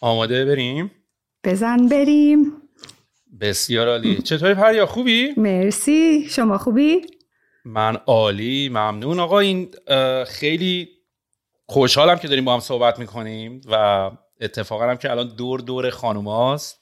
[0.00, 0.90] آماده بریم؟
[1.44, 2.52] بزن بریم.
[3.40, 4.22] بسیار عالی.
[4.22, 6.28] چطوری پریا؟ خوبی؟ مرسی.
[6.28, 7.00] شما خوبی؟
[7.64, 9.20] من عالی ممنون.
[9.20, 9.68] آقا این
[10.26, 10.88] خیلی
[11.66, 14.10] خوشحالم که داریم با هم صحبت می‌کنیم و
[14.40, 16.80] اتفاقا هم که الان دور دور خانوماست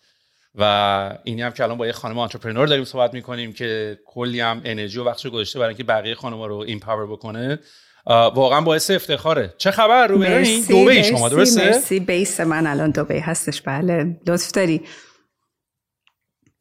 [0.55, 4.61] و اینی هم که الان با یه خانم entrepreneur داریم صحبت می‌کنیم که کلی هم
[4.65, 7.59] انرژی و وقتشو گذاشته برای اینکه بقیه خانوما رو empower بکنه.
[8.07, 9.55] واقعا باعث افتخاره.
[9.59, 12.01] چه خبر رو این دوبه شما درسته؟ مرسی.
[12.01, 13.63] بیس من الان دوبه هستش.
[13.63, 14.81] بله لطف داری.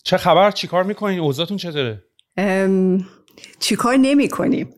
[0.04, 2.04] چه خبر؟ چیکار می‌کنین اوضاعتون چطوره؟
[3.60, 4.76] چیکار نمی کنیم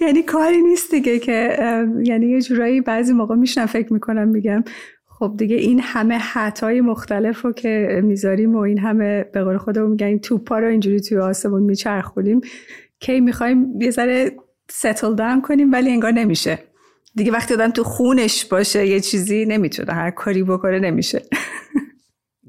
[0.00, 1.58] یعنی کاری نیست دیگه که
[2.04, 4.64] یعنی یه جورایی بعضی موقع میشنم فکر می‌کنم میگم
[5.06, 9.90] خب دیگه این همه حتای مختلف رو که می‌ذاریم و این همه به قول خودمون
[9.90, 12.40] میگن توپا رو اینجوری توی آسمون میچرخونیم.
[13.00, 14.32] کی می‌خوایم یه ذره
[14.70, 16.58] ستل داون کنیم ولی انگار نمیشه.
[17.14, 21.22] دیگه وقتی آدم تو خونش باشه یه چیزی نمی‌تونه هر کاری بکنه نمیشه.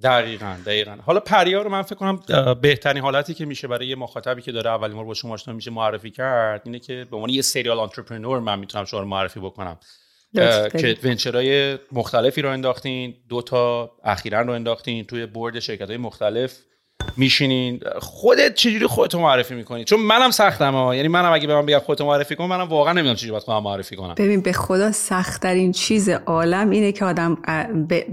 [0.03, 0.95] دقیقا دقیقا.
[1.05, 2.19] حالا پریا رو من فکر کنم
[2.61, 5.71] بهترین حالتی که میشه برای یه مخاطبی که داره اولین بار با شما آشنا میشه
[5.71, 9.77] معرفی کرد اینه که به عنوان یه سریال انترپرنور من می‌تونم شما رو معرفی بکنم.
[10.71, 16.57] که ونچرهای مختلفی رو انداختین دو تا اخیرا رو انداختین توی بورد شرکت های مختلف.
[17.17, 17.79] میشینین.
[17.99, 20.95] خودت چجوری خودت معرفی می‌کنی؟ چون منم سختم ها.
[20.95, 23.63] یعنی منم اگه به من بگم خودت معرفی کن منم واقعا نمی‌دونم چجوری باید خودم
[23.63, 24.15] معرفی کنم.
[24.17, 27.35] ببین به خدا سختترین چیز عالم اینه که آدم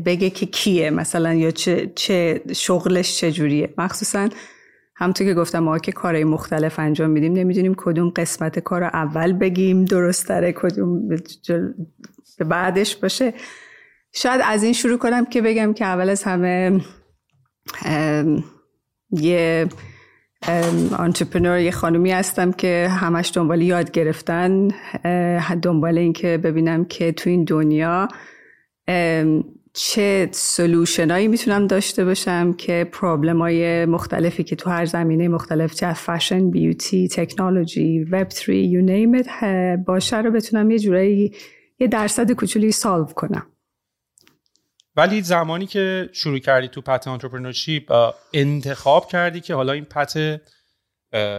[0.04, 3.74] بگه که کیه مثلا یا چه, چه شغلش چجوریه.
[3.78, 4.28] مخصوصا
[4.96, 9.84] همونطور که گفتم ما که کارهای مختلف انجام میدیم نمی‌دونیم کدوم قسمت کار اول بگیم
[9.84, 11.08] درستره کدوم
[12.38, 13.34] به بعدش باشه.
[14.14, 16.80] شاید از این شروع کنم که بگم که اول از همه
[19.10, 19.66] یه
[20.98, 24.68] انترپرنور یه خانومی هستم که همش دنبال یاد گرفتن
[25.62, 28.08] دنبال این که ببینم که تو این دنیا
[29.72, 35.92] چه سلوشنایی می‌تونم داشته باشم که پرابلم های مختلفی که تو هر زمینه مختلف چه
[35.92, 39.12] فشن بیوتی تکنولوژی وب 3 یو نیم
[39.86, 41.32] باشه رو بتونم یه جورایی
[41.78, 43.46] یه درصد کوچولی solve کنم.
[44.96, 50.16] ولی زمانی که شروع کردی تو path entrepreneurship انتخاب کردی که حالا این path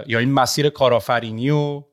[0.08, 1.84] یا این مسیر کارآفرینی و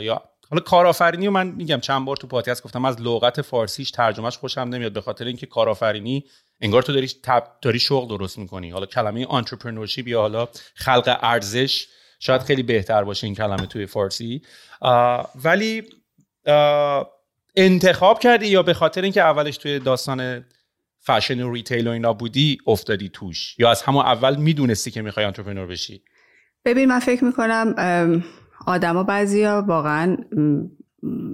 [0.00, 4.36] یا حالا کارآفرینی و من میگم چند بار تو پادکست گفتم از لغت فارسیش ترجمهش
[4.36, 6.24] خوشم نمیاد به خاطر اینکه کارآفرینی
[6.60, 7.10] انگار تو داری
[7.62, 8.70] داری شغل درست می‌کنی.
[8.70, 11.86] حالا کلمه entrepreneurship یا حالا خلق ارزش
[12.20, 14.42] شاید خیلی بهتر باشه این کلمه توی فارسی.
[15.44, 15.82] ولی
[17.56, 20.44] انتخاب کردی یا به خاطر اینکه اولش توی داستان
[21.08, 23.56] فشن و retail و اینا بودی افتادی توش.
[23.58, 26.02] یا از همون اول می‌دونستی که می‌خوای entrepreneur بشی؟
[26.64, 27.74] ببین من فکر می‌کنم
[28.66, 30.16] آدما بعضیا واقعا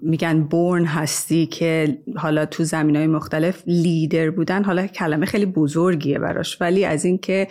[0.03, 4.65] میگن born هستی که حالا تو زمینه‌های مختلف لیدر بودن.
[4.65, 6.61] حالا کلمه خیلی بزرگیه براش.
[6.61, 7.49] ولی از اینکه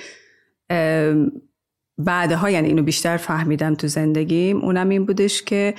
[1.97, 5.73] بعدها یعنی اینو بیشتر فهمیدم تو زندگیم اونم این بودش که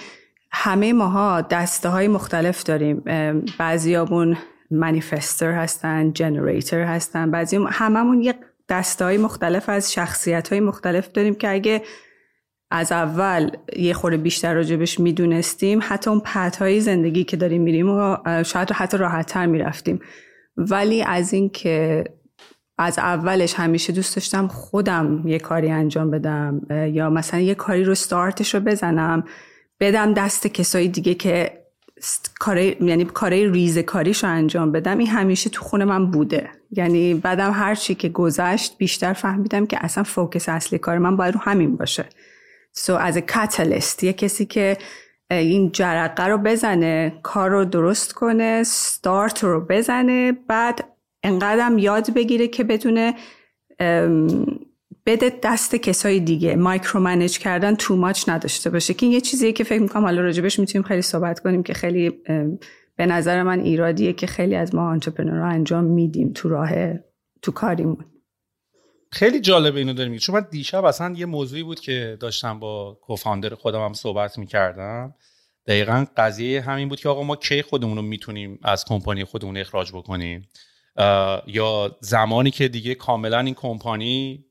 [0.50, 3.02] همه ماها دسته های مختلف داریم.
[3.58, 4.36] بعضیامون
[4.74, 7.30] منیفستر هستن جنریتر هستن.
[7.30, 8.34] بعضی هممون یه
[8.68, 11.82] دسته های مختلف از شخصیت های مختلف داریم که اگه
[12.70, 16.22] از اول یه خورده بیشتر راجبش می‌دونستیم حتی اون
[16.58, 20.00] های زندگی که داریم میریم و شاید حتی راحتتر می‌رفتیم.
[20.56, 22.04] ولی از این که
[22.78, 26.60] از اولش همیشه دوست داشتم خودم یه کاری انجام بدم
[26.92, 29.24] یا مثلا یه کاری رو ستارتش رو بزنم
[29.80, 31.63] بدم دست کسایی دیگه که
[32.40, 36.50] کاری یعنی کارای ریزه کاریش رو انجام بدم این همیشه تو خونه من بوده.
[36.70, 41.34] یعنی بعدم هر چی که گذشت بیشتر فهمیدم که اصلا فوکس اصلی کار من باید
[41.34, 42.04] رو همین باشه.
[42.72, 44.76] سو از کاتالیست یه کسی که
[45.30, 50.84] این جرقه رو بزنه کار رو درست کنه ستارت رو بزنه بعد
[51.22, 53.14] انقدرم یاد بگیره که بدونه
[55.06, 56.56] بده دست کسای دیگه.
[56.56, 58.94] مایکرو منیج کردن تو ماچ نداشته باشه.
[58.94, 62.10] که یه چیزیه که فکر می‌کنم حالا راجبش می‌تونیم خیلی صحبت کنیم که خیلی
[62.96, 66.70] به نظر من ایرادیه که خیلی از ما رو انجام میدیم تو راه
[67.42, 68.04] تو کاریمون.
[69.10, 70.16] خیلی جالبه اینو داریم.
[70.16, 75.14] چون من دیشب اصلا یه موضوعی بود که داشتم با کوفاندر خودم هم صحبت می‌کردم.
[75.66, 79.92] دقیقا قضیه همین بود که آقا ما کی خودمون رو می‌تونیم از کمپانی خودمون اخراج
[79.92, 80.48] بکنیم؟
[81.46, 84.44] یا زمانی که دیگه کاملا این کمپانی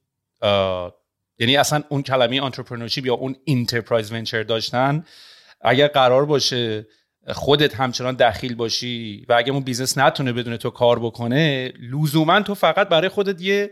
[1.39, 5.03] یعنی اصلا اون کلمه entrepreneurship یا اون enterprise venture داشتن
[5.61, 6.87] اگر قرار باشه
[7.27, 12.55] خودت همچنان دخیل باشی و اگه اون business نتونه بدون تو کار بکنه لزوما تو
[12.55, 13.71] فقط برای خودت یه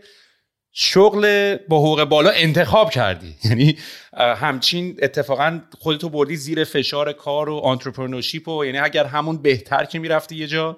[0.72, 3.34] شغل با حقوق بالا انتخاب کردی.
[3.44, 3.78] یعنی
[4.16, 9.98] همچین اتفاقا خودتو بردی زیر فشار کار و entrepreneurship و یعنی اگر همون بهتر که
[9.98, 10.76] می‌رفتی یه جا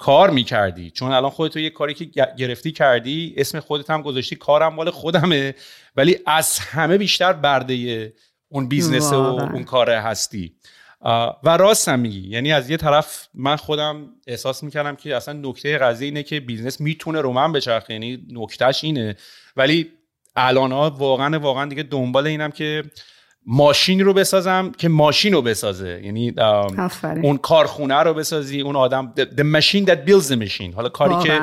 [0.00, 0.90] کار می‌کردی.
[0.90, 2.04] چون الان خودتو یه کاری که
[2.38, 5.54] گرفتی کردی اسم خودت هم گذاشتی کارم مال خودمه.
[5.96, 8.12] ولی از همه بیشتر برده
[8.48, 10.54] اون business و اون کاره هستی.
[11.44, 12.28] و راست هم میگی.
[12.28, 16.80] یعنی از یه طرف من خودم احساس می‌کردم که اصلا نکته قضیه اینه که business
[16.80, 17.92] می‌تونه رو من بچرخه.
[17.92, 19.16] یعنی نکتهش اینه.
[19.56, 19.90] ولی
[20.36, 22.84] الان ها واقعا واقعا دیگه دنبال اینم که
[23.46, 26.00] ماشین رو بسازم که ماشین رو بسازه.
[26.04, 26.34] یعنی
[27.22, 30.74] اون کارخونه رو بسازی اون آدم the machine that builds the machine.
[30.74, 31.40] حالا کاری که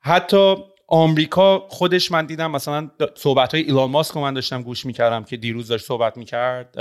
[0.00, 0.56] حتی
[0.88, 5.36] آمریکا خودش من دیدم مثلا صحبت های ایلان ماسک رو من داشتم گوش می‌کردم که
[5.36, 6.76] دیروز داشت صحبت می‌کرد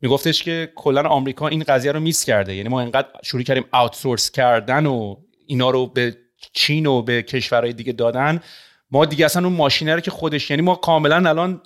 [0.00, 2.54] میگفتش که کلا آمریکا این قضیه رو میس کرده.
[2.54, 5.16] یعنی ما انقدر شروع کردیم آوتسورس کردن و
[5.46, 6.16] اینا رو به
[6.52, 8.40] چین و به کشورهای دیگه دادن.
[8.90, 11.62] ما دیگه اصلا اون ماشینه رو که خودش یعنی ما کاملا الان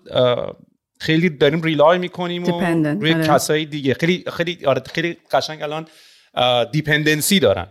[0.98, 2.60] خیلی داریم rely می‌کنیم و
[3.00, 3.26] روی آره.
[3.26, 3.94] کسای دیگه.
[3.94, 5.86] خیلی خیلی آره خیلی قشنگ الان
[6.72, 7.66] dependency دارن.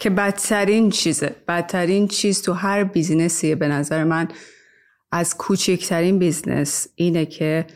[0.00, 1.36] که بدترین چیزه.
[1.48, 4.28] بدترین چیز تو هر business یه به نظر من
[5.12, 7.66] از کوچکترین business اینه که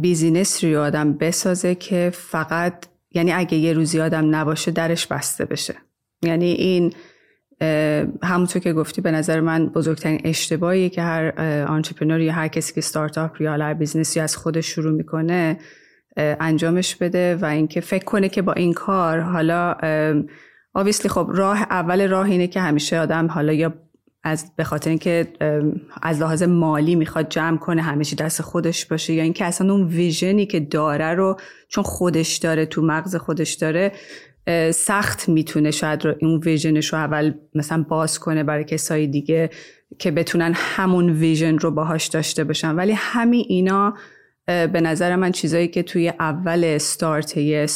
[0.00, 5.74] business رو آدم بسازه که فقط یعنی اگه یه روزی آدم نباشه درش بسته بشه.
[6.22, 6.94] یعنی این
[8.22, 12.80] همونطور که گفتی به نظر من بزرگترین اشتباهی که هر entrepreneur یا هر کسی که
[12.80, 15.58] ستارتاپ یا هر business ی از خودش شروع می‌کنه
[16.16, 19.74] انجامش بده و اینکه فکر کنه که با این کار حالا
[20.74, 23.74] obviously خب راه اول راه اینه که همیشه آدم حالا یا
[24.24, 25.28] از به خاطر اینکه
[26.02, 30.37] از لحاظ مالی می‌خواد جمع کنه همیشه دست خودش باشه یا اینکه اصلا اون vision
[30.37, 31.36] ی که داره رو
[31.68, 33.92] چون خودش داره تو مغز خودش داره
[34.74, 39.50] سخت می‌تونه شاید رو اون vision ش رو اول مثلا باز کنه برای کسایی دیگه
[39.98, 42.74] که بتونن همون vision رو باهاش داشته باشن.
[42.74, 43.94] ولی همین اینا
[44.46, 47.66] به نظر من چیزایی که توی اول ستارت یه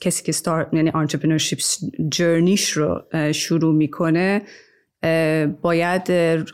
[0.00, 1.58] کسی که ستارت یعنی entrepreneurship
[2.08, 4.42] journey ش رو شروع می‌کنه
[5.62, 6.10] باید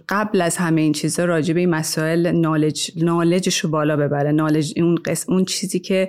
[0.09, 4.33] قبل از همه این چیزا راجع به این مسائل knowledge, knowledge ش رو بالا ببره.
[4.33, 6.09] knowledge اون قسم اون چیزی که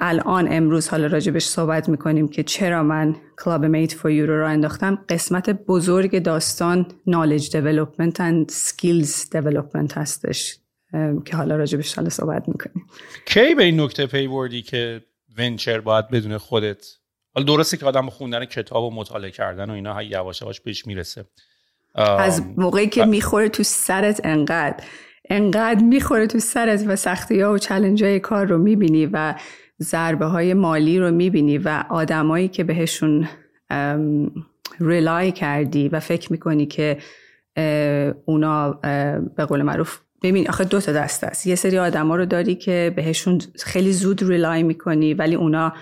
[0.00, 5.04] الان امروز حالا راجبش صحبت می‌کنیم که چرا من کلاب Meet Founder رو رو انداختم.
[5.08, 10.56] قسمت بزرگ داستان knowledge development and skills development هستش
[11.24, 12.86] که حالا راجبش حالا صحبت می‌کنیم.
[13.26, 15.02] کی به این نکته پی بردی که
[15.38, 16.86] venture باید بدون خودت؟
[17.34, 21.24] حالا درسته که آدم خوندن کتاب و مطالعه کردن و اینا یواش یواش بهش می‌رسه.
[21.94, 24.84] از موقعی که می‌خوره تو سرت انقدر.
[25.30, 29.34] انقدر می‌خوره تو سرت و سختی ها و challenge های کار رو می‌بینی و
[29.82, 33.28] ضربه های مالی رو می‌بینی و آدمایی که بهشون
[34.80, 36.98] ریلای کردی و فکر می‌کنی که
[38.24, 38.70] اونا
[39.36, 42.92] به قول معروف ببین آخه دو تا دست است یه سری آدما رو داری که
[42.96, 45.72] بهشون خیلی زود ریلای می‌کنی ولی اونا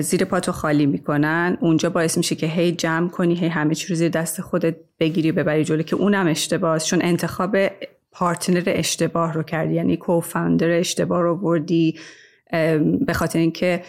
[0.00, 1.58] زیر پاتو خالی می‌کنن.
[1.60, 5.32] اونجا باعث میشه که هی جمع کنی هی همه چی رو زیر دست خودت بگیری
[5.32, 6.78] ببری جلو که اونم اشتباهه.
[6.78, 7.56] چون انتخاب
[8.18, 11.98] پارتنر اشتباه رو کردی یعنی کوفاندر اشتباه رو بردی
[13.06, 13.82] به خاطر اینکه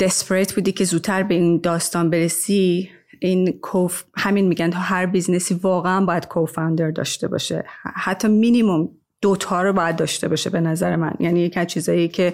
[0.00, 2.90] desperate بودی که زودتر به این داستان برسی.
[3.20, 7.64] این co-f همین میگن هر business ی واقعا باید co-founder داشته باشه.
[7.94, 8.88] حتی مینیموم
[9.20, 11.14] دوتا رو باید داشته باشه به نظر من.
[11.20, 12.32] یعنی یک از چیزایی که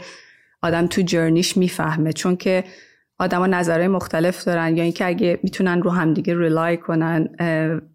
[0.63, 2.13] آدم تو journey ش می‌فهمه.
[2.13, 2.65] چون که
[3.19, 7.29] آدما نظرهای مختلف دارن یا اینکه اگه می‌تونن رو همدیگه rely کنن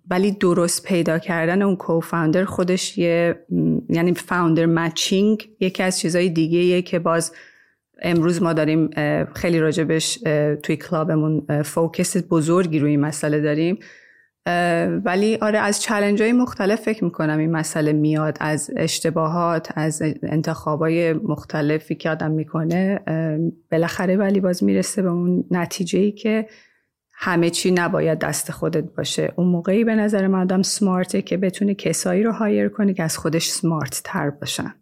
[0.10, 3.46] ولی درست پیدا کردن اون co-founder خودش یه
[3.90, 7.32] یعنی founder matching یکی از چیزهای دیگه که باز
[8.02, 8.90] امروز ما داریم
[9.36, 10.14] خیلی راجبش
[10.64, 13.80] توی کلابمون focus بزرگی روی این مسئله داریم.
[15.06, 21.14] ولی آره از challenge های مختلف فکر می‌کنم این مسئله میاد از اشتباهات از انتخابای
[21.14, 23.00] مختلفی که آدم می‌کنه
[23.72, 26.50] بالاخره ولی باز می‌رسه به اون نتیجه ای که
[27.22, 29.34] همه چی نباید دست خودت باشه.
[29.36, 33.04] اون موقعی به نظر من آدم smart ه که بتونه کسایی رو hire کنه که
[33.04, 34.76] از خودش smart تر باشن.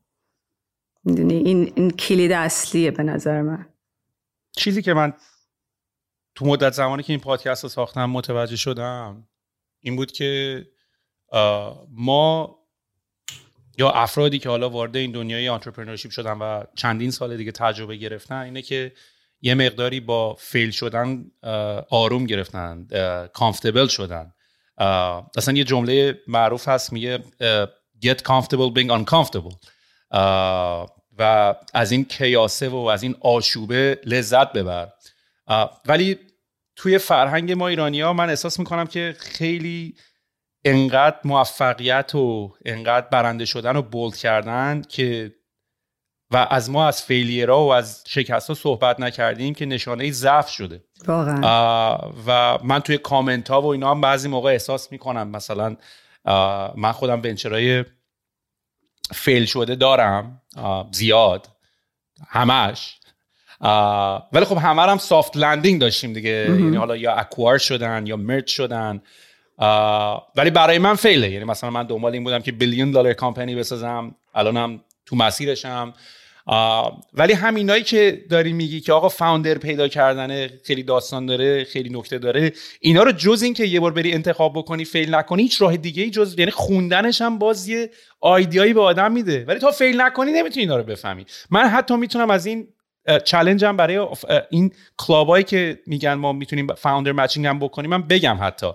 [1.05, 3.65] این, این کلید اصلیه به نظر من.
[4.51, 5.13] چیزی که من
[6.35, 9.27] تو مدت زمانی که این پادکست رو ساختم متوجه شدم
[9.81, 10.63] این بود که
[11.89, 12.57] ما
[13.77, 18.35] یا افرادی که حالا وارد این دنیای entrepreneurship شدن و چندین سال دیگه تجربه گرفتن
[18.35, 18.91] اینه که
[19.41, 21.31] یه مقداری با fail شدن
[21.89, 22.87] آروم گرفتن
[23.33, 24.33] comfortable شدن.
[25.37, 27.23] اصلا یه جمله معروف هست میگه
[28.05, 29.55] get comfortable being uncomfortable.
[31.19, 34.89] و از این کیاسه و از این آشوبه لذت ببر.
[35.85, 36.19] ولی
[36.77, 39.95] توی فرهنگ ما ایرانی ها من احساس می‌کنم که خیلی
[40.65, 45.35] انقدر موفقیت و انقدر برنده شدن و بولد کردن که
[46.31, 50.83] و از ما از فیلیرا و از شکست ها صحبت نکردیم که نشانه ضعف شده.
[51.05, 51.41] واقعا.
[52.27, 55.77] و من توی کامنت ها و اینا هم بعضی موقع احساس می‌کنم مثلا
[56.75, 57.85] من خودم venture
[59.13, 60.41] های fail شده دارم
[60.91, 61.47] زیاد
[62.27, 62.99] همش.
[64.31, 66.29] ولی خب همه هم soft landing داشتیم دیگه.
[66.49, 69.01] یعنی حالا یا acquire شدن یا merge شدن.
[70.35, 73.55] ولی برای من fail ه یعنی مثلا من دنبال این بودم که billion dollar company
[73.55, 74.15] بسازم.
[74.35, 75.93] الانم تو مسیرشم.
[77.13, 82.17] ولی همینایی که داری میگی که آقا founder پیدا کردن خیلی داستان داره خیلی نکته
[82.17, 85.77] داره اینا رو جز این که یه بار بری انتخاب بکنی فیل نکنی هیچ راه
[85.77, 87.89] دیگه ای جز یعنی خوندنش هم باز یه
[88.21, 89.45] آیدیایی به آدم میده.
[89.47, 91.25] ولی تا فیل نکنی نمی‌تونی اینا رو بفهمی.
[91.49, 92.67] من حتی می‌تونم از این
[93.25, 94.07] چالش هم برای
[94.49, 98.67] این کلابایی که میگن ما می‌تونیم فاوندر مچینگ هم بکنیم من بگم حتی.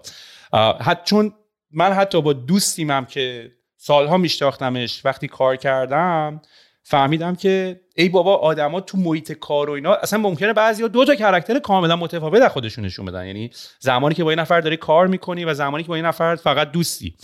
[0.81, 1.33] حتی چون
[1.71, 6.43] من حتی با دوستیمم که سالها میشناختمش وقتی کار کردم
[6.83, 11.15] فهمیدم که ای بابا آدما تو محیط کار و اینا اصلا ممکنه بعضیا دو تا
[11.15, 13.27] کرکتر کاملا متفاوت از خودشون نشون بدن.
[13.27, 16.37] یعنی زمانی که با این نفر داری کار می‌کنی و زمانی که با این نفر
[16.37, 17.17] فقط دوستی.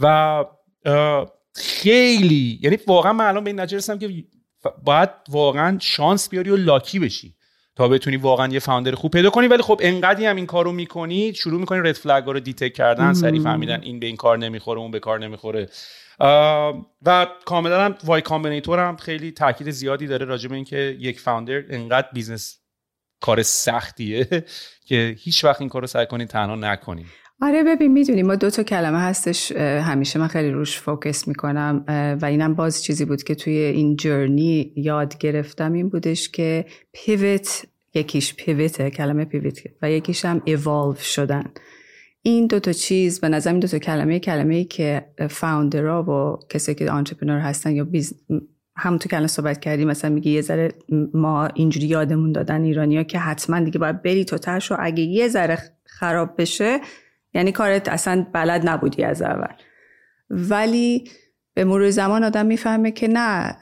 [0.00, 0.44] و
[1.54, 4.24] خیلی یعنی واقعا من الان به این نتیجه که
[4.84, 7.34] باید واقعا شانس بیاری و lucky بشی
[7.76, 9.48] تا بتونی واقعا یه founder خوب پیدا کنی.
[9.48, 13.40] ولی خب انقدی هم این کارو می‌کنی شروع می‌کنی red flag رو detect کردن سری
[13.40, 15.68] فهمیدن این به این کار نمی‌خوره اون به کار نمی‌خوره.
[17.06, 21.62] و کاملا هم Y Combinator هم خیلی تاکید زیادی داره راجع به اینکه یک founder
[21.70, 22.58] انقدر business
[23.20, 24.44] کار سختیه
[24.88, 27.06] که هیچ وقت این کارو سعی کنید تنها نکنید
[27.40, 31.84] آره ببین می‌دونی ما دو تا کلمه هستش همیشه من خیلی روش focus می‌کنم
[32.22, 37.64] و اینم باز چیزی بود که توی این journey یاد گرفتم این بودش که pivot
[37.94, 41.44] یکیش pivot ه کلمه pivot و یکیش هم ایوالو شدن.
[42.22, 46.02] این دو تا چیز به نظر این دو تا کلمه کلمه ای که founder ها
[46.02, 48.14] و کسی که entrepreneur هستن یا biz...
[48.76, 50.72] هم تو کلمه صحبت کردیم مثلا میگه یه ذره
[51.14, 55.58] ما اینجوری یادمون دادن ایرانیا که حتما دیگه باید بری تو trash اگه یه ذره
[55.84, 56.80] خراب بشه
[57.34, 59.54] یعنی کارت اصلا بلد نبودی از اول.
[60.30, 61.10] ولی
[61.54, 63.56] به مرور زمان آدم می‌فهمه که نه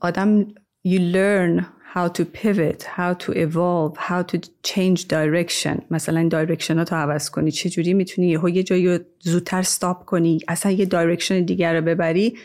[0.00, 0.46] آدم
[0.88, 1.64] you learn
[1.94, 5.82] how to pivot how to evolve how to change direction.
[5.90, 7.50] مثلا direction هاتو عوض کنی.
[7.50, 12.38] چجوری می‌تونی یهو یه جایی رو زودتر stop کنی؟ اصلا یه direction دیگر رو ببری؟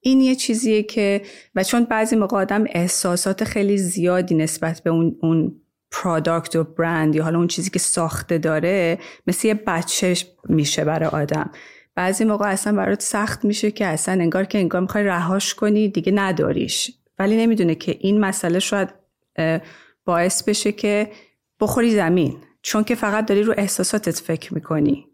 [0.00, 1.22] این یه چیزیه که
[1.54, 5.60] و چون بعضی موقع آدم احساسات خیلی زیادی نسبت به اون, اون
[5.90, 10.14] پرادکت و برند یا حالا اون چیزی که ساخته داره مثل یه بچه
[10.48, 11.50] میشه برای آدم.
[11.94, 16.12] بعضی موقع اصلا برات سخت میشه که اصلا انگار که انگار می‌خوای رهاش کنی دیگه
[16.12, 16.92] نداریش.
[17.18, 18.88] ولی نمی‌دونه که این مسئله شاید
[20.04, 21.10] باعث بشه که
[21.60, 22.36] بخوری زمین.
[22.62, 25.06] چون که فقط داری رو احساساتت فکر می‌کنی.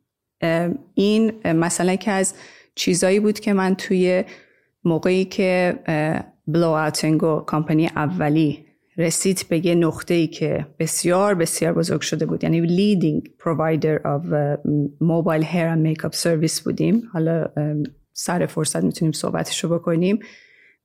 [0.95, 2.35] این مثلا که از
[2.75, 4.25] چیزایی بود که من توی
[4.85, 5.78] موقعی که
[6.47, 8.65] بلو آتنگو کامپانی اولی
[8.98, 12.44] رسید به یه نقطه ای که بسیار بسیار بزرگ شده بود.
[12.44, 14.24] یعنی leading provider of
[15.00, 17.02] mobile hair and makeup service بودیم.
[17.12, 17.46] حالا
[18.12, 20.18] سر فرصت می‌تونیم صحبتش رو بکنیم.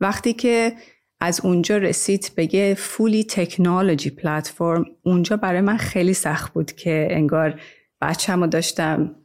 [0.02, 0.74] وقتی که
[1.20, 7.60] از اونجا رسید بگه فولی تکنولوژی پلتفرم اونجا برای من خیلی سخت بود که انگار
[8.02, 9.16] بچه‌مو داشتم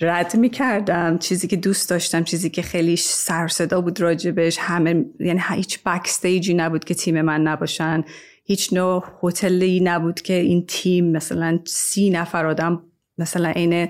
[0.00, 4.56] رد می کردم چیزی که دوست داشتم چیزی که خیلی سر صدا بود راجبش.
[4.60, 8.04] همه یعنی هیچ بکستیجی نبود که تیم من نباشن.
[8.44, 12.82] هیچ نوع هتلی نبود که این تیم مثلا سی نفر آدم
[13.18, 13.88] مثلا این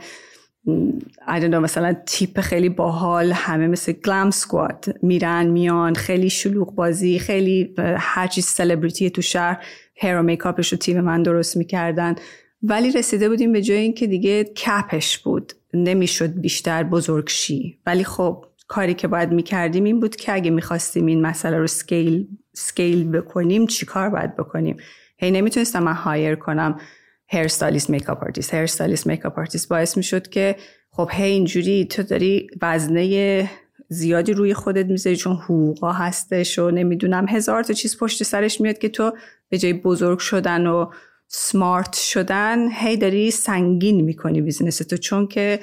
[1.28, 7.75] I مثلا تیپ خیلی باحال همه مثل گلام سکواد میرن میان خیلی شلوغ بازی خیلی
[7.78, 12.14] هر چیز سلبریتی تو شهر hair و makeup ش رو تیم من درست می‌کردن.
[12.62, 15.31] ولی رسیده بودیم به جای اینکه دیگه cap ش بود.
[15.75, 17.79] نمی‌شد بیشتر بزرگ شی.
[17.87, 22.26] ولی خب کاری که باید می‌کردیم این بود که اگه می‌خواستیم این مسئله رو scale
[22.52, 24.76] scale بکنیم چیکار باید بکنیم؟
[25.19, 26.81] هی نمی‌تونستم من hire کنم
[27.26, 30.57] hair stylist makeup artist hair stylist makeup artist باعث می‌شد که
[30.91, 33.50] خب هی اینجوری تو داری وزنه
[33.88, 38.79] زیادی روی خودت می‌ذاری چون حقوقا هستش و نمی‌دونم هزار تا چیز پشت سرش میاد
[38.79, 39.12] که تو
[39.49, 40.91] به جای بزرگ شدن و
[41.35, 45.60] smart شدن هی داری سنگین می‌کنی business تو چون که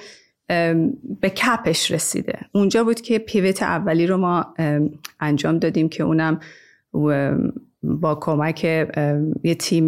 [1.22, 2.40] به cap ش رسیده.
[2.52, 4.54] اونجا بود که pivot اولی رو ما
[5.20, 6.40] انجام دادیم که اونم
[7.84, 8.64] با کمک
[9.44, 9.88] یه تیم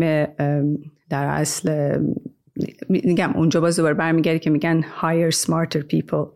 [1.10, 1.98] در اصل
[2.90, 6.28] میگم اونجا باز دوباره برمیگردی که میگن hire smarter people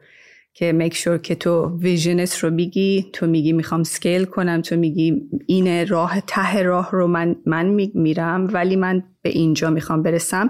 [0.53, 4.75] که make sure که تو vision ت رو میگی تو میگی می‌خوام scale کنم تو
[4.75, 10.49] میگی این راه ته راه رو من من میرم ولی من به اینجا می‌خوام برسم.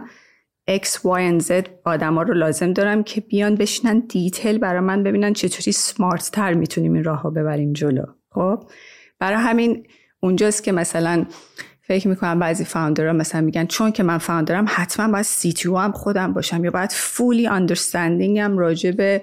[0.72, 1.52] X, Y و Z
[1.86, 6.94] آدما رو لازم دارم که بیان بشینن دیتیل برای من ببینن چطوری سمارت تر می‌تونیم
[6.94, 8.06] این راه ها ببریم جلو.
[8.32, 8.64] خب؟
[9.20, 9.88] برای همین
[10.20, 11.26] اونجاست که مثلا
[11.82, 16.34] فکر می‌کنم بعضی فاوندرها مثلا میگن چون که من فاوندرم حتما باید سی هم خودم
[16.34, 19.22] باشم یا باید فولی اندرستندینگم راجع به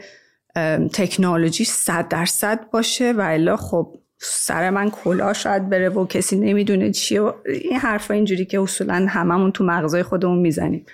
[0.92, 3.12] تکنولوژی صد درصد باشه.
[3.12, 8.14] و الا خب سر من کلا شاید بره و کسی نمی‌دونه چیه و این حرفا
[8.14, 10.86] اینجوری که اصولا هممون تو مغزای خودمون می‌زنیم.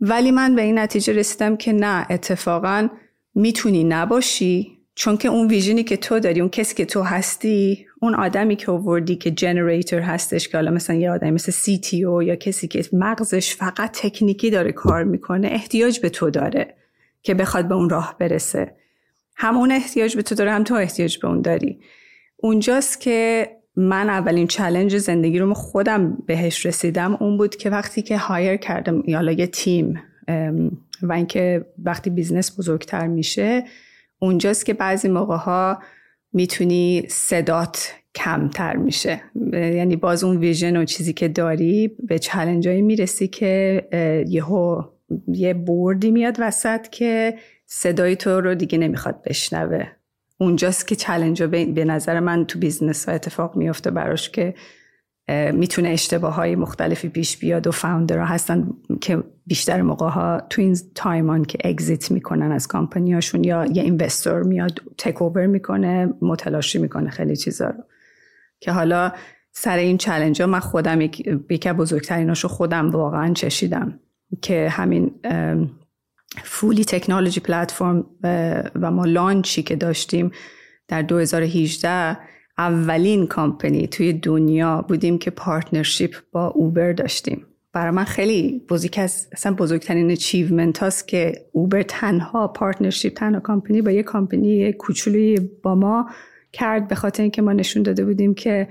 [0.00, 2.88] ولی من به این نتیجه رسیدم که نه اتفاقا
[3.34, 8.14] می‌تونی نباشی چون که اون ویژنی که تو داری اون کسی که تو هستی اون
[8.14, 12.22] آدمی که اووردی که جنریتور هستش که حالا مثلا یه آدمی مثل سی تی او
[12.22, 16.74] یا کسی که مغزش فقط تکنیکی داره کار می‌کنه احتیاج به تو داره
[17.22, 18.74] که بخواد به اون راه برسه.
[19.36, 21.80] هم اون احتیاج به تو داره هم تو احتیاج به اون داری.
[22.42, 28.18] اونجاست که من اولین challenge زندگی رو خودم بهش رسیدم اون بود که وقتی که
[28.18, 30.02] hire کردم یا یه تیم
[31.02, 33.64] و اینکه وقتی business بزرگتر میشه
[34.18, 35.78] اونجاست که بعضی موقع ها
[36.32, 39.20] می‌تونی صدات کمتر میشه.
[39.52, 43.82] یعنی باز اون vision و چیزی که داری به challenge هایی می‌رسی که
[44.28, 44.82] یهو
[45.28, 47.34] یه board ی میاد وسط که
[47.66, 49.97] صدای تو رو دیگه نمی‌خواد بشنوه.
[50.40, 54.54] اونجاست که challenge به نظر من تو business ها اتفاق میفته براش که
[55.52, 58.70] می‌تونه اشتباه های مختلفی پیش بیاد و founder هستن
[59.00, 63.82] که بیشتر موقع ها تو این time ان که exit می‌کنن از کامپنیاشون یا یه
[63.82, 67.84] investor میاد take over می‌کنه متلاشی می‌کنه خیلی چیزا رو.
[68.60, 69.12] که حالا
[69.52, 74.00] سر این challenge ها من خودم یک یکی بزرگتریناشو خودم واقعا چشیدم
[74.42, 75.14] که همین
[76.44, 78.06] fully technology platform
[78.74, 80.30] و ما launch ی که داشتیم
[80.88, 82.18] در 2018
[82.58, 87.46] اولین کامپنی توی دنیا بودیم که partnership با اوبر داشتیم.
[87.72, 88.94] برای من خیلی بزرگ
[89.32, 95.74] اصلا بزرگترین achievement هاست که اوبر تنها partnership تنها کامپنی با یه کامپنی کوچولوی با
[95.74, 96.10] ما
[96.52, 98.68] کرد به خاطر اینکه ما نشون داده بودیم که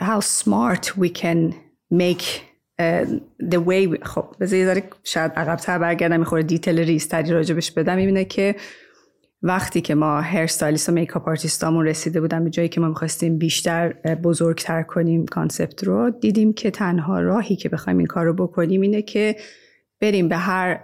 [0.00, 1.54] how smart we can
[1.94, 2.51] make
[3.42, 7.96] the way خب بذار یه شاید عقبتر برگردم می‌خوره detail history راجبش بدم.
[7.96, 8.54] می‌بینه که
[9.42, 12.88] وقتی که ما hair stylist و makeup artist امون رسیده بودن به جایی که ما
[12.88, 18.32] می‌خواستیم بیشتر بزرگتر کنیم concept رو دیدیم که تنها راهی که بخوایم این کار رو
[18.32, 19.36] بکنیم اینه که
[20.00, 20.80] بریم به هر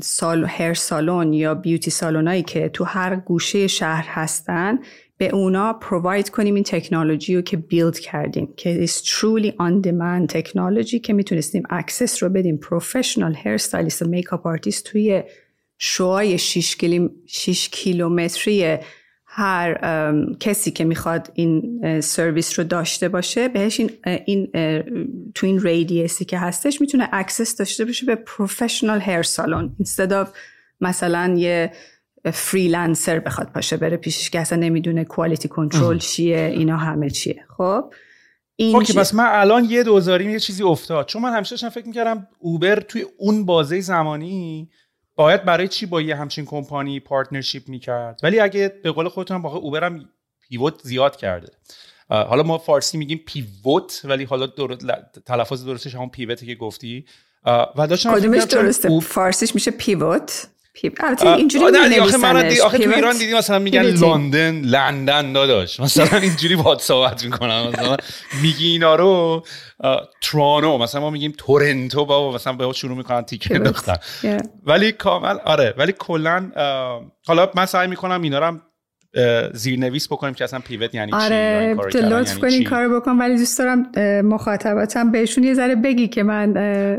[0.00, 4.78] سال hair salon یا beauty salon ایی که تو هر گوشه شهر هستن
[5.18, 10.26] به اونا provide کنیم این تکنولوژی رو که build کردیم که is truly on demand
[10.28, 12.56] تکنولوژی که می‌تونستیم access رو بدیم.
[12.56, 15.22] professional hair stylist و makeup artist توی
[15.78, 18.78] شعاع 6 کیلومتری
[19.24, 19.78] هر
[20.40, 23.90] کسی که می‌خواد این سرویس رو داشته باشه بهش این,
[24.24, 24.48] این
[25.34, 30.28] تو این radius ی که هستش می‌تونه access داشته باشه به professional hair salon instead
[30.80, 31.72] مثلا یه
[32.30, 37.44] freelancer بخواد باشه بره پیشش که اصلا نمی‌دونه quality control چیه اینا همه چیه.
[37.56, 37.92] خب؟
[38.56, 41.06] این okay پس من الان یه دوزاریم یه چیزی افتاد.
[41.06, 44.70] چون من همیشه فکر می‌کردم اوبر توی اون بازه زمانی
[45.16, 49.58] باید برای چی با یه همچین کمپانی partnership می‌کرد؟ ولی اگه به قول خودتون واقعا
[49.58, 50.08] اوبر هم
[50.48, 51.52] pivot زیاد کرده.
[52.08, 54.46] حالا ما فارسی میگیم pivot ولی حالا
[55.26, 57.04] تلفظ درستش همون pivot ه که گفتی.
[57.76, 60.48] و داشتم درسته؟ فارسیش میشه پیوت
[61.00, 61.64] البته اینجوری
[62.00, 65.80] آخه من آخه تو ایران دیدی مثلا میگن لندن لندن داداش.
[65.80, 67.68] مثلا اینجوری باهات صحبت می‌کنم.
[67.68, 67.96] مثلا
[68.42, 69.42] میگی اینا رو
[70.20, 73.96] ترانو مثلا ما میگیم تورنتو بابا مثلا به شروع می‌کنن تیکه انداختن
[74.64, 76.50] ولی کامل آره ولی کلا
[77.26, 78.58] حالا من سعی می‌کنم اینا رو
[79.52, 83.36] زیرنویس بکنیم که اصلا پیوت یعنی آره چی لطف یعنی کن این کارو بکن ولی
[83.36, 83.90] دوست دارم
[84.24, 86.48] مخاطباتم بهشون یه ذره بگی که من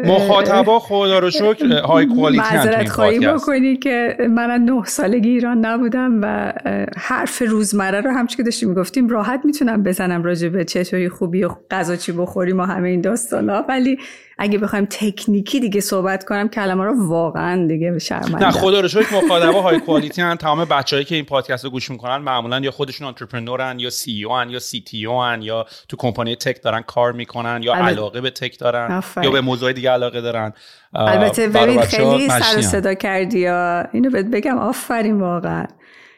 [0.05, 6.19] مخاطبا خدا رو شکر های کوالیتی معذرت خواهی بکنی که من نه سالگی ایران نبودم
[6.21, 6.53] و
[6.97, 11.49] حرف روزمره رو همچی که داشتیم می‌گفتیم راحت می‌تونم بزنم راجع به چطوری خوبی و
[11.71, 13.65] غذا چی بخوریم و همه این داستانا.
[13.69, 13.97] ولی
[14.41, 19.15] اگه بخوایم تکنیکی دیگه صحبت کنم کلمه رو واقعا دیگه شرمنده نه خدا رو شکر
[19.15, 23.07] مخاطبا های کوالیتی ان تمام بچه‌ای که این پادکست رو گوش می‌کنن معمولا یا خودشون
[23.07, 26.81] انترپرنورن یا سی او ان یا سی تی او ان یا تو کمپانی تک دارن
[26.81, 30.53] کار می‌کنن یا علاقه به تک دارن یا به موضوع دیگه علاقه دارن.
[30.93, 35.65] البته ببین خیلی سر صدا کردی یا اینو بهت بگم آفرین واقعا.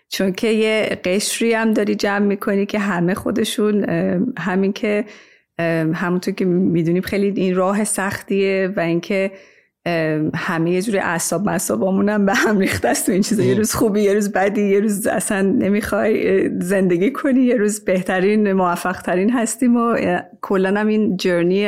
[0.10, 3.86] چون که یه قشری هم داری جمع می‌کنی که همه خودشون
[4.38, 5.06] همین که
[5.94, 9.32] همونطور که می‌دونیم خیلی این راه سختیه و اینکه
[10.36, 13.44] همه یه جوری اعصاب مصابامون به هم ریخته است تو این چیزا.
[13.44, 18.54] یه روز خوبی یه روز بدی یه روز اصلا نمی‌خوای زندگی کنی یه روز بهترین
[18.54, 19.98] موفق ترین هستیم و
[20.42, 21.66] کلا هم این journey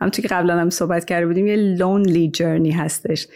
[0.00, 3.28] همونطور که قبلا هم صحبت کرده بودیم یه lonely journey هستش.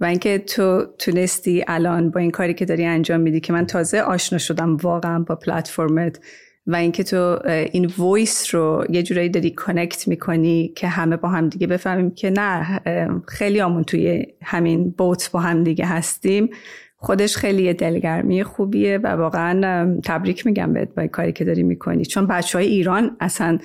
[0.00, 4.00] و اینکه تو تونستی الان با این کاری که داری انجام میدی که من تازه
[4.00, 6.20] آشنا شدم واقعا با پلتفرمت.
[6.66, 11.48] و اینکه تو این voice رو یه جورایی داری connect می‌کنی که همه با هم
[11.48, 12.80] دیگه بفهمیم که نه
[13.28, 16.50] خیلی‌هامون توی همین boat با هم دیگه هستیم.
[16.96, 22.04] خودش خیلی دلگرمی خوبیه و واقعا تبریک میگم بهت با کاری که داری می‌کنی.
[22.04, 23.58] چون بچه های ایران اصلا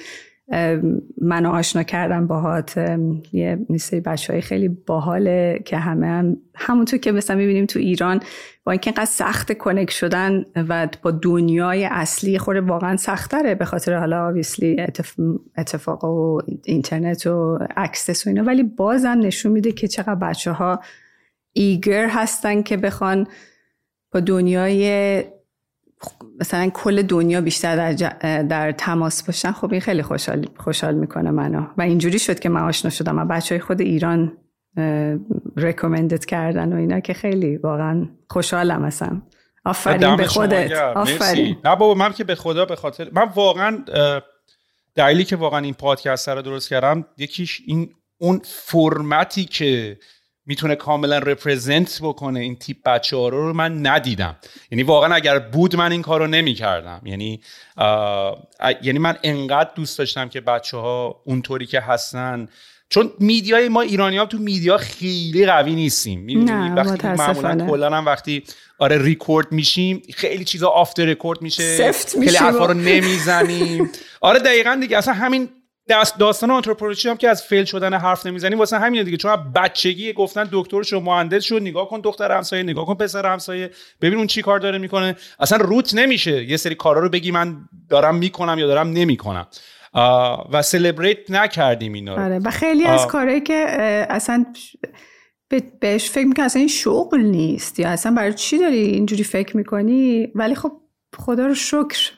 [1.22, 2.78] منو آشنا کردم باهات.
[3.32, 8.20] یه مثل بچه های خیلی باحاله که همه هم همونطور که مثلا می‌بینیم تو ایران
[8.63, 13.93] با اینکه اینقدر سخت connect شدن و با دنیای اصلی خود واقعا سختره به خاطر
[13.93, 14.78] حالا obviously
[15.58, 18.43] اتفاق و اینترنت و access و اینا.
[18.43, 20.80] ولی بازم نشون میده که چقدر بچه ها
[21.54, 23.28] eager هستن که بخوان
[24.12, 25.24] با دنیای
[26.39, 29.52] مثلا کل دنیا بیشتر در, در تماس باشن.
[29.52, 31.65] خب این خیلی خوشحال, خوشحال می‌کنه منو.
[31.78, 33.17] و اینجوری شد که من آشنا شدم.
[33.17, 34.38] و بچه های خود ایران
[35.57, 39.27] ریکومندت کردن و اینا که خیلی واقعا خوشحالم هستم
[39.65, 40.71] آفرین به خودت.
[40.71, 41.57] آفرین.
[41.65, 43.86] نه بابا من که به خدا به خاطر من واقعا
[44.95, 49.97] دلیلی که واقعا این پادکست رو درست کردم یکیش این اون فرمتی که
[50.45, 54.36] می‌تونه کاملا رپرزنت بکنه این تیپ بچه ها رو من ندیدم.
[54.71, 57.41] یعنی واقعا اگر بود من این کار رو نمی کردم یعنی
[58.81, 62.47] یعنی من انقدر دوست داشتم که بچه ها اونطوری که هستن
[62.91, 66.49] چون میدیای ما ایرانی ها تو میدیا خیلی قوی نیستیم.
[66.49, 68.43] نه وقتی معمولا کلا هم وقتی
[68.77, 71.77] آره ریکورد میشیم خیلی چیزا آفتر ریکورد میشه.
[71.77, 73.89] سفت خیلی حرفا رو نمی‌زنیم.
[74.21, 74.97] آره دقیقا دیگه.
[74.97, 75.49] اصلا همین
[75.89, 76.51] دست داستان
[77.06, 79.17] هم که از فیل شدن حرف نمی‌زنیم واسه همینه دیگه.
[79.17, 83.71] چون بچگی گفتن دکتر شو مهندس شد نگاه کن دختر همسایه نگاه کن پسر همسایه.
[84.01, 85.15] ببین اون چی کار داره می‌کنه.
[85.39, 87.58] اصلا روت نمیشه یه سری کارا رو بگی من
[87.89, 89.47] دارم می‌کنم یا دارم نمی‌کنم.
[90.51, 92.23] و celebrate نکردیم اینا رو.
[92.23, 93.65] آره و خیلی از کارهایی که
[94.10, 94.45] اصلا
[95.80, 100.32] بهش فکر می‌کنی اصلا این شغل نیست یا اصلا برای چی داری اینجوری فکر می‌کنی؟
[100.36, 100.71] ولی خب
[101.17, 102.12] خدا رو شکر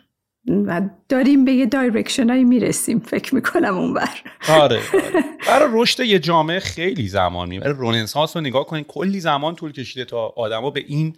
[0.48, 4.10] و داریم به یه direction هایی می‌رسیم فکر می‌کنم اون بر.
[4.50, 4.62] آره,
[4.94, 5.24] آره.
[5.48, 10.06] برای رشد یه جامعه خیلی زمان می‌بره رنسانس رو نگاه کنین کلی زمان طول کشیده
[10.06, 11.16] تا آدما به این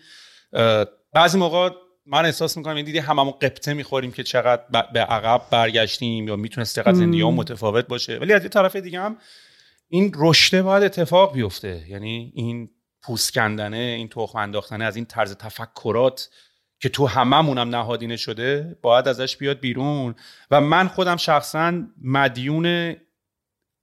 [1.13, 1.69] بعضی موقع
[2.05, 4.63] من احساس می‌کنم این دیدی هممون غبطه می‌خوریم که چقدر
[4.93, 8.17] به عقب برگشتیم یا می‌تونست چقدر زندگی متفاوت باشه.
[8.17, 9.17] ولی از یه طرف دیگه هم
[9.87, 11.85] این رشته باید اتفاق بیفته.
[11.89, 12.69] یعنی این
[13.01, 16.29] پوست کندنه این پوست انداختنه از این طرز تفکرات
[16.79, 20.15] که تو هممونم نهادینه شده باید ازش بیاد بیرون.
[20.51, 22.95] و من خودم شخصا مدیون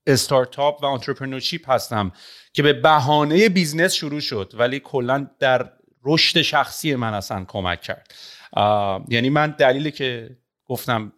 [0.06, 2.12] استارتاپ و entrepreneurship هستم
[2.52, 4.52] که به بهانه business شروع شد.
[4.54, 5.72] ولی کلا در
[6.04, 8.14] رشد شخصی من اصلا کمک کرد.
[9.08, 11.12] یعنی من دلیلی که گفتم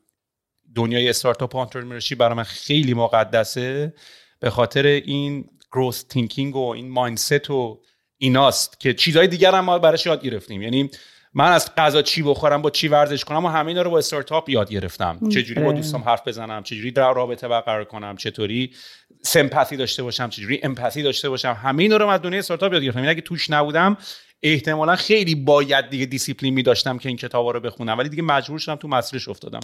[0.75, 3.95] دنیای استارتاپ و entrepreneurship برای من خیلی مقدسه
[4.41, 7.81] به خاطر این growth thinking و این mindset و
[8.19, 10.63] ایناست که چیزهای دیگر هم ما براش یاد گرفتیم.
[10.63, 10.91] یعنی
[11.35, 14.49] من از غذا چی بخورم با چی ورزش کنم و همه اینا رو با استارتاپ
[14.49, 15.19] یاد گرفتم.
[15.29, 18.75] چجوری با دوستام حرف بزنم چجوری در رابطه برقرار کنم چطوری
[19.23, 22.99] sympathy داشته باشم چجوری empathy داشته باشم همه اینا رو از دنیای استارتاپ یاد گرفتم.
[22.99, 23.97] یعنی اگه توش نبودم
[24.45, 28.59] احتمالا خیلی باید دیگه دیسیپلین می داشتم که این کتابا رو بخونم ولی دیگه مجبور
[28.59, 29.61] شدم تو مسیرش افتادم.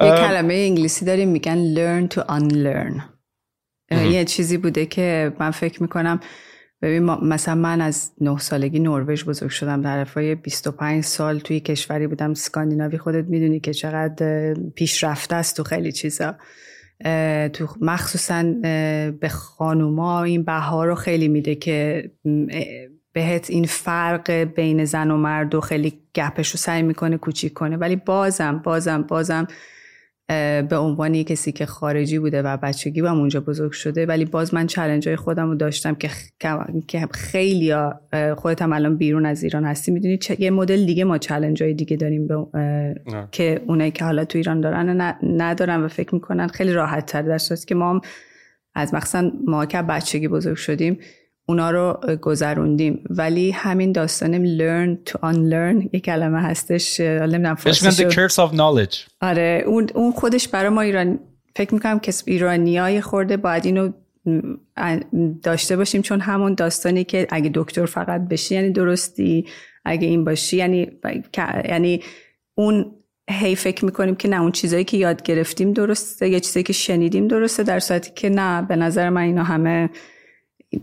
[0.00, 3.02] یه کلمه انگلیسی داریم میگن learn to unlearn.
[3.90, 6.20] یه چیزی بوده که من فکر می‌کنم
[6.82, 12.06] ببین مثلا من از نه سالگی نروژ بزرگ شدم در ارتفاع 25 سال توی کشوری
[12.06, 12.30] بودم.
[12.30, 16.34] اسکاندیناوی خودت می‌دونی که چقدر پیشرفته است تو خیلی چیزا.
[17.52, 18.42] تو مخصوصا
[19.20, 22.10] به خانوما این بها رو خیلی میده که
[23.14, 27.76] بهت این فرق بین زن و مرد و خیلی گپش رو سعی می‌کنه کوچیک کنه.
[27.76, 29.46] ولی بازم بازم بازم
[30.68, 34.66] به عنوان کسی که خارجی بوده و بچگی هم اونجا بزرگ شده ولی باز من
[34.66, 36.10] چلنج های خودم رو داشتم که
[36.88, 37.74] که خیلی
[38.36, 39.92] خودت هم الان بیرون از ایران هستی.
[39.92, 42.28] می‌دونی یه مدل دیگه ما چلنج های دیگه داریم
[43.32, 47.22] که اونایی که حالا تو ایران دارن ندارن و فکر می‌کنن خیلی راحت تر.
[47.22, 48.00] در که ما هم
[48.74, 50.98] از مخصوصا ما که بچگی بزرگ شدیم
[51.46, 53.04] اونا رو گذروندیم.
[53.10, 58.96] ولی همین داستان learn to unlearn یه کلمه هستش نمی‌دونم the curse of knowledge.
[59.20, 61.18] آره اون اون خودش برای ما ایران
[61.56, 63.92] فکر می‌کنم که ایرانیای خورده باید اینو
[65.42, 69.46] داشته باشیم چون همون داستانی که اگه دکتر فقط بشی یعنی درستی
[69.84, 70.90] اگه این باشی یعنی
[71.68, 72.02] یعنی
[72.54, 72.94] اون
[73.30, 77.28] هی فکر می‌کنیم که نه اون چیزایی که یاد گرفتیم درسته یا چیزایی که شنیدیم
[77.28, 79.90] درسته در صورتی که نه به نظر من اینا همه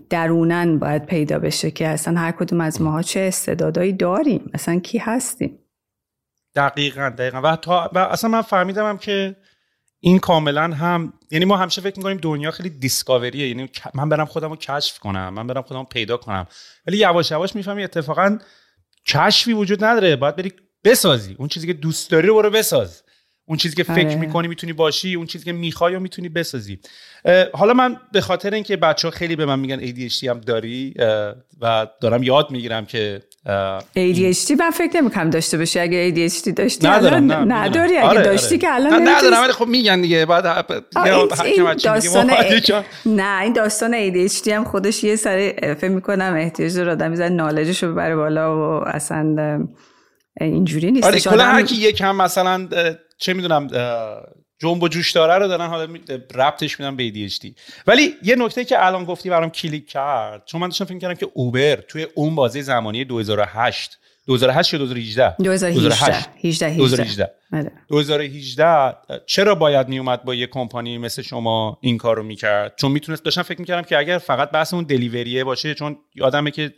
[0.10, 4.98] درونن باید پیدا بشه که اصلا هر کدوم از ماها چه استعدادایی داریم اصلا کی
[4.98, 5.60] هستیم؟
[6.56, 7.42] دقیقا دقیقا.
[7.44, 9.36] و, تا و اصلا من فهمیدم هم که
[10.00, 14.50] این کاملا هم یعنی ما همیشه فکر می‌کنیم دنیا خیلی دیسکاوریه یعنی من برم خودم
[14.50, 16.48] رو کشف کنم من برم خودم رو پیدا کنم.
[16.88, 18.38] ولی یواش یواش می‌فهمی اتفاقا
[19.08, 20.16] کشفی وجود نداره.
[20.16, 21.36] باید بری بسازی.
[21.40, 23.04] اون چیزی که دوست داری رو برو بساز.
[23.46, 24.16] اون چیزی که فکر آره.
[24.16, 26.80] می‌کنی می‌تونی باشی اون چیزی که می‌خوای و می‌تونی بسازی.
[27.54, 30.94] حالا من به خاطر اینکه بچه ها خیلی به من میگن ADHD هم داری
[31.62, 33.22] و دارم یاد می‌گیرم که
[33.96, 35.80] ADHD من فکر نمی‌کنم داشته باشی.
[35.80, 37.98] اگه ADHD داشتی ندارم نه نداری.
[37.98, 38.58] اگه آره داشتی آره.
[38.58, 40.26] که الان نه ندارم ولی خب میگن دیگه.
[40.26, 40.46] بعد
[41.46, 42.32] این داستان
[43.06, 47.84] نه این داستان ADHD هم خودش یه سری فکر می‌کنم احتیاج داره آدم میزن نالجش
[47.84, 49.68] رو ببره بالا و اصلا
[50.42, 51.08] اینجوری نیست.
[51.08, 52.68] آره کلا هر کی یکم مثلا
[53.22, 53.68] چه می‌دونم
[54.60, 55.88] جنب و جوش داره رو دارن حالا
[56.36, 57.52] ربطش میدن به ADHD
[57.88, 61.28] ولی یه نکته که الان گفتی برام کلیک کرد چون من داشتم فکر کردم که
[61.34, 66.26] اوبر توی اون بازی زمانی 2008 2008 یا 2018 2018
[66.78, 67.32] 2018
[67.88, 73.24] 2018 چرا باید میومد با یه کمپانی مثل شما این کار رو می‌کرد؟ چون می‌تونست
[73.24, 76.74] داشتم فکر می‌کردم که اگر فقط بحث اون delivery ه باشه چون یادمه که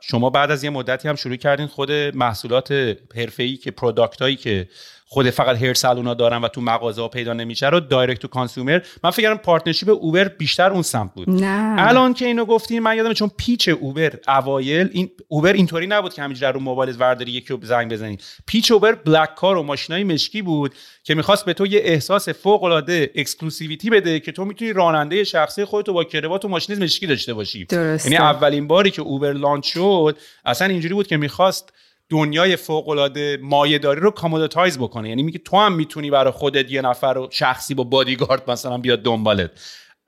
[0.00, 2.72] شما بعد از یه مدتی هم شروع کردین خود محصولات
[3.16, 4.68] حرفه‌ای که product هایی که
[5.12, 8.28] خود فقط hair salon ا دارن و تو مغازه ها پیدا نمیشه رو direct to
[8.28, 11.30] consumer من فکر کردم partnership اوبر بیشتر اون سمت بود.
[11.30, 11.74] نه.
[11.78, 16.22] الان که اینو گفتین من یادم چون pitch اوبر اوایل این اوبر اینطوری نبود که
[16.22, 18.18] همینجوری رو موبایل ورداری یکی رو زنگ بزنی.
[18.46, 22.62] pitch اوبر black car و ماشینای مشکی بود که می‌خواست به تو یه احساس فوق
[22.62, 27.34] العاده exclusivity بده که تو می‌تونی راننده شخصی خودت با کروات و ماشین مشکی داشته
[27.34, 27.66] باشی.
[27.72, 31.72] یعنی اولین باری که اوبر launch شد اصلا اینجوری بود که می‌خواست
[32.10, 35.08] دنیای فوق العاده مایه‌داری رو commoditize بکنه.
[35.08, 39.02] یعنی میگه تو هم می‌تونی برای خودت یه نفر رو شخصی با بادیگارد مثلا بیاد
[39.02, 39.50] دنبالت.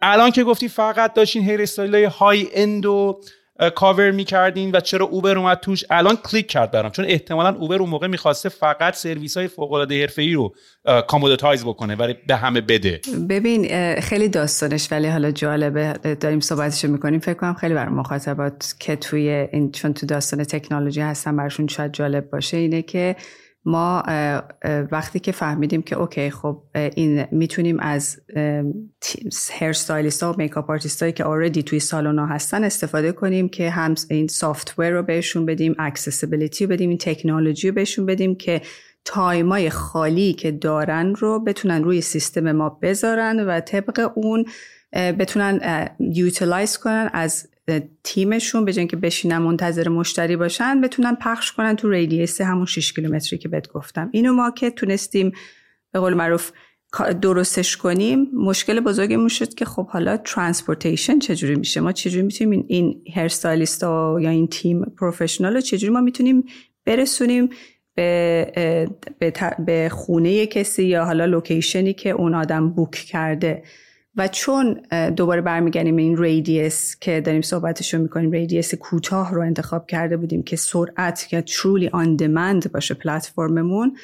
[0.00, 3.20] الان که گفتی فقط داشتین hair style های اند و
[3.70, 7.90] کاور می‌کردین و چرا اوبر اومد توش؟ الان کلیک کرد برام چون احتمالا اوبر اون
[7.90, 10.54] موقع می‌خواسته فقط سرویس های فوق العاده ای رو
[11.08, 13.00] commoditize بکنه ولی به همه بده.
[13.28, 13.68] ببین
[14.00, 17.20] خیلی داستانش ولی حالا جالبه داریم صحبتشو می‌کنیم.
[17.20, 21.92] فکر کنم خیلی برای مخاطبات که توی این چون تو داستان تکنولوژی هستن براشون شاید
[21.92, 23.16] جالب باشه اینه که
[23.64, 24.02] ما
[24.90, 28.20] وقتی که فهمیدیم که okay خب این می‌تونیم از
[29.60, 33.48] hair stylist ها و makeup artist هایی که already توی سالن ها هستن استفاده کنیم
[33.48, 38.62] که هم این software رو بهشون بدیم accessibility بدیم این تکنولوژی رو بهشون بدیم که
[39.04, 44.44] time ای خالی که دارن رو بتونن روی سیستم ما بذارن و طبق اون
[44.92, 47.48] بتونن utilize کنن از
[48.04, 53.38] تیمشون به که بشینن منتظر مشتری باشن بتونن پخش کنن تو radius همون 6 کیلومتری
[53.38, 54.08] که بهت گفتم.
[54.12, 55.32] اینو ما که تونستیم
[55.92, 56.52] به قول معروف
[57.22, 63.04] درستش کنیم مشکل بزرگمون شد که خب حالا transportation چجوری میشه؟ ما چجوری می‌تونیم این
[63.14, 63.30] hair
[63.82, 66.44] ها یا این تیم professional رو چجوری ما می‌تونیم
[66.84, 67.48] برسونیم
[67.94, 68.88] به,
[69.66, 73.62] به خونه کسی یا حالا location ی که اون آدم book کرده؟
[74.16, 74.74] و چون
[75.16, 80.42] دوباره برمیگردیم این radius که داریم صحبتش رو می‌کنیم radius کوتاه رو انتخاب کرده بودیم
[80.42, 83.96] که سرعت یا truly on demand باشه پلتفرممون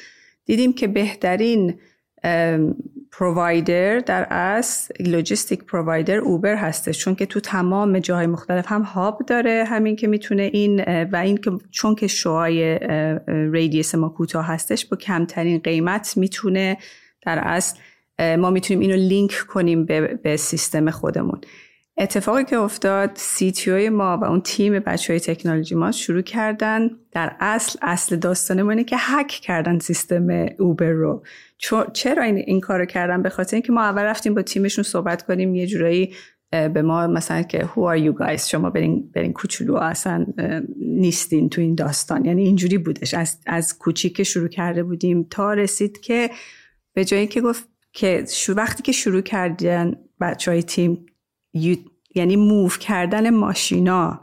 [0.45, 1.79] دیدیم که بهترین
[3.11, 6.99] provider در اصل logistic provider اوبر هستش.
[6.99, 11.37] چون که تو تمام جاهای مختلف هم hub داره همین که می‌تونه این و این
[11.37, 12.79] که چون که شوهای
[13.27, 16.77] radius ما کوتاه هستش با کمترین قیمت می‌تونه
[17.21, 17.79] در اصل
[18.19, 21.41] ما می‌تونیم اینو لینک کنیم به, به سیستم خودمون.
[21.97, 26.89] اتفاقی که افتاد سی ما و اون تیم بچه های تکنولوژی ما شروع کردن.
[27.11, 30.27] در اصل اصل داستان اینه که هک کردن سیستم
[30.59, 31.23] اوبر رو.
[31.93, 35.55] چرا این, این کارو کردن؟ به خاطر اینکه ما اول رفتیم با تیمشون صحبت کنیم
[35.55, 36.13] یه جورایی
[36.51, 38.49] به ما مثلا که who are you guys?
[38.49, 40.25] شما برین, برین کوچولو اصلا
[40.81, 42.25] نیستین تو این داستان.
[42.25, 43.13] یعنی اینجوری بودش.
[43.13, 46.29] از, از کوچیک شروع کرده بودیم تا رسید که
[46.93, 51.05] به جایی که گفت که وقتی که شروع کردن بچه های تیم
[52.15, 54.21] یعنی موو کردن ماشینا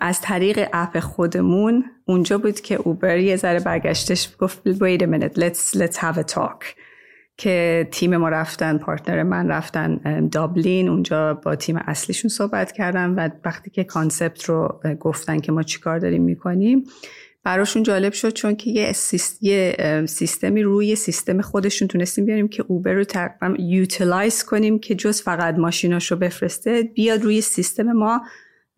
[0.00, 5.34] از طریق اپ خودمون اونجا بود که اوبر یه ذره برگشتش گفت wait a minute
[5.34, 6.64] let's, let's have a talk.
[7.40, 13.28] که تیم ما رفتن partner من رفتن دابلین اونجا با تیم اصلیشون صحبت کردن و
[13.44, 16.84] وقتی که concept رو گفتن که ما چیکار داریم می‌کنیم
[17.44, 18.92] براشون جالب شد چون که یه,
[19.40, 25.22] یه سیستمی روی سیستم خودشون تونستیم بیاریم که اوبر رو تقریبا utilize کنیم که جز
[25.22, 28.22] فقط ماشیناش رو بفرسته بیاد روی سیستم ما.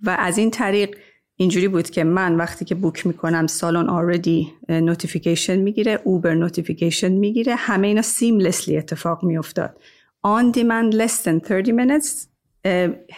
[0.00, 0.96] و از این طریق
[1.36, 7.54] اینجوری بود که من وقتی که book می‌کنم سالن already notification می‌گیره اوبر notification می‌گیره
[7.54, 9.78] همه اینا seamlessly اتفاق میافتاد.
[10.22, 12.26] on demand less than 30 minutes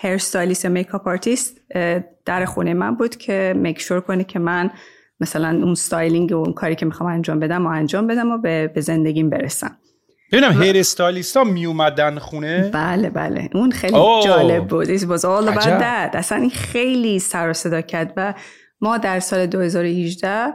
[0.01, 1.61] hair stylist یا makeup artist
[2.25, 4.71] در خونه من بود که make sure کنه که من
[5.25, 8.71] مثلا اون styling و اون کاری که می‌خوام انجام بدم و انجام بدم و به,
[8.75, 9.77] به زندگیم برسم.
[10.33, 13.49] ببینم hair stylist ا می اومدن خونه؟ بله بله.
[13.55, 14.99] اون خیلی جالب بود.
[14.99, 16.17] It was all about that.
[16.17, 18.35] اصلا این خیلی سر و صدا کرد و
[18.81, 20.53] ما در سال 2018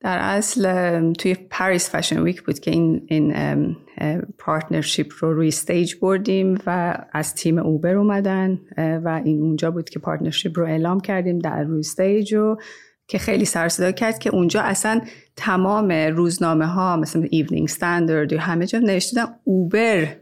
[0.00, 3.34] در اصل توی پاریس Fashion Week بود که این این
[4.38, 8.60] partnership رو روی stage بردیم و از تیم اوبر اومدن
[9.04, 12.56] و این اونجا بود که partnership رو اعلام کردیم در روی stage و
[13.08, 15.00] که خیلی سر صدا کرد که اونجا اصلا
[15.36, 20.16] تمام روزنامه ها مثل Evening Standard و همه جا نوشته اوبر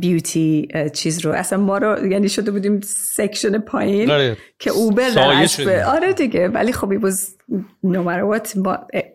[0.00, 1.32] beauty چیز رو.
[1.32, 4.36] اصلا ما رو یعنی شده بودیم section پایین آره.
[4.58, 6.48] که اوبر در آره دیگه.
[6.48, 7.36] ولی خب باز
[7.84, 8.54] نمروات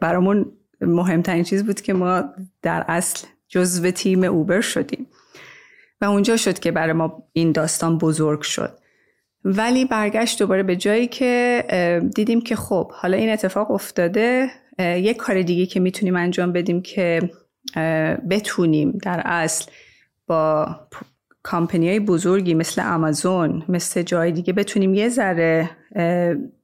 [0.02, 2.24] برامون مهمترین چیز بود که ما
[2.62, 5.08] در اصل جزو تیم اوبر شدیم.
[6.02, 8.78] و اونجا شد که برای ما این داستان بزرگ شد.
[9.46, 11.64] ولی برگشت دوباره به جایی که
[12.16, 14.50] دیدیم که خب حالا این اتفاق افتاده.
[14.80, 17.30] یک کار دیگه که می‌تونیم انجام بدیم که
[18.30, 19.72] بتونیم در اصل
[20.28, 20.68] با
[21.44, 25.70] کامپنی های بزرگی مثل آمازون مثل جای دیگه بتونیم یه ذره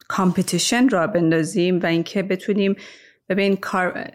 [0.08, 2.76] competition را بندازیم و اینکه بتونیم
[3.30, 3.58] ببین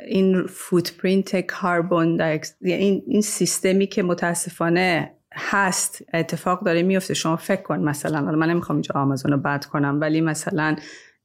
[0.06, 2.20] این footprint carbon
[2.60, 7.14] این, این سیستمی که متاسفانه هست اتفاق داره میفته.
[7.14, 10.76] شما فکر کن مثلا من نمی‌خوام اینجا آمازون رو بد کنم ولی مثلا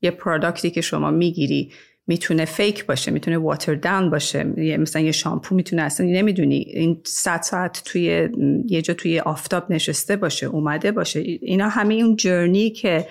[0.01, 1.71] یه product ی که شما می‌گیری
[2.07, 4.43] می‌تونه fake باشه می‌تونه water down باشه.
[4.77, 6.55] مثلا یه شامپو می‌تونه اصلا نمی‌دونی.
[6.55, 8.29] این 100 ساعت توی
[8.67, 11.19] یه جا توی آفتاب نشسته باشه اومده باشه.
[11.19, 13.07] اینا همه اون journey که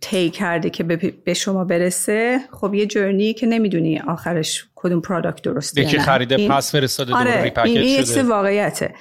[0.00, 0.84] طی کرده که
[1.24, 6.72] به شما برسه خب یه journey که نمی‌دونی آخرش کدوم product درسته یکی خریده پس
[6.72, 8.22] فرستاده آره این شده.
[8.22, 8.94] واقعیته.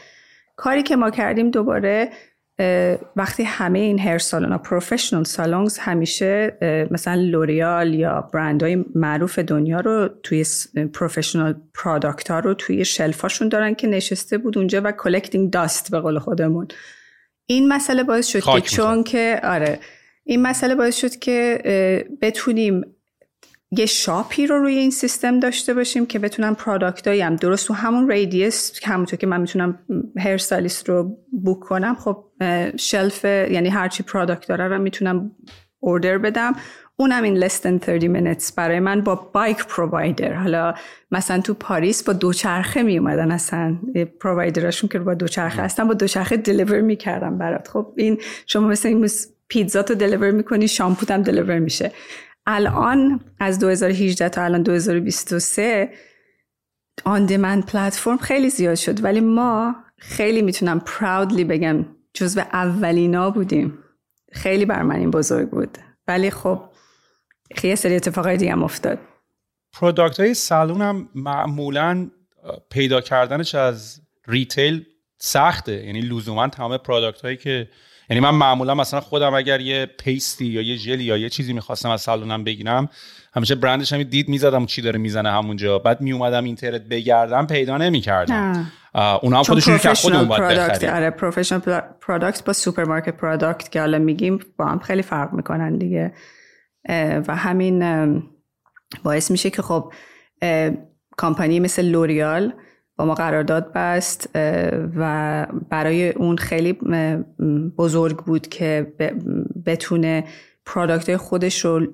[0.55, 2.09] کاری که ما کردیم دوباره
[3.15, 6.57] وقتی همه این hair salon ا professional salons همیشه
[6.91, 10.45] مثلا لوریال یا برندهای معروف دنیا رو توی
[10.93, 15.91] professional product ها رو توی shelf اشون دارن که نشسته بود اونجا و collecting dust
[15.91, 16.67] به قول خودمون.
[17.45, 19.79] این مسئله باعث شد که چون که آره
[20.23, 21.61] این مسئله باعث شد که
[22.21, 22.94] بتونیم
[23.71, 27.73] یه shop ی رو روی این سیستم داشته باشیم که بتونم product هم درست تو
[27.73, 29.79] همون radius همونطور که من می‌تونم
[30.17, 32.25] hair stylist رو book کنم خب
[32.79, 35.31] shelf یعنی هرچی product داره رو می‌تونم
[35.79, 36.55] order بدم.
[36.97, 40.73] اونم این less than 30 minutes برای من با bike provider حالا
[41.11, 43.77] مثلا تو پاریس با دوچرخه می اومدن اصلا
[44.19, 47.67] پرووایدرشون که با دوچرخه هستن با دوچرخه دلیور می‌کردم برات.
[47.67, 49.09] خب این شما مثلا این
[49.47, 51.91] پیتزا تو دلیور می‌کنی شامپوت هم دلیور میشه.
[52.47, 55.89] الان از 2018 تا الان 2023
[57.05, 59.03] آن دیمند پلتفرم خیلی زیاد شد.
[59.03, 63.77] ولی ما خیلی می‌تونم پراودلی بگم جزو اولینا بودیم.
[64.31, 65.77] خیلی بر من این بزرگ بود.
[66.07, 66.61] ولی خب
[67.55, 68.99] خیلی سری اتفاقای دیگه هم افتاد.
[69.73, 72.11] product های سالون هم معمولا
[72.69, 74.85] پیدا کردنش از retail
[75.17, 75.85] سخته.
[75.85, 77.69] یعنی لزوما تمام product هایی که
[78.09, 81.53] یعنی من معمولا مثلا خودم اگر یه paste ی یا یه ژلی یا یه چیزی
[81.53, 82.89] می‌خواستم از سالونم بگیرم
[83.35, 85.79] همیشه برندش هم دید می‌زدم چی داره می‌زنه همونجا.
[85.79, 88.71] بعد میومدم اینترنت بگردم پیدا نمی‌کردم.
[89.21, 90.89] اونا هم خودشون که خودمون باید بخریم.
[90.89, 91.61] آره professional
[92.01, 96.13] product با سوپرمارکت product که حالا میگیم با هم خیلی فرق می‌کنن دیگه.
[97.27, 97.83] و همین
[99.03, 99.93] باعث میشه که خب
[101.17, 102.53] کامپانی مثل L'Oréal
[102.97, 104.29] با ما قرارداد بست
[104.95, 106.73] و برای اون خیلی
[107.77, 108.93] بزرگ بود که
[109.65, 110.23] بتونه
[110.65, 111.87] product خودش رو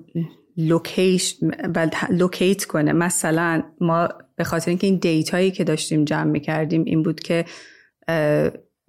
[2.10, 2.92] locate کنه.
[2.92, 7.44] مثلا ما به خاطر اینکه این data یی که داشتیم جمع می‌کردیم این بود که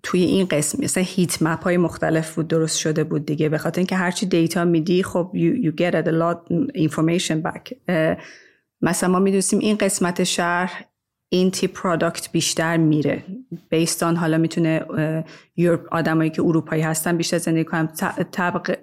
[0.03, 3.49] توی این قسمت مثلا heat map های مختلف بود درست شده بود دیگه.
[3.49, 7.93] به خاطر اینکه هرچی data میدی خب you, you get a lot information back.
[8.82, 10.86] مثلا ما می‌دونستیم این قسمت شهر
[11.34, 13.23] این تیپ product بیشتر میره.
[13.69, 14.86] based on حالا می‌تونه
[15.91, 17.89] آدمایی که اروپایی هستن بیشتر زندگی کنن.
[18.31, 18.77] طبق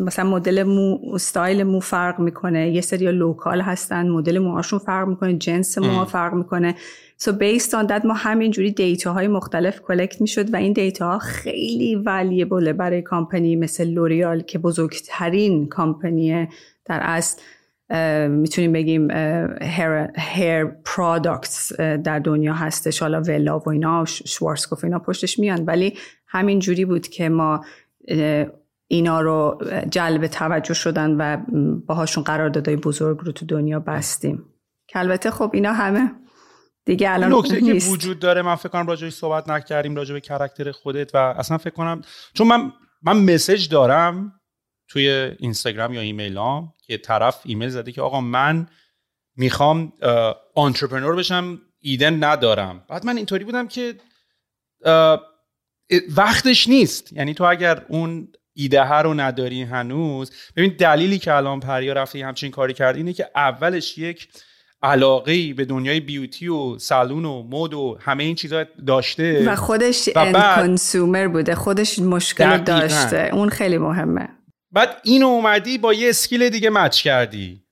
[0.00, 2.70] مثلا مدل مو استایل مو فرق می‌کنه.
[2.70, 6.74] یه سری local هستن مدل موهاشون فرق می‌کنه جنس موها فرق می‌کنه.
[7.22, 11.18] So based on that ما همینجوری data های مختلف collect می‌شد و این data ها
[11.18, 16.48] خیلی valuable ه برای کامپنی مثل L'Oréal که بزرگترین کامپنی
[16.84, 17.40] در اصل.
[18.28, 19.10] می‌تونیم بگیم
[19.60, 23.02] hair, hair products در دنیا هستش.
[23.02, 25.64] حالا Wella و اینا Schwarzkopf اینا پشتش میان.
[25.64, 27.64] ولی همین جوری بود که ما
[28.88, 31.36] اینا رو جلب توجه شدن و
[31.86, 34.44] باهاشون قراردادهای بزرگ رو تو دنیا بستیم.
[34.88, 36.12] که البته خب اینا همه
[36.84, 40.72] دیگه الان نکته که وجود داره من فکر کنم راجعش صحبت نکردیم راجع به character
[40.72, 42.02] خودت و اصلا فکر کنم
[42.34, 42.72] چون من
[43.02, 44.39] من مسج دارم
[44.90, 48.66] توی اینستاگرام یا ایمیلام که طرف ایمیل زده که آقا من
[49.36, 49.92] می‌خوام
[50.54, 52.84] آنترپرنور بشم ایده ندارم.
[52.88, 53.94] بعد من اینطوری بودم که
[56.16, 57.12] وقتش نیست.
[57.12, 62.26] یعنی تو اگر اون ایده ها رو نداری هنوز ببین دلیلی که الان پریا رفته
[62.26, 64.28] همچین کاری کرد اینه که اولش یک
[64.82, 69.44] علاقه به دنیای بیوتی و سالون و مد و همه این چیزا داشته.
[69.50, 71.54] و خودش و consumer بوده.
[71.54, 73.30] خودش مشکل داشته.
[73.32, 74.28] اون خیلی مهمه.
[74.72, 77.64] بعد اینو اومدی با یه skill دیگه match کردی.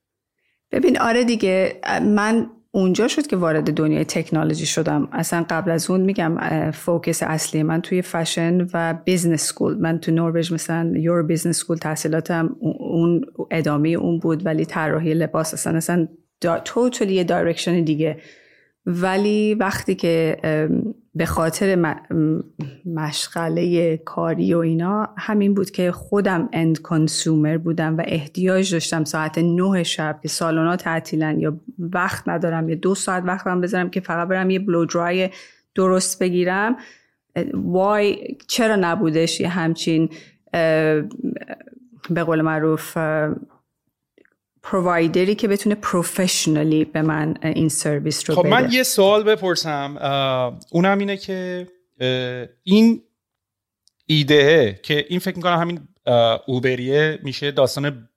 [0.71, 5.09] ببین آره دیگه من اونجا شد که وارد دنیای تکنولوژی شدم.
[5.11, 6.37] اصلا قبل از اون میگم
[6.71, 11.77] focus اصلی من توی فشن و business school من تو نروژ مثلا your business school
[11.77, 13.21] تحصیلاتم اون
[13.51, 16.07] ادامه اون بود ولی طراحی لباس اصلا اصلا
[16.65, 18.17] totally یه direction دیگه.
[18.85, 20.37] ولی وقتی که
[21.19, 21.95] به خاطر
[22.85, 29.37] مشغله کاری و اینا همین بود که خودم اند کنسومر بودم و احتیاج داشتم ساعت
[29.37, 34.27] نه شب که سالونا تعطیلن یا وقت ندارم یا دو ساعت وقتم بذارم که فقط
[34.27, 35.29] برم یه بلو درای
[35.75, 36.75] درست بگیرم
[37.53, 40.09] وای چرا نبودش یه همچین
[42.09, 42.97] به قول معروف
[44.63, 48.49] provider ی که بتونه professionally به من این سرویس رو خب بده.
[48.49, 49.97] من یه سوال بپرسم.
[50.71, 51.67] اونم اینه که
[52.63, 53.01] این
[54.05, 55.79] ایده که این فکر می‌کنم همین
[56.47, 58.09] Uber یه میشه داستان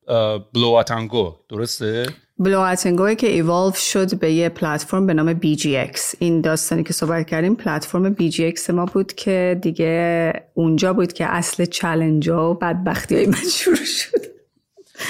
[0.55, 2.07] بلو آتنگو درسته؟
[2.39, 7.27] بلو آتنگوی که ایوالو شد به یه پلتفرم به نام BGX این داستانی که صحبت
[7.27, 13.27] کردیم پلتفرم BGX ما بود که دیگه اونجا بود که اصل challenge و بدبختی های
[13.27, 14.32] من شروع شد.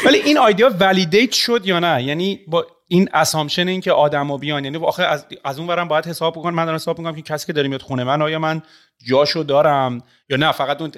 [0.07, 4.65] ولی این idea validate شد یا نه؟ یعنی با این assumption این که آدما بیان
[4.65, 7.47] یعنی آخه از, از اون ورم باید حساب بکنم من دارم حساب می‌کنم که کسی
[7.47, 8.63] که داره میاد خونه من آیا من
[9.07, 10.93] جاشو دارم یا نه؟ فقط اون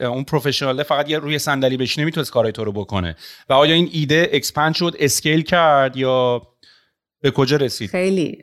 [0.00, 3.16] اون professional ه فقط یه روی صندلی بشینه می‌تونست کارای تو رو بکنه.
[3.48, 6.42] و آیا این ایده expand شد scale کرد یا
[7.20, 8.42] به کجا رسید؟ خیلی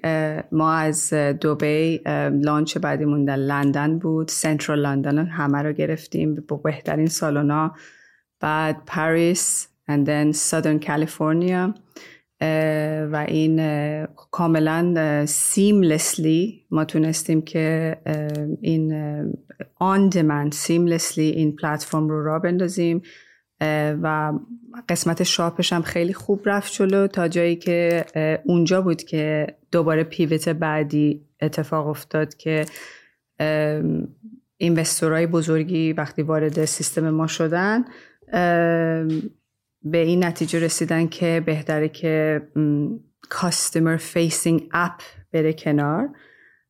[0.52, 2.02] ما از دوبی
[2.42, 6.44] launch بعدیمون در لندن بود central London همه رو گرفتیم.
[6.48, 7.76] با بهترین سالونا
[8.46, 11.74] بعد پاریس and then Southern California
[13.12, 13.58] و این
[14.32, 17.98] کاملا سیملسلی ما تونستیم که
[18.62, 18.94] این
[19.76, 23.02] آن demand سیملسلی این پلتفرم رو را بندازیم
[24.02, 24.34] و
[24.90, 28.06] قسمت شاپش هم خیلی خوب رفت جلو تا جایی که
[28.46, 32.66] اونجا بود که دوباره پیوت بعدی اتفاق افتاد که
[34.58, 37.86] investor های بزرگی وقتی وارد سیستم ما شدن
[39.84, 42.42] به این نتیجه رسیدن که بهتره که
[43.30, 45.02] customer facing app
[45.32, 46.10] بره کنار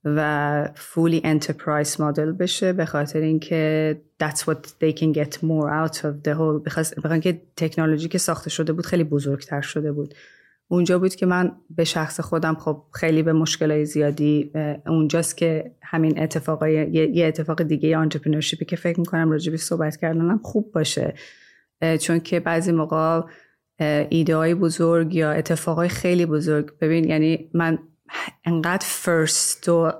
[0.06, 5.95] و fully enterprise مدل بشه به خاطر اینکه that's what they can get more out
[5.95, 10.14] of the whole بخاطر که تکنولوژی که ساخته شده بود خیلی بزرگتر شده بود.
[10.68, 14.51] اونجا بود که من به شخص خودم خب خیلی به مشکلای زیادی
[14.88, 20.39] اونجاست که همین اتفاقای یه اتفاق دیگه entrepreneurship ی که فکر می‌کنم راجبش صحبت کردنم
[20.43, 21.14] خوب باشه.
[22.01, 23.21] چون که بعضی موقع
[24.09, 27.79] ایده های بزرگ یا اتفاقای خیلی بزرگ ببین یعنی من
[28.45, 29.91] انقدر fast و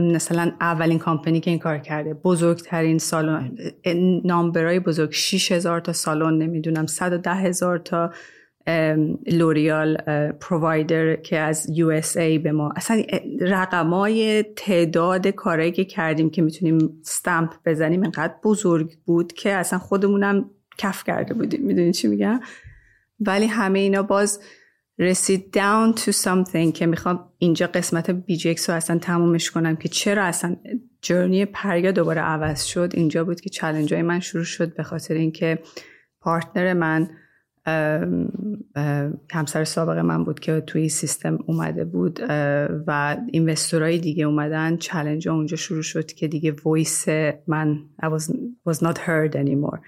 [0.00, 3.56] مثلا اولین کامپنی که این کار کرده بزرگترین سالن
[4.24, 8.10] نامبرای بزرگ 6000 تا سالن نمی‌دونم 110 هزار تا
[9.26, 9.96] لوریال
[10.40, 11.66] پرووایدر که از
[12.16, 12.72] ای به ما.
[12.76, 13.02] اصلا
[13.40, 20.50] رقمای تعداد کارهایی که کردیم که می‌تونیم ستمپ بزنیم انقدر بزرگ بود که اصلا خودمونم
[20.78, 21.62] کف کرده بودیم.
[21.62, 22.40] می‌دونی چی میگم؟
[23.20, 24.40] ولی همه اینا باز
[24.98, 29.88] رسید down to something که می‌خوام اینجا قسمت بی جی رو اصلا تمومش کنم که
[29.88, 30.56] چرا اصلا
[31.02, 32.90] جرنی پریا دوباره عوض شد.
[32.94, 35.58] اینجا بود که چلنج های من شروع شد به خاطر اینکه
[36.20, 37.10] partner من
[39.32, 42.20] همسر سابق من بود که توی سیستم اومده بود
[42.86, 44.76] و investor های دیگه اومدن.
[44.76, 47.08] challenge اونجا شروع شد که دیگه voice
[47.46, 48.32] من I was,
[48.68, 49.80] was not heard anymore.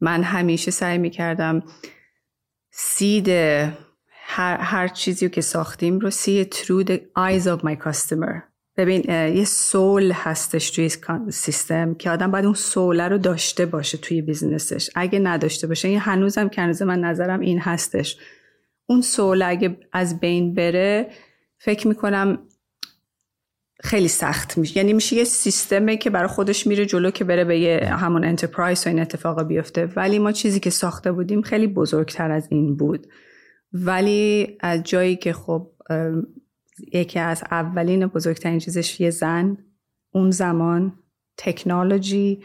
[0.00, 1.62] من همیشه سعی می‌کردم
[2.70, 3.28] سید
[4.30, 8.42] هر, هر چیزی که ساختیم رو it through the eyes of my customer.
[8.76, 9.02] ببین
[9.36, 10.90] یه soul هستش توی
[11.30, 15.66] سیستم که آدم باید اون soul ه رو داشته باشه توی business ش اگه نداشته
[15.66, 18.16] باشه این هنوزم که من نظرم این هستش.
[18.86, 21.10] اون soul اگه از بین بره
[21.58, 22.38] فکر می‌کنم
[23.80, 24.76] خیلی سخت میشه.
[24.76, 28.86] یعنی میشه یه سیستمه که برای خودش میره جلو که بره به یه همون enterprise
[28.86, 29.86] و این اتفاق بیفته.
[29.96, 33.06] ولی ما چیزی که ساخته بودیم خیلی بزرگتر از این بود.
[33.72, 35.70] ولی از جایی که خب
[36.92, 39.58] یکی از اولین بزرگترین چیزش یه زن.
[40.12, 40.92] اون زمان
[41.36, 42.42] تکنولوژی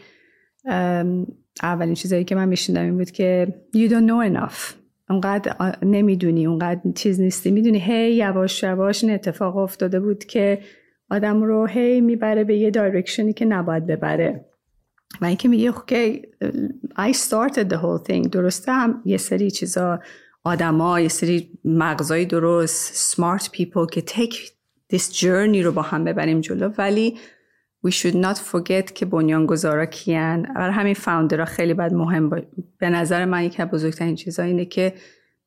[1.62, 4.74] اولین چیزایی که من میشنیدم این بود که you don't know enough.
[5.10, 7.50] اونقدر نمی‌دونی اونقدر چیز نیستی.
[7.50, 10.58] می‌دونی هی یواش یواش این اتفاق افتاده بود که
[11.10, 14.44] آدم رو هی می‌بره به یه direction ی که نباید ببره.
[15.20, 16.22] و اینکه میگه okay
[16.98, 18.28] I started the whole thing.
[18.28, 20.00] درسته هم یه سری چیزا
[20.44, 24.34] آدما یه سری مغزای درست smart people که take
[24.94, 27.18] this journey رو با هم ببریم جلو ولی
[27.86, 30.42] we should not forget که بنیانگذارا کیان.
[30.42, 32.40] برای همین founder ها خیلی باید مهم با...
[32.78, 34.92] به نظر من یکی از بزرگترین چیزا اینه که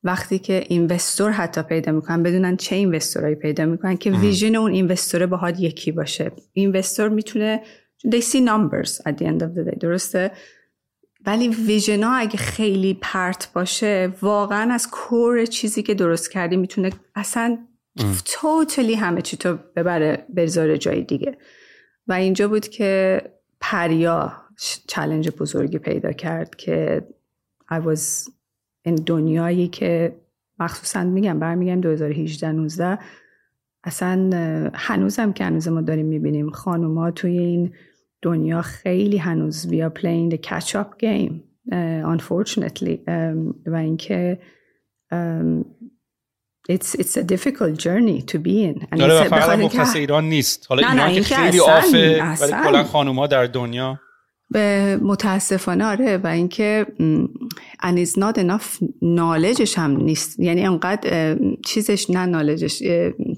[0.08, 4.72] وقتی که investor حتی پیدا می‌کنن بدونن چه investor ایی پیدا می‌کنن که vision اون
[4.72, 6.32] investor باهات یکی باشه.
[6.54, 7.62] investor می‌تونه
[8.08, 10.32] they see numbers at the end of the day درسته؟
[11.26, 16.90] ولی ویژن ها اگه خیلی پرت باشه واقعا از کور چیزی که درست کردی می‌تونه
[17.16, 17.58] اصلا
[18.26, 21.38] توتلی همه چی تو ببره بذاره جای دیگه.
[22.08, 23.22] و اینجا بود که
[23.62, 24.34] پریا
[24.88, 27.08] چلنج بزرگی پیدا کرد که
[27.72, 28.32] I was
[28.88, 30.16] این دنیایی که
[30.60, 32.98] مخصوصا میگم برمیگم 2018 19
[33.84, 34.30] اصلا
[34.74, 37.74] هنوزم که هنوز ما داریم می‌بینیم خانوما توی این
[38.22, 39.68] دنیا خیلی هنوز
[40.36, 41.34] catch up game
[41.72, 44.40] uh, unfortunately um, و اینکه
[45.14, 45.66] um,
[46.70, 48.98] it's, it's a difficult journey to be in.
[48.98, 50.66] داره و فقط مختص ایران نیست.
[50.70, 54.00] حالا ایران که خیلی آفه ولی کلا خانوما در دنیا
[54.52, 56.86] به متاسفانه آره و اینکه
[57.82, 60.40] it's not enough knowledgeش هم نیست.
[60.40, 62.84] یعنی انقدر چیزش نه نالجش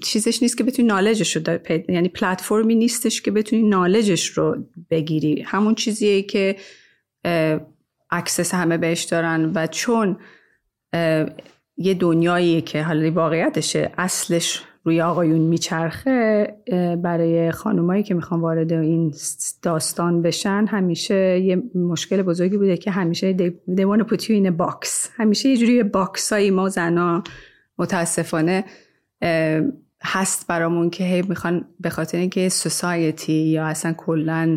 [0.02, 1.58] چیزش نیست که بتونی نالجش رو
[1.88, 4.56] یعنی پلتفرمی نیستش که بتونی نالجش رو
[4.90, 5.42] بگیری.
[5.42, 6.56] همون چیزیه که
[8.10, 10.16] اکسس همه بهش دارن و چون
[11.76, 16.46] یه دنیاییه که حالا واقعیتشه اصلش روی آقایون میچرخه
[17.02, 19.14] برای خانمایی که می‌خوان وارد این
[19.62, 24.88] داستان بشن همیشه یه مشکل بزرگی بوده که همیشه you in a box.
[25.16, 27.22] همیشه یه جوری box هایی ما زنا
[27.78, 28.64] متاسفانه
[30.02, 34.56] هست برامون که هی می‌خوان به خاطر اینکه society یا اصلا کلا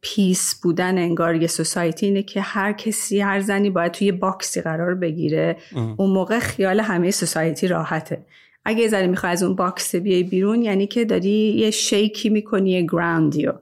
[0.00, 4.60] peace بودن انگار یه society اینه که هر کسی هر زنی باید توی box ی
[4.60, 5.56] قرار بگیره.
[5.96, 8.24] اون موقع خیال همه society راحته.
[8.64, 12.28] اگه یه ذره می‌خوای از اون box بیای بیرون یعنی که داری یه shake ی
[12.28, 13.52] می‌کنی یه ground ی و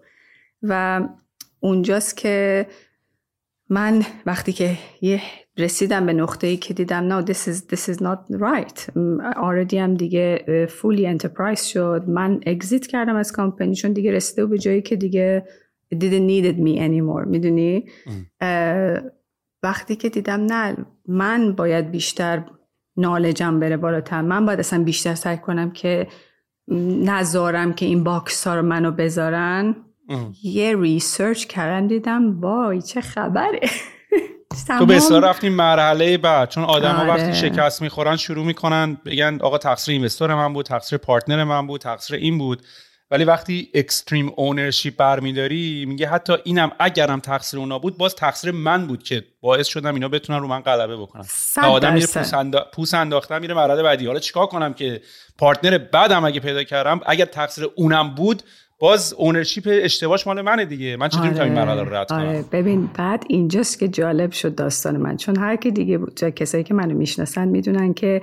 [0.63, 1.03] و
[1.61, 2.67] اونجاست که
[3.69, 5.23] من وقتی که یه
[5.59, 8.81] رسیدم به نقطه ای که دیدم no this is, this is not right.
[9.35, 12.05] Already هم دیگه fully enterprise شد.
[12.09, 15.45] من اگزیت کردم از کامپنی چون دیگه رسیده به جایی که دیگه
[15.95, 17.27] it didn't needed me anymore.
[17.27, 17.85] می‌دونی؟
[19.63, 20.77] وقتی که دیدم نه
[21.09, 22.45] من باید بیشتر
[22.97, 24.23] نالجم بره بالاتر.
[24.23, 26.07] من باید اصلا بیشتر سعی کنم که
[27.05, 29.77] نذارم که این box ها رو منو بذارن.
[30.43, 33.61] یه research کردم دیدم وای چه خبره.
[34.79, 37.09] تو به اصطلاح رفتیم مرحله بعد چون آدما آره.
[37.09, 41.81] وقتی شکست می‌خورن شروع می‌کنن بگن آقا تقصیر investor من بود تقصیر partner من بود
[41.81, 42.63] تقصیر این بود.
[43.11, 48.87] ولی وقتی extreme ownership برمیداری میگه حتی اینم اگرم تقصیر اونا بود باز تقصیر من
[48.87, 51.25] بود که باعث شدم اینا بتونن رو من غلبه بکنن.
[51.63, 52.07] آدم میره.
[52.07, 52.67] پوس, اندا...
[52.75, 54.07] پوس انداختن میره مرحله بعدی.
[54.07, 55.01] حالا چیکار کنم که
[55.39, 58.43] پارتنر بعدم اگه پیدا کردم؟ اگر تقصیر اونم بود
[58.79, 60.97] باز اونرشیپ اشتباهش مال منه دیگه.
[60.97, 62.43] من چطوری می‌تونم این مرحله رو رد آره.
[62.43, 65.17] کنم ببین بعد اینجاست که جالب شد داستان من.
[65.17, 68.23] چون هر کی دیگه بود کسایی که منو می‌شناسن می‌دونن که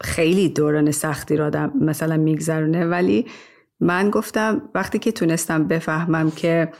[0.00, 2.86] خیلی دوران سختی رو آدم مثلا میگذرونه.
[2.86, 3.26] ولی
[3.80, 6.72] من گفتم وقتی که تونستم بفهمم که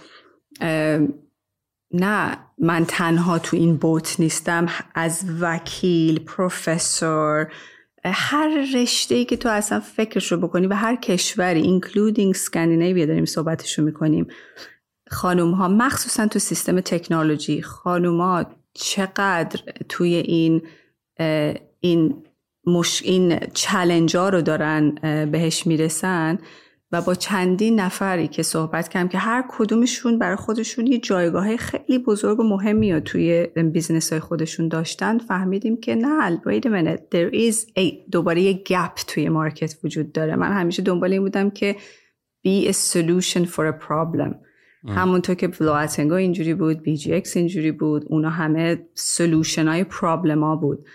[1.92, 7.52] نه من تنها تو این بوت نیستم از وکیل پروفسور
[8.04, 13.24] هر رشته ای که تو اصلا فکرش رو بکنی و هر کشوری including اسکاندیناویا داریم
[13.24, 14.26] صحبتش رو می‌کنیم.
[15.10, 20.62] خانوم ها مخصوصا تو سیستم تکنولوژی خانوم ها چقدر توی این
[21.80, 22.25] این
[22.66, 23.02] مش...
[23.02, 24.94] این challenge ها رو دارن
[25.32, 26.38] بهش می‌رسن
[26.92, 31.98] و با چندین نفری که صحبت کردم که هر کدومشون برای خودشون یه جایگاه خیلی
[31.98, 37.00] بزرگ و مهمی رو توی business های خودشون داشتن فهمیدیم که نه wait a minute
[37.14, 40.36] there is a دوباره یه gap توی market وجود داره.
[40.36, 41.76] من همیشه دنبال این بودم که
[42.46, 44.34] be a solution for a problem.
[44.88, 50.56] همونطور که بلو تنگو اینجوری بود BGX اینجوری بود اونا همه solution های problem ها
[50.56, 50.86] بود.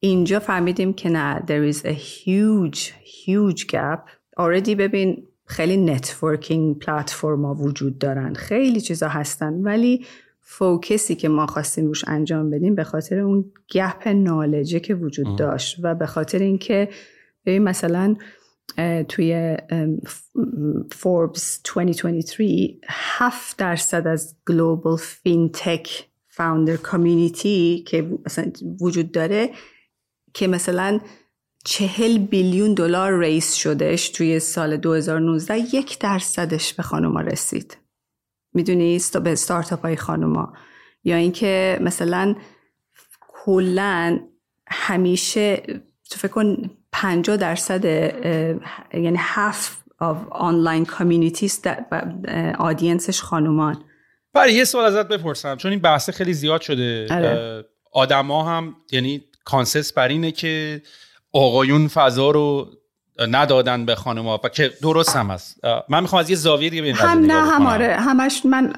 [0.00, 2.80] اینجا فهمیدیم که نه there is a huge
[3.26, 4.10] huge gap.
[4.40, 8.34] Already ببین خیلی networking platform ها وجود دارن.
[8.34, 10.06] خیلی چیزا هستن ولی
[10.40, 14.94] focus ی که ما خواستیم روش انجام بدیم به خاطر اون gap knowledge ه که
[14.94, 16.88] وجود داشت و به خاطر اینکه
[17.46, 18.16] ببین مثلا
[19.08, 19.56] توی
[20.92, 22.44] فوربس 2023
[22.88, 29.50] 7 درصد از global fintech founder community که مثلا وجود داره
[30.36, 31.00] که مثلا
[31.64, 37.76] چهل billion دلار raise شدش توی سال 2019 یک درصدش به خانوما رسید.
[38.54, 40.52] می‌دونی است- به ستارتاپ های خانوما.
[41.04, 42.34] یا اینکه مثلا
[43.28, 44.20] کلا
[44.68, 45.56] همیشه
[46.10, 47.84] تو فکر کن 50 درصد
[48.94, 51.68] یعنی هفت of online communities
[52.58, 53.84] audience ش خانومان.
[54.32, 57.64] برای یه سوال ازت بپرسم چون این بحث خیلی زیاد شده آره.
[57.92, 60.82] آدما هم یعنی consensus بر اینه که
[61.32, 62.70] آقایون فضا رو
[63.18, 65.64] ندادن به خانم‌ها و که درست هم هست.
[65.64, 67.66] اه، من می‌خوام از یه زاویه دیگه به این قضیه هم نه هم.
[67.66, 67.96] آره.
[67.96, 68.72] همش من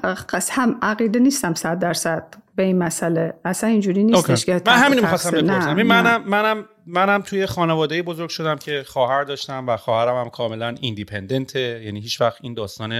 [0.51, 3.33] هم عقیده نیستم صد درصد به این مسئله.
[3.45, 5.73] اصلا اینجوری نیستش که من همین می‌خواستم بپرسم.
[5.73, 11.81] منم منم منم توی خانواده بزرگ شدم که خواهر داشتم و خواهرم هم کاملا ایندیپندنته
[11.85, 12.91] یعنی هیچ وقت این داستان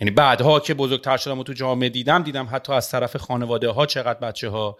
[0.00, 3.86] یعنی بعدها که بزرگتر شدم و تو جامعه دیدم دیدم حتی از طرف خانواده ها
[3.86, 4.78] چقدر بچه ها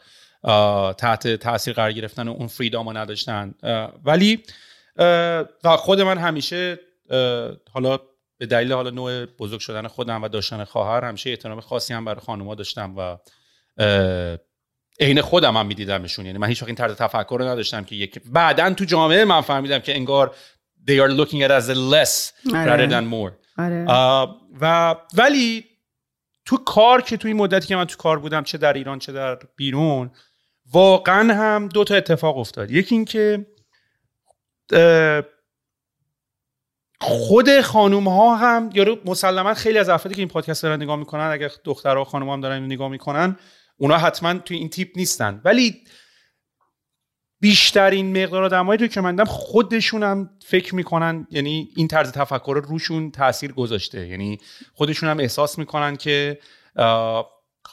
[0.99, 3.55] تحت تاثیر قرار گرفتن و اون فریدام رو نداشتن
[4.05, 4.43] ولی
[5.65, 6.79] و خود من همیشه
[7.73, 7.99] حالا
[8.39, 12.21] به دلیل حالا نوع بزرگ شدن خودم و داشتن خواهر همیشه احترام خاصی هم برای
[12.21, 13.17] خانوما داشتم و
[15.01, 18.75] عین خودم هم میدیدمشون یعنی من هیچ این طرز تفکر رو نداشتم که یک بعدا
[18.75, 20.35] تو جامعه من فهمیدم که انگار
[20.89, 22.87] they are looking at as a less آره.
[22.87, 23.85] rather than more آره.
[24.61, 25.65] و ولی
[26.45, 29.13] تو کار که تو این مدتی که من تو کار بودم چه در ایران چه
[29.13, 30.11] در بیرون
[30.73, 32.71] واقعا هم دو تا اتفاق افتاد.
[32.71, 33.47] یکی این که
[34.73, 35.23] اه،
[37.01, 41.31] خود خانوم ها هم یارو مسلما خیلی از افرادی که این پادکست دارن نگاه می‌کنن
[41.31, 43.37] اگر دخترها و خانوم هم دارن نگاه می‌کنن
[43.77, 45.41] اونا حتما توی این تیپ نیستن.
[45.45, 45.85] ولی
[47.41, 52.61] بیشترین مقدار آدمایی رو که من خودشون هم فکر می‌کنن یعنی این طرز تفکر رو
[52.61, 54.09] روشون تاثیر گذاشته.
[54.09, 54.39] یعنی
[54.75, 56.39] خودشون هم احساس می‌کنن که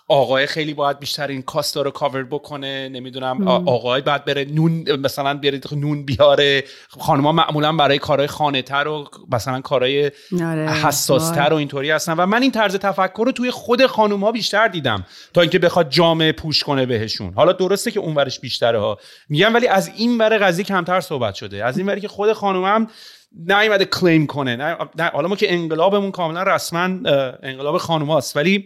[0.07, 5.33] آقای خیلی باید بیشتر این کاستا رو کاور بکنه نمی‌دونم آقای باید بره نون مثلا
[5.33, 6.63] بیاره نون بیاره.
[6.87, 10.69] خانم‌ها معمولا برای کارهای خانه تر و مثلا کارهای آره.
[10.69, 12.13] حساستر و اینطوری هستن.
[12.13, 15.89] و من این طرز تفکر رو توی خود خانوم ها بیشتر دیدم تا اینکه بخواد
[15.89, 17.33] جامعه پوش کنه بهشون.
[17.33, 18.97] حالا درسته که اون ورش بیشتره ها.
[19.29, 21.65] میگم ولی از این ور قضیه کمتر صحبت شده.
[21.65, 22.87] از این وری که خود خانوم هم
[23.47, 24.55] نیومده کلیم کنه.
[24.55, 26.81] نه, نه حالا ما که انقلابمون کاملا رسما
[27.43, 28.37] انقلاب خانوماست.
[28.37, 28.65] ولی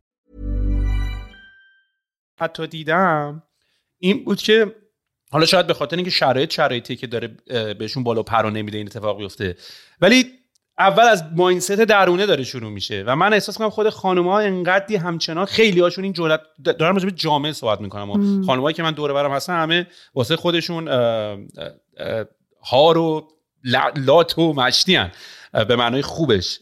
[2.41, 3.43] حتی دیدم
[3.97, 4.75] این بود که
[5.31, 7.27] حالا شاید به خاطر اینکه شرایط شرایطی که داره
[7.73, 9.55] بهشون بالا پرا نمیده این اتفاق بیفته.
[10.01, 10.25] ولی
[10.79, 15.45] اول از ماینست درونه داره شروع میشه و من احساس کنم خود خانم‌ها انقدری همچنان
[15.45, 19.31] خیلی هاشون این جرأت دارم راجع به جامعه صحبت می‌کنم خانمایی که من دور برم
[19.31, 20.87] هستن همه واسه خودشون
[22.63, 23.27] هار و
[23.95, 25.11] لات و مشتی هن.
[25.67, 26.59] به معنای خوبش.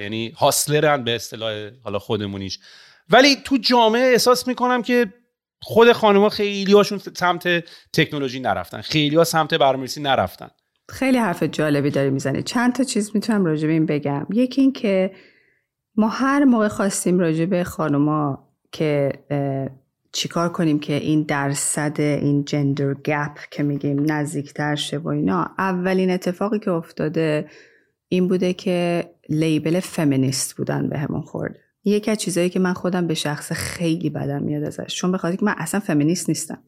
[0.00, 2.58] یعنی هاسلرن به اصطلاح حالا خودمونیش.
[3.08, 5.12] ولی تو جامعه احساس می‌کنم که
[5.62, 8.80] خود خانم‌ها خیلی هاشون سمت تکنولوژی نرفتن.
[8.80, 10.48] خیلی ها سمت برنامه‌نویسی نرفتن.
[10.88, 12.42] خیلی حرف جالبی داری می‌زنی.
[12.42, 14.26] چند تا چیز می‌تونم راجع به این بگم.
[14.32, 15.12] یکی این که
[15.96, 19.12] ما هر موقع خواستیم راجع به خانوما که
[20.12, 26.10] چیکار کنیم که این درصد این جندر گپ که میگیم نزدیکتر شه و اینا اولین
[26.10, 27.48] اتفاقی که افتاده
[28.08, 31.60] این بوده که لیبل فمینیست بودن به همون خورده.
[31.84, 35.44] یکی از چیزایی که من خودم به شخص خیلی بدم میاد ازش چون به که
[35.44, 36.58] من اصلا فمینیست نیستم.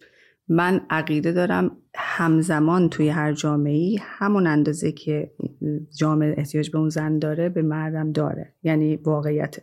[0.49, 5.31] من عقیده دارم همزمان توی هر جامعه همون اندازه که
[5.99, 9.57] جامعه احتیاج به اون زن داره به مرد هم داره یعنی واقعیت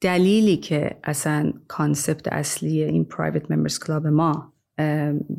[0.00, 4.52] دلیلی که اصلا concept اصلی این private members club ما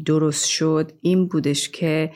[0.05, 2.11] درست شد این بودش که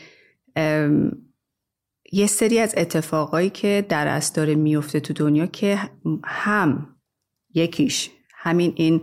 [2.12, 5.80] یه سری از اتفاقایی که در از داره میفته تو دنیا که
[6.24, 6.91] هم
[7.54, 8.10] یکیش.
[8.34, 9.02] همین این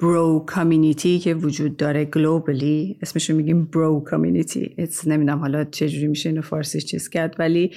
[0.00, 4.76] bro community که وجود داره globally اسمشو میگیم bro community
[5.06, 7.70] نمی‌دونم حالا چجوری میشه اینو فارسیش چیز کرد ولی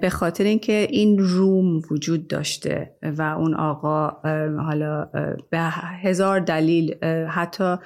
[0.00, 4.08] به خاطر اینکه این room وجود داشته و اون آقا
[4.60, 5.10] حالا
[5.50, 5.58] به
[6.02, 7.76] هزار دلیل حتی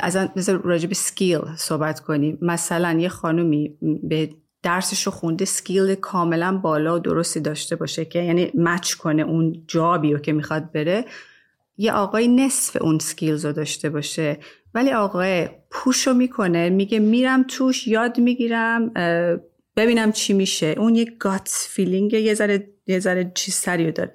[0.00, 2.38] از راجع به skill صحبت کنیم.
[2.42, 4.30] مثلا یه خانومی به
[4.62, 10.00] درسش رو خونده skill کاملا بالا درستی داشته باشه که یعنی match کنه اون job
[10.00, 11.04] ی رو که می‌خواد بره.
[11.76, 14.38] یه آقایی نصف اون skills رو داشته باشه.
[14.74, 18.92] ولی آقای push رو می‌کنه میگه میرم توش یاد می‌گیرم
[19.76, 20.74] ببینم چی میشه.
[20.78, 24.14] اون یه gut feeling یه ذره یه ذره چیز سریع داره.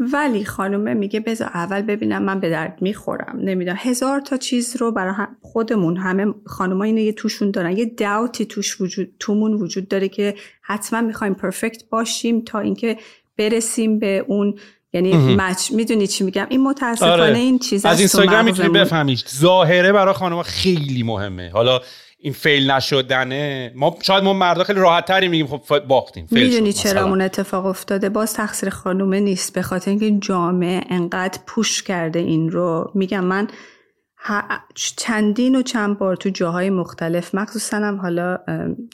[0.00, 3.38] ولی خانومه میگه بذار اول ببینم من به درد می‌خورم.
[3.40, 3.76] نمی‌دونم.
[3.80, 7.76] هزار تا چیز رو برای خودمون همه خانوما اینو یه توشون دارن.
[7.76, 12.96] یه داوتی توش وجود تومون وجود داره که حتما می‌خوایم perfect باشیم تا اینکه
[13.38, 14.54] برسیم به اون
[14.92, 17.38] یعنی مچ می‌دونی چی میگم؟ این متاسفانه آره.
[17.38, 19.24] این چیز از اینستاگرام می‌تونی بفهمید.
[19.28, 21.50] ظاهره برای خانم خیلی مهمه.
[21.50, 21.80] حالا
[22.22, 23.72] این فیل نشدنه.
[23.76, 28.08] ما شاید ما مردا خیلی راحت تری میگیم خب باختیم می‌دونی چرا اون اتفاق افتاده؟
[28.08, 32.90] باز تقصیر خانومه نیست به خاطر اینکه جامعه انقدر پوش کرده این رو.
[32.94, 33.48] میگم من
[34.74, 38.38] چندین و چند بار تو جاهای مختلف مخصوصا هم حالا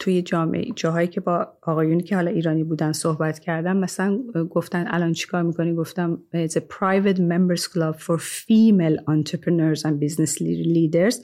[0.00, 4.18] توی جامعه جاهایی که با آقایونی که حالا ایرانی بودن صحبت کردم مثلا
[4.50, 10.40] گفتن الان چیکار می‌کنی؟ گفتم it's a private members club for female entrepreneurs and business
[10.40, 11.16] leaders.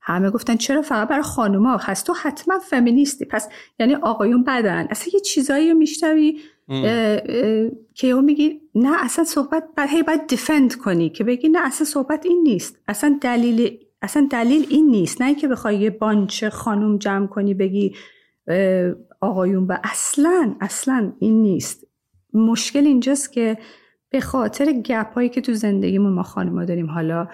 [0.00, 3.24] همه گفتن چرا فقط برای خانوما هست؟ تو حتما فمینیستی.
[3.24, 4.86] پس یعنی آقایون بدن.
[4.90, 6.40] اصلا یه چیزایی رو میشنوی
[7.94, 11.86] که اون میگی نه اصلا صحبت بعد هی باید دیفند کنی که بگی نه اصلا
[11.86, 12.78] صحبت این نیست.
[12.88, 15.22] اصلا دلیل اصلا دلیل این نیست.
[15.22, 17.94] نه که بخوای یه بانچ خانوم جمع کنی بگی
[19.20, 21.86] آقایون به اصلا اصلا این نیست.
[22.34, 23.58] مشکل اینجاست که
[24.10, 26.86] به خاطر gap هایی که تو زندگیمون ما خانوما داریم.
[26.86, 27.28] حالا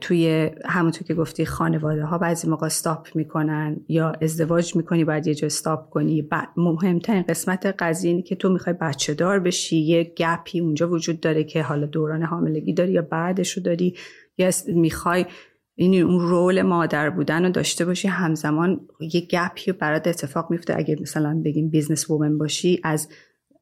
[0.00, 5.34] توی همونطور که گفتی خانواده ها بعضی موقع stop می‌کنن یا ازدواج می‌کنی باید یه
[5.34, 6.22] جا stop کنی.
[6.22, 10.90] بعد مهمترین قسمت قضیه اینه که تو می‌خوای بچه دار بشی یه gap ی اونجا
[10.90, 13.96] وجود داره که حالا دوران حاملگی داری یا بعدش رو داری.
[14.38, 15.26] یا می‌خوای
[15.74, 18.08] این اون role مادر بودن رو داشته باشی.
[18.08, 23.08] همزمان یه gap ی برات اتفاق میفته اگه مثلا بگیم business woman باشی از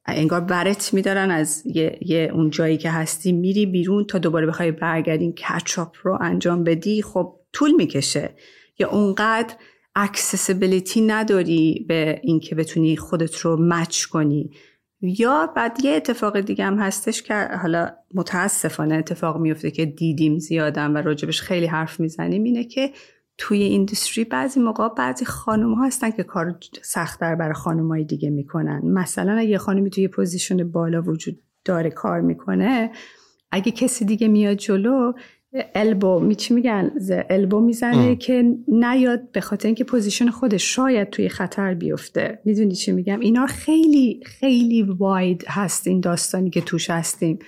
[0.09, 4.73] انگار برت میدارن از یه, یه اون جایی که هستی میری بیرون تا دوباره بخوای
[4.73, 8.35] برگردی این catch up رو انجام بدی خب طول می‌کشه.
[8.79, 9.55] یا اونقدر
[9.95, 14.51] accessibility نداری به اینکه بتونی خودت رو match کنی.
[15.01, 20.95] یا بعد یه اتفاق دیگه هم هستش که حالا متاسفانه اتفاق میفته که دیدیم زیادم
[20.95, 22.91] و راجبش خیلی حرف می‌زنیم اینه که
[23.39, 28.31] توی industry بعضی موقع بعضی خانم ها هستن که کار سختتر برای خانم های دیگه
[28.31, 28.81] می‌کنن.
[28.85, 32.91] مثلا اگه یه خانمی توی position بالا وجود داره کار می‌کنه
[33.51, 35.13] اگه کسی دیگه میاد جلو
[35.75, 36.91] elbow می چی میگن؟
[37.31, 42.39] elbow می‌زنه که نیاد به خاطر اینکه position خودش شاید توی خطر بیفته.
[42.45, 47.39] می‌دونی چی میگم؟ اینا خیلی خیلی wide هست این داستانی که توش هستیم.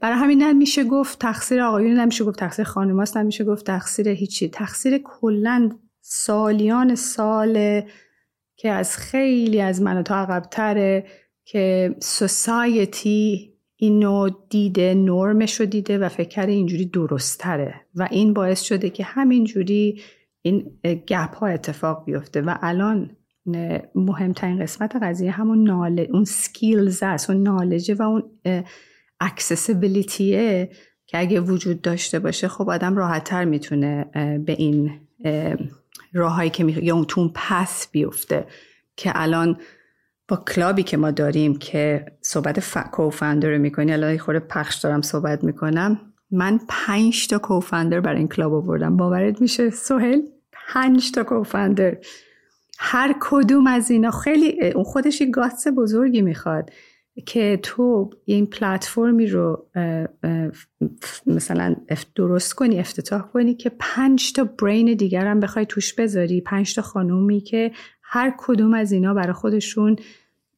[0.00, 4.48] برای همین نمیشه گفت تقصیر آقایون نمیشه گفت تقصیر خانماست نمیشه گفت تقصیر هیچی.
[4.48, 5.70] تقصیر کلا
[6.00, 7.82] سالیان سال
[8.56, 11.06] که از خیلی از من و تو عقبتره
[11.44, 18.62] که society اینو دیده نرمش رو دیده و فکر کرده اینجوری درستره و این باعث
[18.62, 20.00] شده که همینجوری
[20.42, 22.40] این gap ها اتفاق بیفته.
[22.40, 23.10] و الان
[23.94, 28.22] مهمترین قسمت قضیه همون knowledge اون skills است اون knowledge ه و اون
[29.20, 30.70] accessibility ه
[31.06, 34.04] که اگه وجود داشته باشه خب آدم راحتتر می‌تونه
[34.46, 35.00] به این
[36.12, 36.72] راههایی که می...
[36.72, 38.46] یا اون پس بیفته.
[38.96, 39.56] که الان
[40.28, 42.78] با club ی که ما داریم که صحبت ف...
[42.92, 46.00] co-founder رو می‌کنی الان خورده پخش دارم صحبت می‌کنم.
[46.30, 48.96] من پنج تا co-founder برای این club آوردم.
[48.96, 50.20] باورت میشه سهل
[50.52, 51.96] پنج تا co-founder
[52.78, 56.70] هر کدوم از اینا خیلی اون خودش یه guts بزرگی می‌خواد.
[57.26, 59.66] که تو این پلتفرمی رو
[61.26, 61.76] مثلا
[62.14, 66.82] درست کنی افتتاح کنی که پنج تا برین دیگر هم بخوای توش بذاری پنج تا
[66.82, 69.96] خانومی که هر کدوم از اینا برای خودشون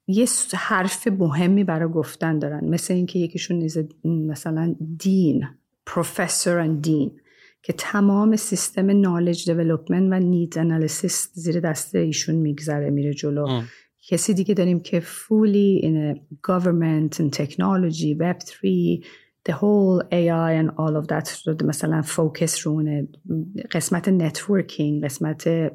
[0.07, 2.65] یه حرف مهمی برای گفتن دارن.
[2.65, 3.69] مثل اینکه یکیشون
[4.05, 5.49] مثلا دین
[5.87, 7.21] پروفسور دین
[7.63, 13.47] که تمام سیستم نالج دیولپمنت و نیدز انالیسیس زیر دست ایشون میگذره میره جلو.
[14.11, 19.03] کسی دیگه داریم که fully in a government and technology web 3
[19.49, 23.09] the whole AI and all of that مثلا focus رو
[23.73, 25.69] قسمت networking قسمت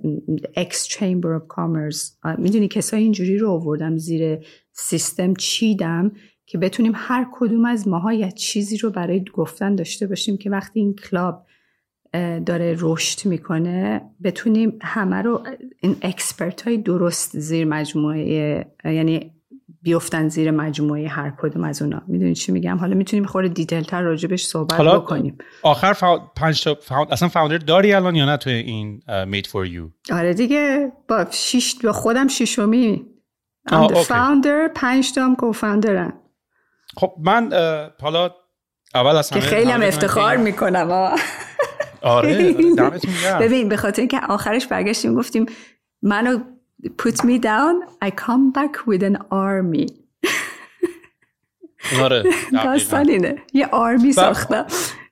[0.58, 2.30] X Chamber of Commerce.
[2.38, 4.38] می‌دونی کسای اینجوری رو آوردم زیر
[4.72, 6.12] سیستم چیدم
[6.46, 10.80] که بتونیم هر کدوم از ماها یه چیزی رو برای گفتن داشته باشیم که وقتی
[10.80, 11.46] این club
[12.46, 15.44] داره رشد می‌کنه بتونیم همه رو
[15.80, 19.32] این expert های درست زیر مجموعه یعنی
[19.82, 22.02] بیفتن زیر مجموعه هر کدوم از اونا.
[22.08, 25.38] می‌دونی چی میگم؟ حالا می‌تونیم خورده detail تر راجبش صحبت حالا بکنیم.
[25.64, 29.68] آخر found پنج تا found اصلا founder داری الان یا نه تو این Made For
[29.68, 33.06] You آره دیگه با شش با خودم ششمی.
[34.08, 36.14] founder پنج تا هم co-founder ن
[36.98, 37.50] خب من
[38.02, 38.30] حالا
[38.96, 41.16] اول از که خیلی هم افتخار می‌کنم
[42.06, 42.56] آره
[43.42, 45.46] ببین به خاطر اینکه آخرش برگشتیم گفتیم
[46.02, 46.40] منو
[47.02, 49.94] put me down I come back with an army.
[52.04, 52.24] آره
[52.64, 53.36] داستان اینه.
[53.54, 54.66] یه army ساختم.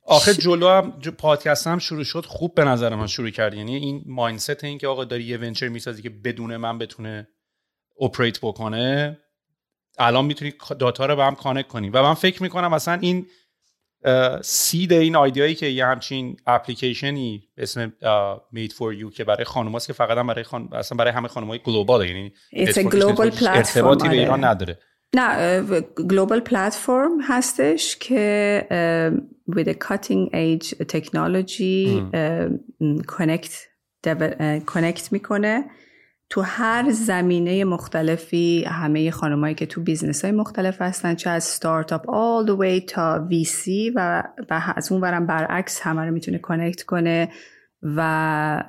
[0.06, 4.04] آخه جلو هم پادکست هم شروع شد خوب به نظر من شروع کرد یعنی این
[4.06, 7.28] mindset این که آقا داری یه venture می‌سازی که بدون من بتونه
[8.02, 9.18] operate بکنه
[9.98, 11.90] الان می‌تونی data رو به هم connect کنی.
[11.90, 13.26] و من فکر می‌کنم اصلا این
[14.42, 17.94] seed این idea یی که یه همچین اپلیکیشنی به اسم
[18.52, 20.70] Made For You که برای خانوماست که فقط هم برای خان...
[20.74, 24.80] اصلا برای همه خانمای global یعنی ارتباطی به ایران نداره.
[25.16, 25.62] نه
[26.10, 28.68] global پلتفرم هستش که
[29.52, 32.02] with a cutting edge technology
[33.18, 33.52] connect
[34.66, 35.66] connect می‌کنه.
[36.34, 42.06] تو هر زمینه مختلفی همه خانمایی که تو business های مختلف هستن چه از startup
[42.06, 46.84] all the way تا VC و, و از اون برم برعکس همه رو می‌تونه connect
[46.84, 47.30] کنه
[47.84, 48.64] و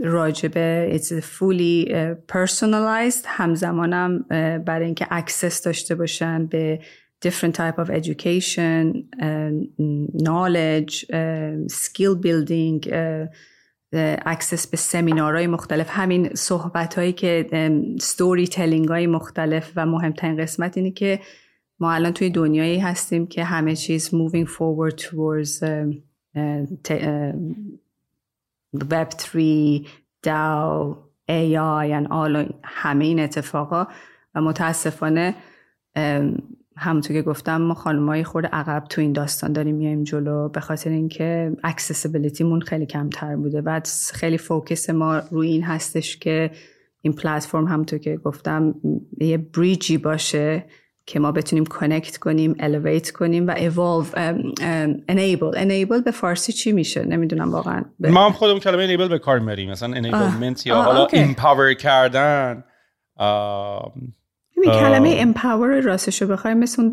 [0.00, 1.90] راجبه it's fully
[2.32, 4.22] personalized همزمانم
[4.66, 6.80] برای اینکه access داشته باشن به
[7.26, 8.94] different type of education
[10.24, 11.04] knowledge
[11.72, 12.88] skill building
[14.26, 15.86] access به سمینارهای مختلف.
[15.90, 17.46] همین صحبت هایی که
[18.00, 21.20] storytelling های مختلف و مهمترین قسمت اینه که
[21.80, 25.62] ما الان توی دنیایی هستیم که همه چیز moving forward towards
[28.90, 29.82] web 3
[30.26, 30.96] DAO
[31.28, 33.86] AI and all همه این اتفاقا.
[34.36, 35.34] و متاسفانه
[36.78, 40.90] همونطور که گفتم ما خانمای خورده عقب تو این داستان داریم میایم جلو به خاطر
[40.90, 41.52] اینکه
[42.40, 46.50] مون خیلی کمتر بوده بعد خیلی فوکس ما روی این هستش که
[47.02, 48.74] این پلتفرم همونطور که گفتم
[49.20, 50.64] یه bridge ی باشه
[51.06, 54.04] که ما بتونیم connect کنیم elevate کنیم و evolve
[55.08, 57.84] enable enable به فارسی چی میشه؟ نمی‌دونم واقعا.
[57.98, 59.70] ما هم خودمون کلمه enable به کار می‌بریم.
[59.70, 62.64] مثلا enablement یا حالا empower کردن
[64.62, 66.90] این کلمه empower راستشو بخوای مثل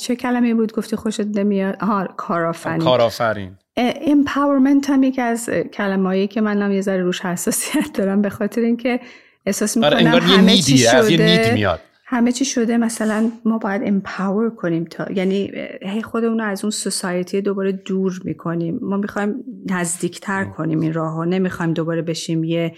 [0.00, 2.78] چه کلمه بود گفتی خوشت نمیاد؟ آها کارآفرین.
[2.78, 3.50] کارآفرین.
[3.76, 9.00] empowerment هم یکی از کلمه‌ای که من یه ذره روش حساسیت دارم به خاطر اینکه
[9.46, 11.80] احساس می‌کنم همه چی شده میاد.
[12.06, 15.52] همه چی شده مثلا ما باید امپاور کنیم تا یعنی
[15.82, 18.78] هی خودمون رو از اون سوسایتی دوباره دور می‌کنیم.
[18.82, 19.34] ما می‌خوایم
[19.66, 22.74] نزدیکتر کنیم این راه ها نمی‌خوایم دوباره بشیم یه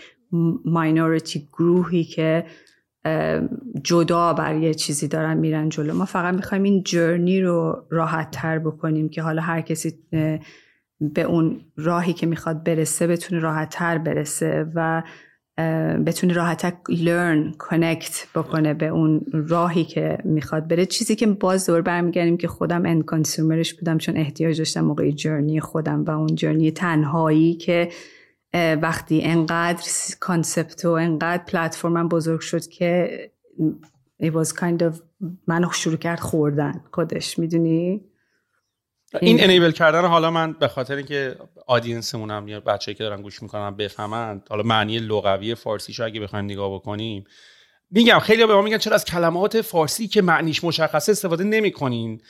[0.64, 2.44] ماینورتی گروهی که
[3.84, 5.94] جدا بر یه چیزی دارن میرن جلو.
[5.94, 9.92] ما فقط می‌خوایم این جرنی رو راحت تر بکنیم که حالا هر کسی
[11.00, 15.02] به اون راهی که می‌خواد برسه بتونه راحت تر برسه و
[16.06, 20.86] بتونه راحت learn connect بکنه به اون راهی که می‌خواد بره.
[20.86, 25.12] چیزی که باز دور برمیگردیم که خودم end consumer ش بودم چون احتیاج داشتم موقعی
[25.12, 27.88] journey خودم و اون journey تنهایی که
[28.54, 29.82] وقتی انقدر
[30.20, 33.30] concept و انقدر پلتفرمم بزرگ شد که
[34.22, 35.02] it was kind of
[35.46, 36.84] منو شروع کرد خوردن.
[36.92, 38.04] خودش می‌دونی؟
[39.20, 41.36] این enable کردن حالا من به خاطر اینکه
[41.66, 46.74] آدینسمونم یا بچه‌ای که دارن گوش می‌کنن بفهمن حالا معنی لغوی فارسیشو اگه بخوایم نگاه
[46.74, 47.24] بکنیم
[47.90, 52.20] میگم خیلی به ما میگن چرا از کلمات فارسی که معنیش مشخصه استفاده نمی‌کنین.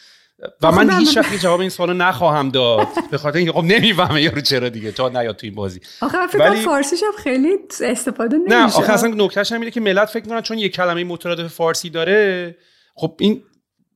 [0.63, 2.89] و من هیچ وقت جواب این سوالو نخواهم داد.
[3.11, 4.93] به خاطر اینکه خب نمی‌فهمه یارو چرا دیگه.
[4.93, 5.81] تا نیاد تو این بازی.
[6.03, 6.61] آخه فکر ولی...
[6.61, 7.49] فارسیش هم خیلی
[7.81, 8.57] استفاده نمیشه.
[8.57, 12.57] نه آخه اصلا نکتهش هم که ملت فکر می‌کنن چون یه کلمه مترادف فارسی داره
[12.95, 13.43] خب این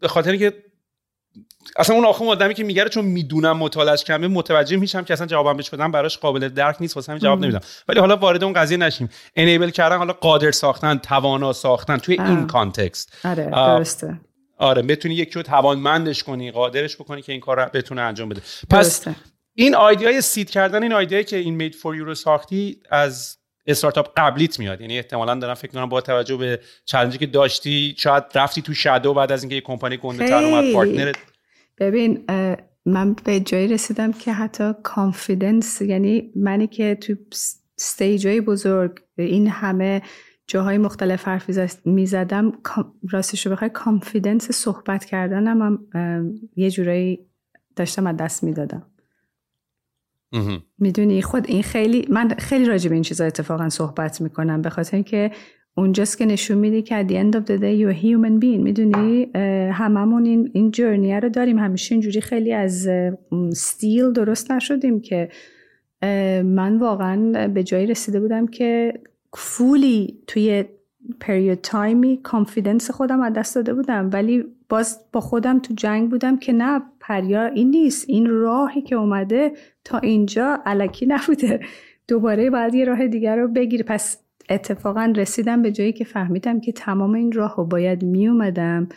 [0.01, 0.53] به خاطر اینکه
[1.77, 5.57] اصلا اون آخه آدمی که میگه چون می‌دونم مطالعهش کمه متوجه میشم که اصلا جوابم
[5.57, 7.61] بهش بدم براش قابل درک نیست واسه همین جواب نمیدم.
[7.89, 9.09] ولی حالا وارد اون قضیه نشیم.
[9.37, 14.21] enable کردن حالا قادر ساختن توانا ساختن توی این context آره درسته.
[14.59, 18.43] آره بتونی یکی رو توانمندش کنی قادرش بکنی که این کار رو بتونه انجام بده.
[18.71, 19.05] پس
[19.55, 24.13] این ایده seed کردن این ایده که این Made For You رو ساختی از استارتاپ
[24.17, 24.81] قبلیت میاد.
[24.81, 28.75] یعنی احتمالا دارم فکر کنم با توجه به challenge ی که داشتی شاید رفتی تو
[28.75, 31.17] shadow بعد از اینکه یه کمپانی گنده تر اومد partner ت
[31.79, 32.25] ببین
[32.87, 37.15] من به جایی رسیدم که حتی confidence یعنی منی که تو
[37.77, 40.03] stage های بزرگ این همه
[40.49, 41.51] جاهای مختلف حرف
[41.85, 42.53] می‌زدم
[43.11, 47.27] راستش رو بخوای confidence صحبت کردنم هم یه جورایی
[47.77, 48.83] داشتم از دست می‌دادم.
[50.79, 54.97] می‌دونی؟ خود این خیلی من خیلی راجع به این چیزا اتفاقا صحبت می‌کنم به خاطر
[54.97, 55.31] اینکه
[55.75, 58.63] اونجاست که نشون میده که at the end of the day you're a human being.
[58.63, 59.31] می‌دونی؟
[59.73, 61.59] هممون این این journey ه رو داریم.
[61.59, 62.89] همیشه اینجوری خیلی از
[63.55, 65.29] ستیل درست نشدیم که
[66.43, 69.01] من واقعا به جایی رسیده بودم که
[69.35, 70.65] fully توی
[71.21, 74.11] period time ی confidence خودم از دست داده بودم.
[74.13, 78.05] ولی باز با خودم تو جنگ بودم که نه پریا این نیست.
[78.09, 79.53] این راهی که اومده
[79.85, 81.61] تا اینجا الکی نبوده.
[82.09, 84.19] دوباره باید یه راه دیگر رو بگیر پس
[84.51, 88.89] اتفاقا رسیدم به جایی که فهمیدم که تمام این راه رو باید می اومدم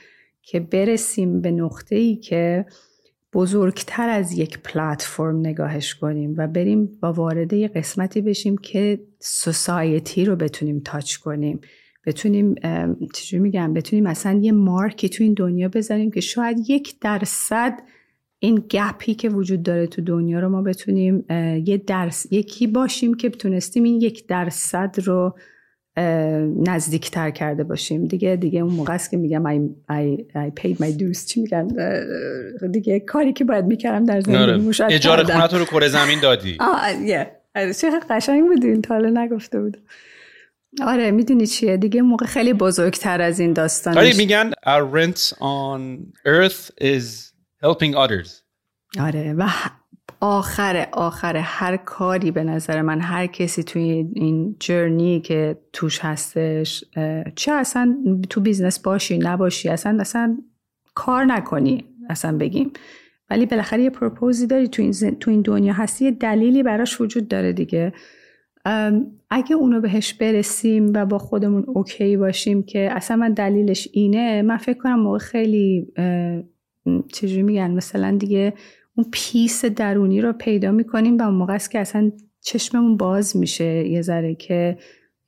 [0.41, 2.65] که برسیم به نقطه ای که
[3.33, 10.25] بزرگتر از یک پلتفرم نگاهش کنیم و بریم با وارد یه قسمتی بشیم که سوسایتی
[10.25, 11.59] رو بتونیم تاچ کنیم.
[12.05, 12.55] بتونیم
[13.13, 17.79] چجوری میگم؟ بتونیم اصلا یه مارکی تو این دنیا بذاریم که شاید یک درصد
[18.39, 21.25] این گپی که وجود داره تو دنیا رو ما بتونیم
[21.65, 25.35] یه درس یکی باشیم که بتونستیم این یک درصد رو
[26.67, 28.07] نزدیکتر کرده باشیم.
[28.07, 31.25] دیگه دیگه اون موقع است که میگم I, I, I paid my dues.
[31.25, 31.67] چی میگن؟
[32.71, 34.93] دیگه کاری که باید می‌کردم در زندگی آره.
[34.95, 36.57] اجاره خونه رو کره زمین دادی.
[36.59, 36.79] آه
[37.55, 37.73] آره.
[37.73, 39.77] چه قشنگ بودین تا حالا نگفته بود.
[40.81, 45.99] آره می‌دونی چیه؟ دیگه موقع خیلی بزرگتر از این داستان آره میگن our rent on
[46.27, 47.33] earth is
[47.63, 48.29] helping others.
[48.99, 49.49] آره و
[50.23, 56.83] آخر آخر هر کاری به نظر من هر کسی توی این جرنی که توش هستش
[57.35, 57.97] چه اصلا
[58.29, 60.37] تو business باشی نباشی اصلا اصلا
[60.95, 62.73] کار نکنی اصلا بگیم.
[63.29, 67.01] ولی بالاخره یه purpose ی داری تو این, تو این دنیا هستی یه دلیلی براش
[67.01, 67.93] وجود داره دیگه.
[69.29, 74.57] اگه اونو بهش برسیم و با خودمون okay باشیم که اصلا من دلیلش اینه من
[74.57, 75.87] فکر کنم موقع خیلی
[77.13, 78.53] چجوری میگن مثلا دیگه
[78.95, 82.11] اون peace درونی رو پیدا می‌کنیم و اون موقع است که اصلا
[82.41, 84.77] چشممون باز میشه یه ذره که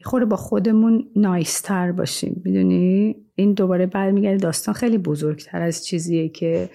[0.04, 2.42] خود با خودمون نایستر باشیم.
[2.46, 4.38] می‌دونی؟ این دوباره برمیگرده.
[4.38, 6.70] داستان خیلی بزرگتر از چیزیه که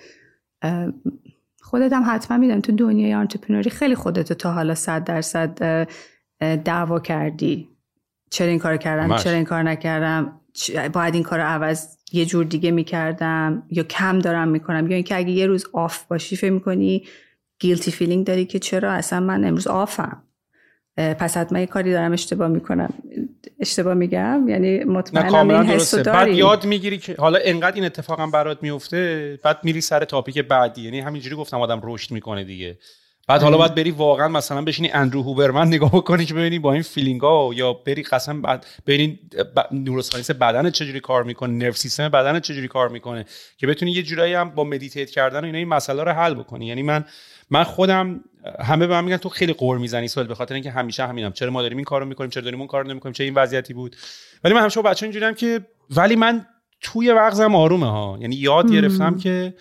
[1.61, 5.89] خودت هم حتما میدن تو دنیای آنترپرنوری خیلی خودتو تا حالا صد درصد
[6.41, 7.69] دعوا کردی.
[8.31, 10.41] چرا این کار کردم؟ چرا این کار نکردم؟
[10.93, 14.91] باید این کار عوض یه جور دیگه می‌کردم یا کم دارم می‌کنم.
[14.91, 17.05] یا اینکه اگه یه روز آف باشی فکر می‌کنی
[17.59, 20.23] guilty feeling داری که چرا؟ اصلا من امروز off م.
[20.97, 22.95] پس حتما یه کاری دارم اشتباه می‌کنم.
[23.61, 28.63] اشتباه میگم؟ یعنی مطمئنم این حس بعد یاد می‌گیری که حالا انقدر این اتفاقم برات
[28.63, 30.83] میفته بعد میری سر topic بعدی.
[30.83, 32.79] یعنی همینجوری گفتم آدم رشد می‌کنه دیگه.
[33.29, 36.83] بعد حالا باید بری واقعا مثلا بشینی اندرو هوبرمن نگاه بکنی که ببینی با این
[36.83, 39.19] feeling ا یا بری قسم بعد ببینی
[39.73, 43.25] neuroscience بدن چجوری کار می‌کنه nervous system بدن چجوری کار می‌کنه
[43.57, 46.67] که بتونی یه جورایی هم با meditate کردن و اینا این مسئله رو حل بکنی.
[46.67, 47.05] یعنی من
[47.51, 48.21] من خودم
[48.61, 51.33] همه به من میگن تو خیلی غر می‌زنی سوال به خاطر اینکه همیشه همینم.
[51.33, 53.97] چرا ما داریم این کارو می‌کنیم؟ چرا داریم اون کارو نمی‌کنیم؟ چه این وضعیتی بود؟
[54.45, 55.61] ولی من همیشه بچه‌ها اینجوریام که
[55.91, 56.47] ولی من
[56.81, 58.19] توی مغزم آرومه ها.
[58.21, 59.55] یعنی یاد گرفتم که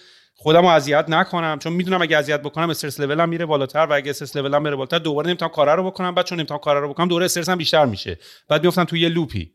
[0.47, 1.59] خودم رو اذیت نکنم.
[1.59, 4.61] چون می‌دونم اگه اذیت بکنم stress level م میره بالاتر و اگه stress level م
[4.61, 6.15] میره بالاتر دوباره نمی‌تونم کارا رو بکنم.
[6.15, 8.19] بعد چون نمی‌تونم کارا رو بکنم دوباره استرسم بیشتر میشه.
[8.49, 9.51] بعد میفتم توی یه loop ی.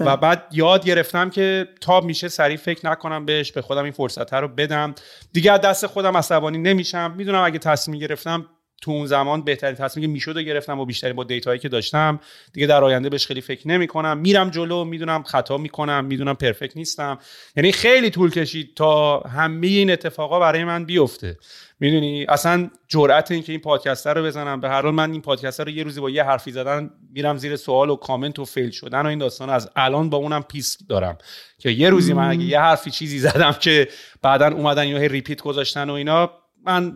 [0.00, 4.34] و بعد یاد گرفتم که تا میشه سریع فکر نکنم بهش به خودم این فرصت
[4.34, 4.94] رو بدم.
[5.32, 7.14] دیگه از دست خودم عصبانی نمیشم.
[7.16, 8.46] می‌دونم اگه تصمیم گرفتم
[8.82, 12.20] تو اون زمان بهترین تصمیمی که می‌شد گرفتم و بیشتری با data یی که داشتم.
[12.52, 16.76] دیگه در آینده بهش خیلی فکر نمی کنم میرم جلو می‌دونم خطا می‌کنم می‌دونم perfect
[16.76, 17.18] نیستم.
[17.56, 21.38] یعنی خیلی طول کشید تا همه این اتفاقا برای من بیفته.
[21.80, 24.60] می‌دونی؟ اصلا جرأت این که این پادکست رو بزنم.
[24.60, 27.56] به هر حال من این پادکست رو یه روزی با یه حرفی زدن میرم زیر
[27.56, 31.18] سوال و کامنت و fail شدن و این داستان از الان با اونم peace دارم.
[31.58, 33.88] که یه روزی من اگه یه حرفی چیزی زدم که
[34.22, 36.30] بعدا اومدن اینو ریپیت گذاشتن و اینا
[36.66, 36.92] من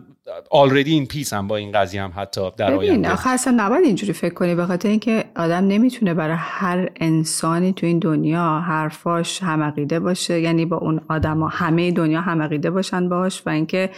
[0.51, 3.11] آلردی این پیسم با این قضیه هم حتی در آینده.
[3.11, 7.85] آخه اصلا نباید اینجوری فکر کنی به خاطر اینکه آدم نمی‌تونه برای هر انسانی تو
[7.85, 10.39] این دنیا حرفاش همقیده باشه.
[10.39, 13.89] یعنی با اون آدم ها همه دنیا همقیده باشن باش و اینکه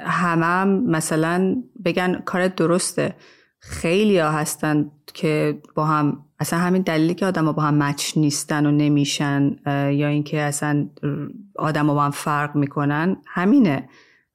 [0.00, 3.14] همه هم مثلا بگن کارت درسته.
[3.58, 8.12] خیلی ها هستن که با هم اصلا همین دلیلی که آدم ها با هم مچ
[8.16, 10.88] نیستن و نمیشن یا اینکه اصلا
[11.56, 13.88] آدم ها با هم فرق می‌کنن همینه.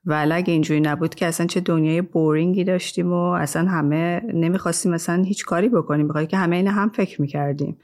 [0.08, 5.24] و اگه اینجوری نبود که اصلا چه دنیای بورینگی داشتیم و اصلا همه نمی‌خواستیم اصلا
[5.24, 7.78] هیچ کاری بکنیم بخاطر که همه این هم فکر می‌کردیم.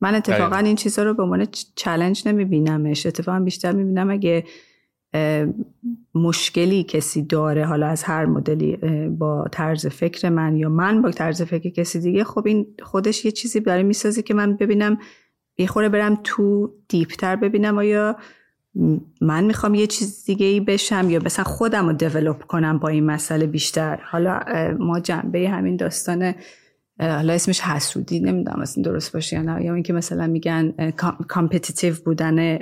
[0.00, 3.06] من اتفاقا این چیزا رو به عنوان چلنج نمیبینمش.
[3.06, 4.44] اتفاقا بیشتر می‌بینم اگه
[6.14, 8.76] مشکلی کسی داره حالا از هر مدلی
[9.08, 13.30] با طرز فکر من یا من با طرز فکر کسی دیگه خب این خودش یه
[13.30, 14.98] چیزی برای می‌سازی که من ببینم
[15.58, 18.16] یه خورده برم تو deeper تر ببینم آیا
[19.20, 23.06] من می‌خوام یه چیز دیگه ای بشم یا مثلا خودم رو develop کنم با این
[23.06, 24.00] مسئله بیشتر.
[24.10, 24.40] حالا
[24.78, 26.34] ما جنبه همین داستان
[27.00, 29.64] حالا اسمش حسودی نمی‌دونم اصلا درست باشه یا نه.
[29.64, 30.90] یا اینکه مثلا میگن
[31.28, 32.58] competitive بودن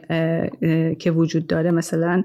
[0.94, 1.70] که وجود داره.
[1.70, 2.22] مثلا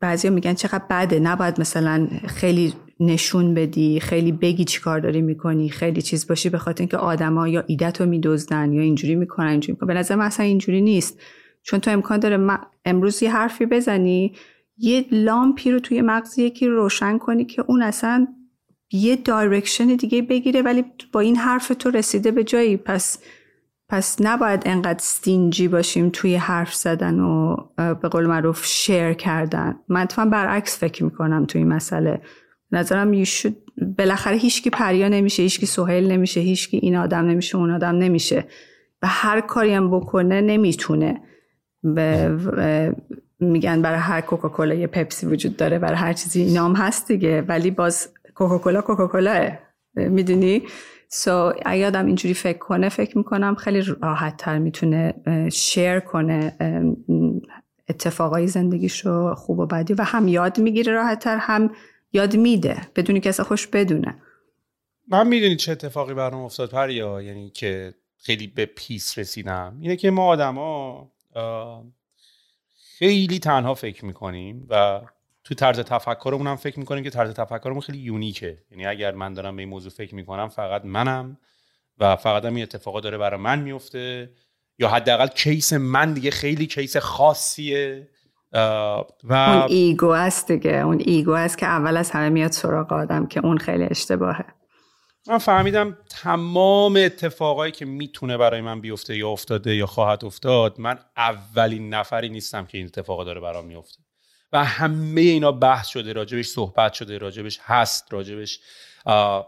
[0.00, 1.20] بعضیا میگن چقدر بده.
[1.20, 6.58] نباید مثلا خیلی نشون بدی خیلی بگی چی کار داری می‌کنی خیلی چیز باشی به
[6.58, 9.88] خاطر اینکه آدما یا ایده‌ت رو میدزدن یا اینجوری می‌کنن اینجوری می‌کنن.
[9.88, 11.20] به نظر من اصلا اینجوری نیست.
[11.62, 14.32] چون تو امکان داره امروز یه حرفی بزنی
[14.76, 18.26] یه لامپی رو توی مغز یکی روشن کنی که اون اصلا
[18.92, 22.76] یه direction دیگه بگیره ولی با این حرف تو رسیده به جایی.
[22.76, 23.18] پس
[23.88, 29.78] پس نباید انقدر stingy باشیم توی حرف زدن و به قول معروف share کردن.
[29.88, 32.20] من اتفاقا برعکس فکر می‌کنم توی این مسئله.
[32.72, 33.56] نظرم شد
[33.98, 38.46] بالاخره هیچکی پریا نمیشه هیچکی سهیل نمیشه هیچکی این آدم نمیشه اون آدم نمیشه.
[39.02, 41.22] و هر کاری هم بکنه نمی‌تونه.
[43.40, 47.42] میگن برای هر کوکاکولا یه پپسی وجود داره برای هر چیزی اینا هم هست دیگه
[47.42, 49.58] ولی باز کوکاکولا کوکاکولاه
[49.94, 50.62] می‌دونی؟
[51.08, 55.14] سو so, اگه آدم اینجوری فکر کنه فکر می‌کنم خیلی راحت تر می‌تونه
[55.52, 56.56] شیر کنه
[57.88, 61.70] اتفاقای زندگیشو خوب و بدی و هم یاد می‌گیره راحت تر هم
[62.12, 64.22] یاد میده بدونی کسی خوش بدونه.
[65.08, 69.76] من می‌دونی چه اتفاقی برام افتاد پریا؟ یعنی که خیلی به peace رسیدم.
[69.80, 71.10] اینه که ما آدما
[72.98, 75.00] خیلی تنها فکر می‌کنیم و
[75.44, 78.58] تو طرز تفکرمون هم فکر می‌کنیم که طرز تفکرمون خیلی unique ه.
[78.70, 81.38] یعنی اگر من دارم به این موضوع فکر می‌کنم فقط منم
[81.98, 84.30] و فقط هم این اتفاقا داره برای من میفته
[84.78, 88.08] یا حداقل case من دیگه خیلی case خاصیه.
[88.52, 90.76] و اون ego است دیگه.
[90.76, 94.44] اون ego است که اول از همه میاد سراغ آدم که اون خیلی اشتباهه.
[95.28, 100.98] من فهمیدم تمام اتفاقایی که می‌تونه برای من بیفته یا افتاده یا خواهد افتاد من
[101.16, 103.98] اولین نفری نیستم که این اتفاقا داره برام میفته
[104.52, 108.60] و همه اینا بحث شده راجبش صحبت شده راجبش هست راجبش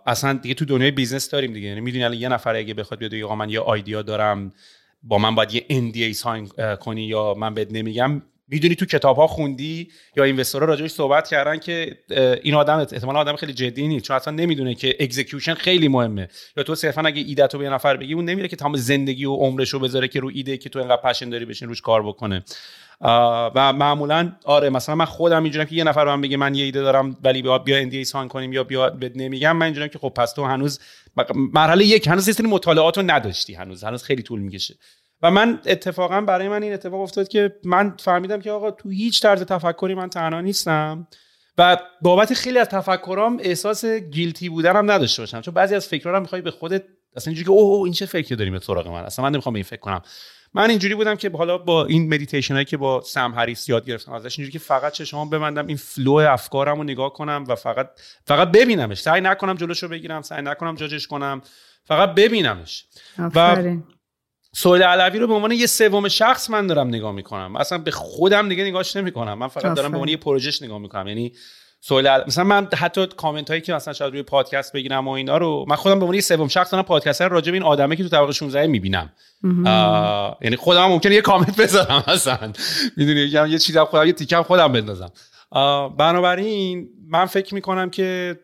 [0.06, 1.68] اصلا دیگه تو دنیای business داریم دیگه.
[1.68, 4.52] یعنی می‌دونی یه نفر اگه بخواد بیاد آقا من یه idea دارم
[5.02, 6.48] با من باید یه NDA sign
[6.80, 11.28] کنی یا من بهت نمیگم می‌دونی تو کتاب ها خوندی یا investor ها راجبش صحبت
[11.28, 11.98] کردن که
[12.42, 14.04] این آدم احتمالا آدم خیلی جدی نیست.
[14.04, 16.28] چون اصلا نمی‌دونه که execution خیلی مهمه.
[16.56, 19.24] یا تو صرفا اگه ایده تو به یه نفر بگی اون نمیره که تمام زندگی
[19.24, 22.02] و عمرش رو بذاره که رو ایده که تو انقدر passion داری بشین روش کار
[22.02, 22.44] بکنه.
[23.54, 26.80] و معمولا آره مثلا من خودم اینجورم که یه نفر من بگه من یه ایده
[26.80, 29.56] دارم ولی بیا بیا NDA sign کنیم یا بیا بد نمیگم.
[29.56, 30.80] من اینجورم که خب پس تو هنوز
[31.34, 33.84] مرحله یک هنوز سری مطالعات رو نداشتی هنوز.
[33.84, 34.74] هنوز خیلی طول می‌کشه.
[35.22, 39.22] و من اتفاقا برای من این اتفاق افتاد که من فهمیدم که آقا تو هیچ
[39.22, 41.06] طرز تفکری من تنها نیستم
[41.58, 45.40] و بابت خیلی از تفکرام احساس guilty بودن هم نداشته باشم.
[45.40, 46.84] چون بعضی از فکرها می‌خوای به خودت
[47.16, 49.56] اصلا اینجوری که اوه این چه فکری داریم به سراغ من؟ اصلا من نمی‌خوام به
[49.56, 50.02] این فکر کنم.
[50.54, 54.12] من اینجوری بودم که حالا با این مدیتیشن هایی که با سم هریس یاد گرفتم
[54.12, 57.90] ازش اینجوری که فقط چشمام ببندم این flow افکارم رو نگاه کنم و فقط
[58.26, 59.00] فقط ببینمش.
[59.00, 61.42] سعی نکنم جلوشو بگیرم سعی نکنم جاجش کنم.
[61.84, 62.86] فقط ببینمش.
[63.18, 63.66] و
[64.54, 67.56] سوال علوی رو به عنوان یه سوم شخص من دارم نگاه می‌کنم.
[67.56, 69.38] اصلا به خودم دیگه نگاهش نمی‌کنم.
[69.38, 71.08] من فقط دارم به عنوان یه پروژهش نگاه می‌کنم.
[71.08, 71.32] یعنی
[71.80, 75.64] سوال مثلا من حتی کامنت هایی که مثلا شاید روی پادکست بگیرم و اینا رو
[75.68, 78.32] من خودم به عنوان سوم شخص دارم پادکست راجع به این آدمه که تو طبقه
[78.32, 79.12] 16 می‌بینم.
[80.40, 82.52] یعنی خودم ممکنه یه کامنت بذارم مثلا.
[82.96, 85.12] می‌دونی یه چیزی خودم یه تیکم خودم بندازم.
[85.98, 88.38] بنابراین من فکر می‌کنم که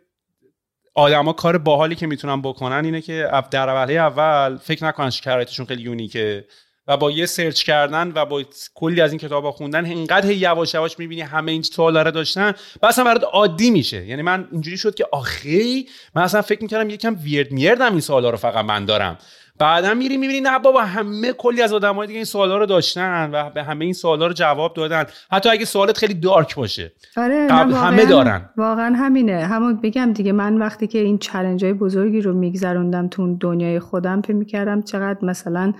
[0.98, 5.82] آدما کار باحالی که می‌تونن بکنن اینه که در اوله اول فکر نکنن شرایطشون خیلی
[5.82, 6.44] unique ه
[6.86, 8.44] و با یه search کردن و با
[8.74, 12.52] کلی از این کتابا خوندن اینقدر یواش یواش می‌بینی همه این سوالا رو داشتن
[12.82, 14.06] و اصلا برات عادی میشه.
[14.06, 18.30] یعنی من اینجوری شد که آخی من اصلا فکر می‌کردم یکم ویرد میردم این سوالا
[18.30, 19.18] رو فقط من دارم.
[19.58, 23.50] بعدا میری می‌بینی نه بابا همه کلی از آدمای دیگه این سوالا رو داشتن و
[23.50, 25.04] به همه این سوالا رو جواب دادن.
[25.30, 26.92] حتی اگه سوالت خیلی دارک باشه.
[27.16, 28.50] آره همه دارن.
[28.56, 29.46] واقعا همینه.
[29.46, 34.20] همون بگم دیگه من وقتی که این چلنج های بزرگی رو میگذروندم تو دنیای خودم
[34.20, 35.72] فکر می‌کردم چقدر مثلا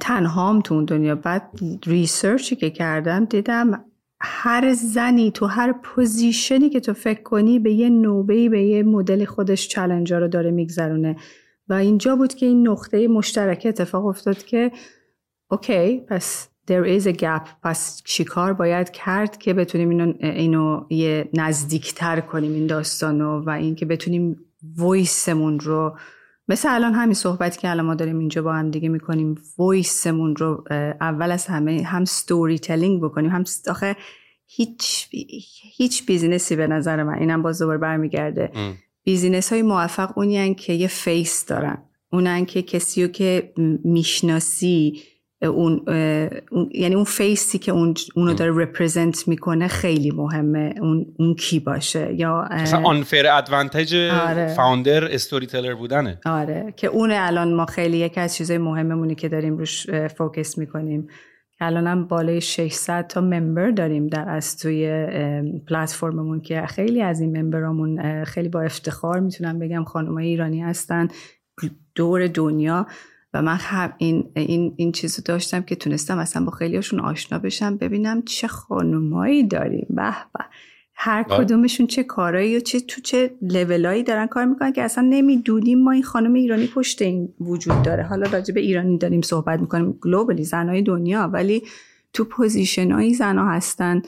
[0.00, 1.14] تنهام تو اون دنیا.
[1.14, 1.50] بعد
[1.86, 3.84] research ی که کردم دیدم
[4.20, 8.82] هر زنی تو هر position ی که تو فکر کنی به یه نوبهی به یه
[8.82, 11.16] مدل خودش challenge ا رو داره میگذرونه.
[11.68, 14.72] و اینجا بود که این نقطه مشترک اتفاق افتاد که
[15.50, 17.48] okay پس there is a gap.
[17.62, 23.86] پس چیکار باید کرد که بتونیم اینو, اینو یه نزدیکتر کنیم این داستانو و اینکه
[23.86, 24.36] بتونیم
[24.78, 25.98] voice مون رو
[26.48, 30.36] مثل الان همین صحبتی که الان ما داریم اینجا با هم دیگه می‌کنیم voice مون
[30.36, 30.64] رو
[31.00, 33.30] اول از همه هم storytelling بکنیم.
[33.30, 33.96] هم آخه
[34.46, 35.08] هیچ
[35.76, 38.52] هیچ business ی به نظر من اینم باز دوباره برمیگرده.
[39.08, 41.78] business های موفق اونی که یه face دارن.
[42.12, 43.52] اونن که کسی رو که
[43.84, 45.02] می‌شناسی
[45.42, 45.84] اون,
[46.74, 51.60] یعنی اون face ی که اون اونو داره represent می‌کنه خیلی مهمه اون اون کی
[51.60, 52.14] باشه.
[52.14, 54.54] یا مثلا آنفر ادوانتج آره.
[54.56, 56.20] فاوندر استوری تلر بودنه.
[56.26, 56.74] آره.
[56.76, 61.08] که اون الان ما خیلی یکی از چیزای مهممونی که داریم روش فوکس می‌کنیم.
[61.60, 65.06] الان هم بالای 600 تا ممبر داریم در از توی
[65.68, 71.08] پلتفرممون که خیلی از این ممبرامون خیلی با افتخار می‌تونم بگم خانمای ایرانی هستن
[71.94, 72.86] دور دنیا
[73.34, 77.76] و من هم این این این چیزو داشتم که تونستم اصلا با خیلیاشون آشنا بشم
[77.76, 79.86] ببینم چه خانمایی داریم.
[79.90, 80.44] به به.
[81.00, 85.82] هر کدومشون چه کارایی و چه تو چه لولایی دارن کار می‌کنن که اصلا نمی‌دونیم
[85.82, 88.02] ما این خانم ایرانی پشت این وجود داره.
[88.02, 91.62] حالا راجع به ایرانی داریم صحبت می‌کنیم globally زنهای دنیا ولی
[92.12, 94.02] تو position هایی زنها هستن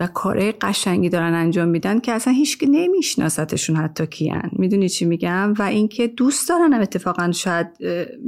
[0.00, 4.50] و کارهای قشنگی دارن انجام میدن که اصلا هیچ نمیشناستشون حتی کیان.
[4.52, 7.66] می‌دونی چی میگم؟ و اینکه دوست دارن اتفاقا شاید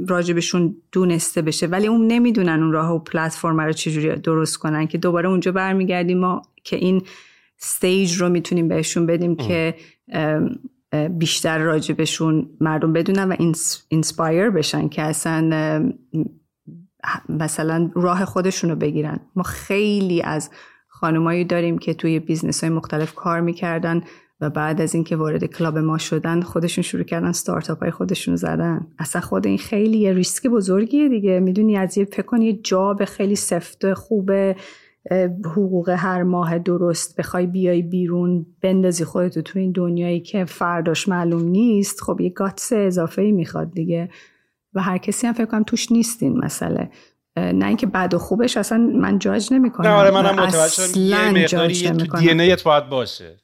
[0.07, 4.97] راجبشون دونسته بشه ولی اون نمی‌دونن اون راه و پلتفرم رو چجوری درست کنن که
[4.97, 7.01] دوباره اونجا برمیگردیم ما که این
[7.61, 9.75] stage رو می‌تونیم بهشون بدیم که
[11.09, 13.35] بیشتر راجبشون مردم بدونن و
[13.89, 15.91] inspire بشن که اصلا
[17.29, 19.19] مثلا راه خودشون رو بگیرن.
[19.35, 20.49] ما خیلی از
[20.87, 24.01] خانمایی داریم که توی business های مختلف کار می‌کردن
[24.41, 28.87] و بعد از اینکه وارد club ما شدن خودشون شروع کردن ستارتاپ های خودشون زدن.
[28.99, 31.39] اصلا خود این خیلی یه ریسک بزرگیه دیگه.
[31.39, 34.55] می‌دونی از یه فکر یه job خیلی سفت خوبه.
[35.45, 41.43] حقوق هر ماه درست بخوای بیای بیرون بندازی خودتو تو این دنیایی که فرداش معلوم
[41.43, 44.09] نیست خب یه گاتس اضافه ای می‌خواد دیگه.
[44.73, 46.89] و هر کسی هم فکر کنم توش نیستین مسئله.
[47.37, 49.87] نه اینکه بد و خوبش اصلا من جاج نمی‌کنم.
[49.87, 51.91] نه آره منم متوجه یه مقداری
[52.23, 53.37] دی باید باشه.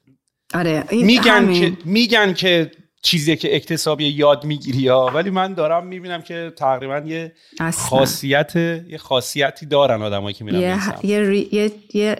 [0.54, 2.70] آره میگن که میگن که
[3.04, 7.32] چیزی که اکتسابی یاد می‌گیری یا ولی من دارم می‌بینم که تقریبا یه
[7.72, 12.16] خاصیت یه خاصیتی دارن آدمایی که میرن یه یه یه یه,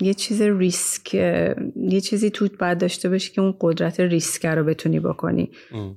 [0.00, 5.00] یه چیز ریسک یه چیزی توت باید داشته باشی که اون قدرت ریسک رو بتونی
[5.00, 5.50] بکنی.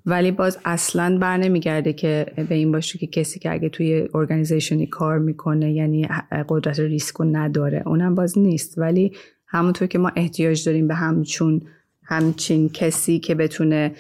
[0.05, 4.87] ولی باز اصلا بر نمیگرده که به این باشه که کسی که اگه توی ارگانیزیشنی
[4.87, 6.07] کار می‌کنه یعنی
[6.49, 7.83] قدرت ریسک رو نداره.
[7.85, 8.77] اونم باز نیست.
[8.77, 9.11] ولی
[9.47, 11.61] همونطور که ما احتیاج داریم به همچون
[12.03, 13.95] همچین کسی که بتونه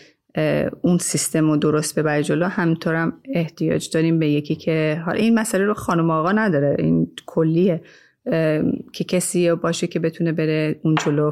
[0.81, 5.65] اون سیستم رو درست ببره جلو همطورم احتیاج داریم به یکی که حالا این مسئله
[5.65, 7.81] رو خانم آقا نداره این کلیه.
[8.93, 11.31] که کسی باشه که بتونه بره اون جلو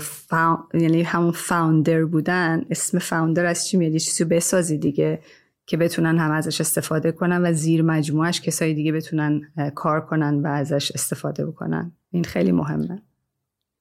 [0.73, 5.19] یعنی همون فاوندر بودن اسم فاوندر از چی میاد؟ چیزی بسازی دیگه
[5.65, 9.41] که بتونن هم ازش استفاده کنن و زیر مجموعش کسایی دیگه بتونن
[9.75, 11.91] کار کنن و ازش استفاده بکنن.
[12.11, 13.01] این خیلی مهمه.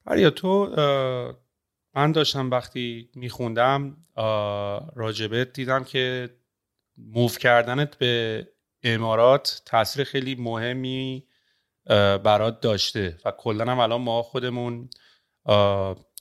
[0.07, 0.71] آریا تو
[1.95, 3.97] من داشتم وقتی میخوندم
[4.97, 6.31] راجبت دیدم که
[6.97, 8.47] موف کردنت به
[8.83, 11.27] امارات تاثیر خیلی مهمی
[12.25, 14.91] برات داشته و کلا هم الان ما خودمون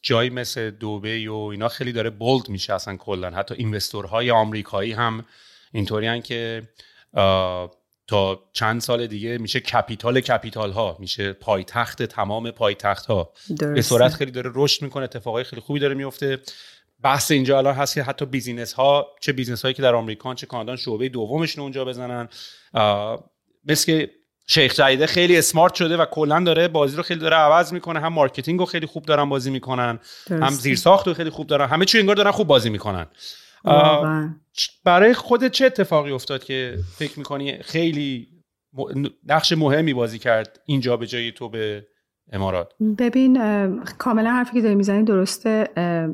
[0.01, 3.31] جایی مثل دوبه و اینا خیلی داره بولد میشه اصلا کلا.
[3.31, 5.25] حتی اینوستورهای آمریکایی هم
[5.71, 6.69] اینطوری که
[8.07, 14.13] تا چند سال دیگه میشه کپیتال کپیتال ها میشه پایتخت تمام پایتخت ها به صورت
[14.13, 16.39] خیلی داره رشد می‌کنه اتفاقای خیلی خوبی داره میفته
[17.03, 20.45] بحث اینجا الان هست که حتی business ها چه business هایی که در آمریکا چه
[20.45, 22.29] کانادا شعبه دومشون اونجا بزنن.
[23.65, 24.11] مثل که
[24.47, 27.99] شیخ جدیده خیلی smart شده و کلا داره بازی رو خیلی داره عوض می‌کنه.
[27.99, 29.99] هم marketing رو خیلی خوب دارن بازی می‌کنن
[30.29, 31.67] هم زیر ساخت رو خیلی خوب دارن.
[31.67, 33.07] همه چی انگار دارن خوب بازی می‌کنن.
[34.83, 38.27] برای خودت چه اتفاقی افتاد که فکر می‌کنی خیلی
[39.25, 41.87] نقش مهمی بازی کرد اینجا به جای تو به
[42.31, 42.73] امارات.
[42.97, 43.37] ببین
[43.97, 45.67] کاملا حرفی که داری می‌زنی درسته.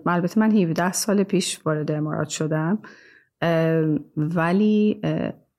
[0.06, 2.80] البته من 17 سال پیش وارد امارات شدم.
[4.18, 5.02] ولی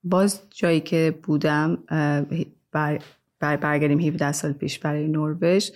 [0.03, 1.77] باز جایی که بودم
[2.71, 2.99] بر
[3.39, 5.69] برگردیم 17 سال پیش برای نروژ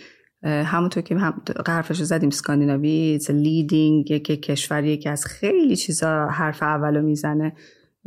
[0.44, 6.64] همونطور که هم حرفش رو زدیم سکاندیناوی لیدینگ یک کشوریه که از خیلی چیزا حرف
[6.64, 7.54] اولو می‌زنه.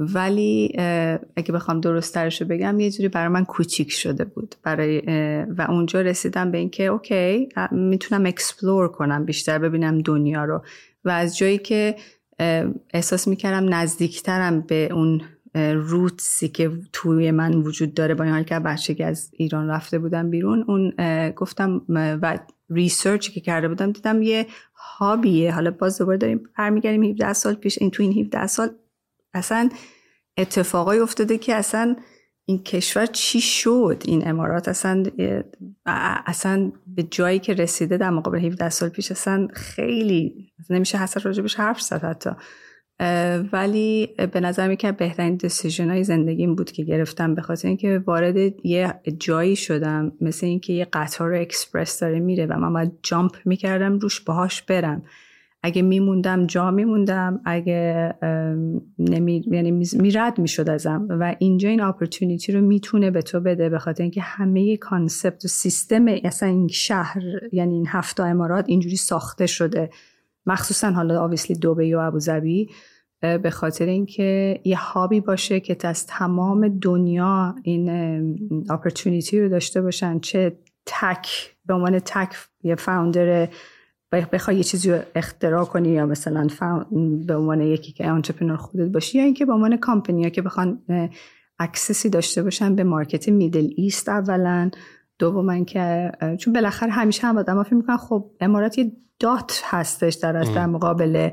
[0.00, 0.72] ولی
[1.36, 4.54] اگه بخوام درست رو بگم یه جوری برای من کوچیک شده بود.
[4.62, 5.02] برای
[5.58, 10.62] و اونجا رسیدم به اینکه okay می‌تونم explore کنم بیشتر ببینم دنیا رو.
[11.04, 11.96] و از جایی که
[12.94, 15.22] احساس می‌کردم نزدیکترم به اون
[15.74, 19.98] roots ی که توی من وجود داره با این حال که بچگی از ایران رفته
[19.98, 20.92] بودم بیرون اون
[21.30, 22.38] گفتم و
[22.70, 27.54] research که کرده بودم دیدم یه hub یه حالا باز دوباره داریم برمیگردیم 17 سال
[27.54, 28.70] پیش این تو این 17 سال.
[29.34, 29.68] اصلا
[30.36, 31.96] اتفاقای افتاده که اصلا
[32.44, 35.02] این کشور چی شد؟ این امارات اصلا
[36.26, 41.54] اصلا به جایی که رسیده در مقابل 17 سال پیش اصلا خیلی نمیشه حسن راجبش
[41.54, 42.30] حرف زد حتی.
[43.52, 48.66] ولی به نظر می بهترین دسیژن های زندگیم بود که گرفتم به خاطر اینکه وارد
[48.66, 53.98] یه جایی شدم مثل اینکه یه قطار اکسپرس داره میره و من باید جامپ می‌کردم
[53.98, 55.02] روش باهاش برم.
[55.62, 58.14] اگه میموندم جا میموندم اگه
[58.98, 63.78] نمی یعنی میرد می‌شد ازم و اینجا این opportunity رو می‌تونه به تو بده به
[63.78, 67.22] خاطر اینکه همه concept و سیستم اصلا این شهر
[67.52, 69.90] یعنی این هفته امارات اینجوری ساخته شده.
[70.46, 72.68] مخصوصا حالا obviously دوبی و ابوظبی
[73.20, 77.90] به خاطر اینکه یه hub ی باشه که از تمام دنیا این
[78.70, 80.18] opportunity رو داشته باشن.
[80.18, 83.48] چه tech به عنوان tech یه founder
[84.12, 86.46] بخوای یه چیزی رو اختراع کنی یا مثلا
[87.26, 90.82] به عنوان یکی که entrepreneur خودت باشی یا اینکه به عنوان کامپنی ها که بخوان
[91.58, 94.70] access ی داشته باشن به market Middle East اولا.
[95.18, 100.36] دوما که چون بالاخره همیشه هم آدم فکر می‌کنن خب امارات یه دات هستش در
[100.36, 101.30] از در مقابل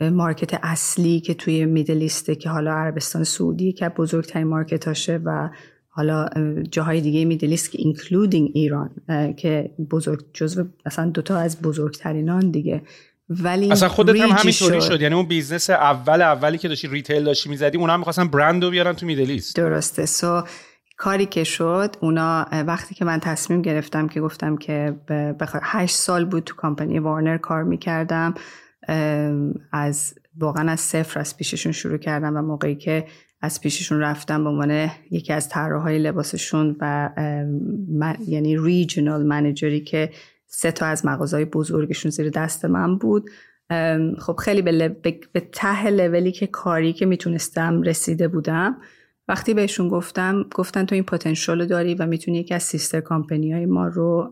[0.00, 5.20] market اصلی که توی Middle East ه که حالا عربستان سعودی که بزرگترین market هاشه
[5.24, 5.50] و
[5.96, 6.28] حالا
[6.70, 8.90] جاهای دیگه Middle East که including ایران
[9.36, 12.82] که بزرگ جزو مثلا دوتا از بزرگترینان دیگه.
[13.28, 15.02] ولی اصلا خودت هم همینطوری شد.
[15.02, 18.70] یعنی اون business اول اولی که داشتی retail داشتی می‌زدی اونا هم می‌خواستن برند رو
[18.70, 20.06] بیارن تو Middle East درسته.
[20.06, 20.42] so
[20.96, 24.94] کاری که شد اونا وقتی که من تصمیم گرفتم که گفتم که
[25.40, 28.34] بخواه هشت سال بود تو کامپانی وارنر کار می‌کردم
[29.72, 33.06] از واقعا از صفر از پیششون شروع کردم و موقعی که
[33.40, 37.10] از پیششون رفتم به عنوان یکی از طراحهای لباسشون و
[38.26, 40.10] یعنی ریجنال منیجری که
[40.46, 43.30] سه تا از مغازهای بزرگشون زیر دست من بود.
[44.18, 44.88] خب خیلی به,
[45.32, 48.76] به ته لولی که کاری که می‌تونستم رسیده بودم
[49.28, 53.66] وقتی بهشون گفتم گفتن تو این پتانسیل داری و می‌تونی یکی از سیستر کامپنی های
[53.66, 54.30] ما رو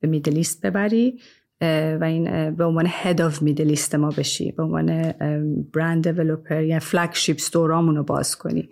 [0.00, 1.18] به میدلیست ببری.
[1.60, 5.12] و این به عنوان هد آف میدلیست ما بشی به عنوان
[5.74, 8.70] برند developer یا flagship رو باز کنی.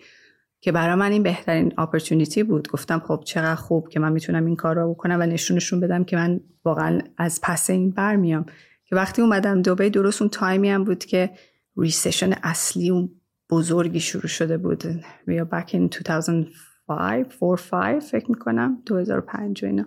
[0.61, 2.69] که برای من این بهترین opportunity بود.
[2.69, 6.17] گفتم خب چقدر خوب که من می‌تونم این کار رو بکنم و نشونشون بدم که
[6.17, 8.47] من واقعا از پس این برمیام
[8.85, 11.31] که وقتی اومدم دوبی درست اون تایمی هم بود که
[11.77, 13.11] recession اصلی اون
[13.51, 14.85] بزرگی شروع شده بود.
[15.29, 19.87] یا back in 2005 4 5 فکر می‌کنم 2005 اینا.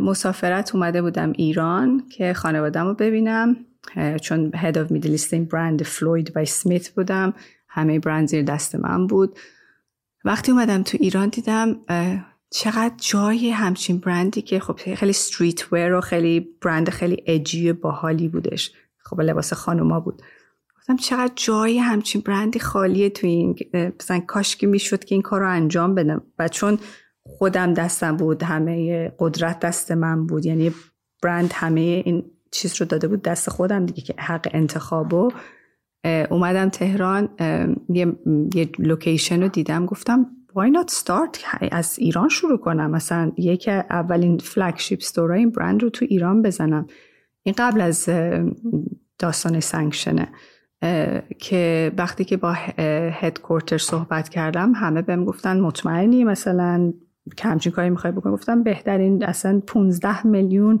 [0.00, 3.56] مسافرت اومده بودم ایران که خانوادم رو ببینم
[4.22, 7.34] چون head of Middle East این برند فلوید بای سمیت بودم.
[7.68, 9.38] همه برند زیر دست من بود.
[10.24, 11.76] وقتی اومدم تو ایران دیدم
[12.50, 18.72] چقدر جای همچین برندی که خب خیلی streetwear و خیلی برند خیلی اجی باحالی بودش.
[18.98, 20.22] خب لباس خانوما بود.
[20.76, 23.56] گفتم چقدر جای همچین برندی خالیه تو این
[24.00, 26.22] مثلا کاشکی می‌شد که این کار رو انجام بدم.
[26.38, 26.78] و چون
[27.26, 30.46] خودم دستم بود همه قدرت دست من بود.
[30.46, 30.72] یعنی
[31.22, 35.30] برند همه این چیز رو داده بود دست خودم دیگه که حق انتخابو
[36.30, 37.28] اومدم تهران
[37.88, 38.12] یه,
[38.54, 39.86] یه location رو دیدم.
[39.86, 42.90] گفتم why not start از ایران شروع کنم.
[42.90, 46.86] مثلا یک اولین flagship store این برند رو تو ایران بزنم.
[47.42, 48.08] این قبل از
[49.18, 50.28] داستان sanction ه
[51.38, 52.52] که وقتی که با
[53.12, 56.92] headquarter صحبت کردم همه بهم گفتن مطمئنی مثلا
[57.38, 60.78] کمچین کاری می‌خوای بکن گفتم بهترین اصلا 15 میلیون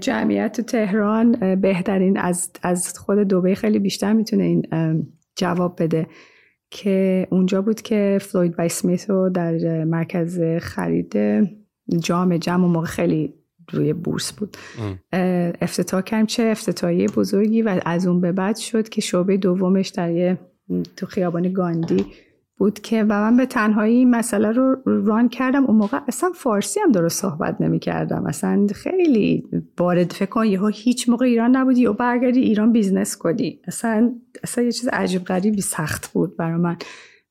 [0.00, 4.62] جمعیت تهران بهترین از, از خود دوبه خیلی بیشتر می‌تونه این
[5.36, 6.06] جواب بده.
[6.72, 11.16] که اونجا بود که فلوید بای سمیت رو در مرکز خرید
[11.98, 13.34] جام جمع و موقع خیلی
[13.72, 14.56] روی بورس بود.
[15.62, 20.10] افتتاح کردیم چه افتتاحیه بزرگی و از اون به بعد شد که شعبه دومش در
[20.10, 20.38] یه
[20.96, 22.06] تو خیابان گاندی
[22.60, 25.64] بود که و من به تنهایی این مسئله رو run کردم.
[25.64, 29.44] اون موقع اصلا فارسی هم درست صحبت نمی کردم اصلا خیلی
[29.78, 33.60] وارد فکر هیچ موقع ایران نبودی و برگردی ایران business کنی.
[33.66, 34.14] اصلا
[34.44, 36.76] اصلا یه چیز عجیب غریبی سخت بود برای من.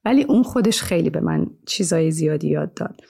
[0.06, 3.02] ولی اون خودش خیلی به من چیزای زیادی یاد داد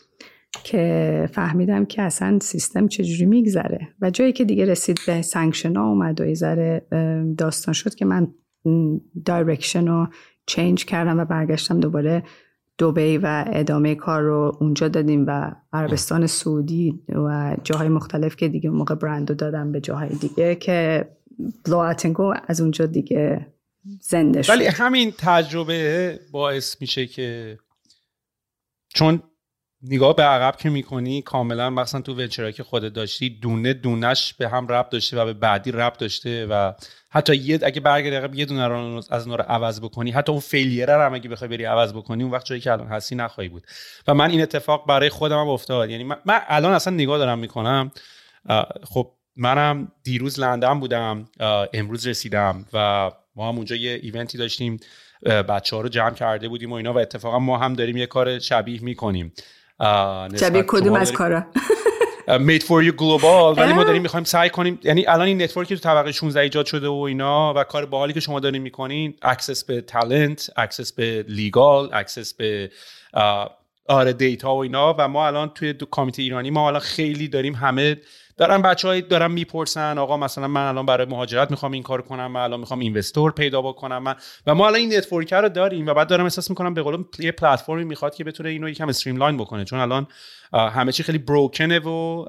[0.64, 3.88] که فهمیدم که اصلا سیستم چجوری میگذره.
[4.02, 6.80] و جایی که دیگه رسید به sanction ها اومد و
[7.38, 8.28] داستان شد که من
[9.26, 10.08] direction رو
[10.50, 12.24] change کردم و برگشتم دوباره
[12.78, 18.70] دوبی و ادامه کار رو اونجا دادیم و عربستان سعودی و جاهای مختلف که دیگه
[18.70, 21.10] موقع برند رو دادم به جاهای دیگه که
[21.66, 23.48] بلو از اونجا دیگه
[24.02, 24.50] زنده شد.
[24.50, 27.60] ولی همین تجربه باعث میشه که
[28.94, 29.24] چون
[29.84, 34.34] نگاه به عقب که می‌کنی کاملا مثلا تو venture ایی که خودت داشتی دونه دونش
[34.34, 36.74] به هم ربط داشته و به بعدی ربط داشته و
[37.10, 40.42] حتی یه اگه برگردی عقب یه دونه رو از اونها رو عوض بکنی حتی اون
[40.42, 43.50] فیلیره رو هم اگه بخوای بری عوض بکنی اون وقت جایی که الان هستی نخواهی
[43.50, 43.64] بود.
[44.08, 45.90] و من این اتفاق برای خودم هم افتاد.
[45.90, 47.92] یعنی من, من الان اصلا نگاه دارم می‌کنم.
[48.84, 51.26] خب منم دیروز لندن بودم
[51.74, 54.80] امروز رسیدم و ما هم اونجا یه ایونتی داشتیم
[55.26, 58.40] بچه ها رو جمع کرده بودیم و اینا و اتفاقا ما هم داریم یه کار
[58.40, 59.34] شبیه می‌کنیم.
[60.40, 61.46] شبیه کدوم از کارا؟
[62.30, 63.58] made for you global.
[63.58, 66.66] ولی ما داریم می‌خوایم سعی کنیم یعنی الان این network ی تو طبقه 16 ایجاد
[66.66, 71.26] شده و اینا و کار باحالی که شما دارین می‌کنین access به talent access به
[71.28, 72.72] legal access به
[73.88, 74.96] آره data و اینا.
[75.00, 77.98] و ما الان توی تو community ایرانی ما الان خیلی داریم همه
[78.40, 82.42] دارن بچه‌های دارن می‌پرسن آقا مثلا من الان برای مهاجرت می‌خوام این کار کنم من
[82.42, 84.16] الان می‌خوام investor پیدا بکنم من
[84.48, 87.32] و ما الان این network رو داریم و بعد دارم احساس می‌کنم به قول یه
[87.32, 90.08] پلتفرمی می‌خواد که بتونه اینو یکم streamline بکنه چون الان
[90.54, 92.26] همه چی خیلی بروکنه و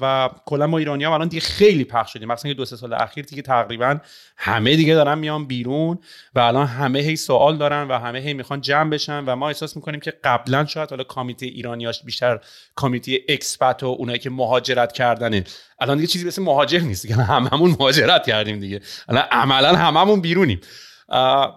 [0.00, 2.28] و کلا ما ایرانی هم الان دیگه خیلی پخش شدیم.
[2.28, 3.98] مثلا دو سه سال اخیر دیگه تقریبا
[4.36, 5.98] همه دیگه دارن میان بیرون
[6.34, 9.76] و الان همه هی سوال دارن و همه هی می‌خوان جمع بشن و ما احساس
[9.76, 12.40] می‌کنیم که قبلا شاید حالا کامیته ایرانیاش بیشتر
[12.74, 15.44] کامیته اکسپت و اونایی که مهاجرت کردنه
[15.80, 17.14] الان دیگه چیزی مثل مهاجر نیست دیگه.
[17.32, 18.80] هممون مهاجرت کردیم دیگه.
[19.08, 20.60] الان عملا هممون بیرونیم.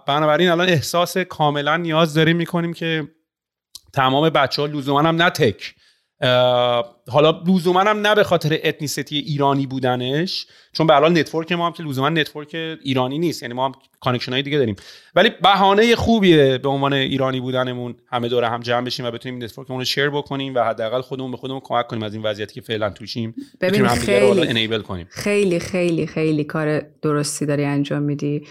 [0.06, 3.08] بنابراین الان احساس کاملا نیاز داریم می‌کنیم که
[3.92, 5.74] تمام بچه ها لزوما هم نه tech.
[7.08, 11.72] حالا لزوما هم نه به خاطر ethnicity ایرانی بودنش چون به حال network ما هم
[11.72, 14.76] که لزوما network ایرانی نیست یعنی ما هم connection های دیگه داریم.
[15.14, 19.68] ولی بهانه خوبیه به عنوان ایرانی بودنمون همه دور هم جمع بشیم و بتونیم network
[19.68, 22.60] مون رو share بکنیم و حداقل خودمون به خودمون کمک کنیم از این وضعیتی که
[22.60, 23.34] فعلا توشیم.
[23.60, 25.06] ببین خیلی کنیم.
[25.10, 28.46] خیلی خیلی خیلی کار درستی داری انجام میدی.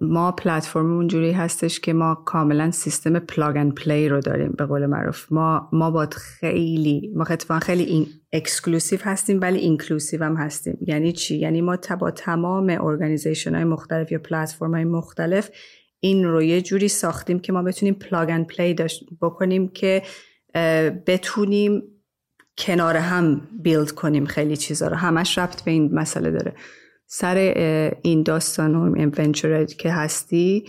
[0.00, 4.86] ما پلتفرم اونجوری هستش که ما کاملا سیستم plug and play رو داریم به قول
[4.86, 5.32] معروف.
[5.32, 10.78] ما ما با خیلی ما اتفاقا خیلی این exclusive هستیم ولی inclusive هم هستیم.
[10.80, 15.50] یعنی چی؟ یعنی ما با تمام organization های مختلف یا پلتفرم های مختلف
[16.00, 20.02] این رو یه جوری ساختیم که ما بتونیم plug and play داشت بکنیم که
[21.06, 21.82] بتونیم
[22.58, 24.96] کنار هم build کنیم خیلی چیزا رو.
[24.96, 26.54] همش ربط به این مسئله داره.
[27.06, 27.36] سر
[28.02, 29.32] این داستان و این
[29.66, 30.64] که هستی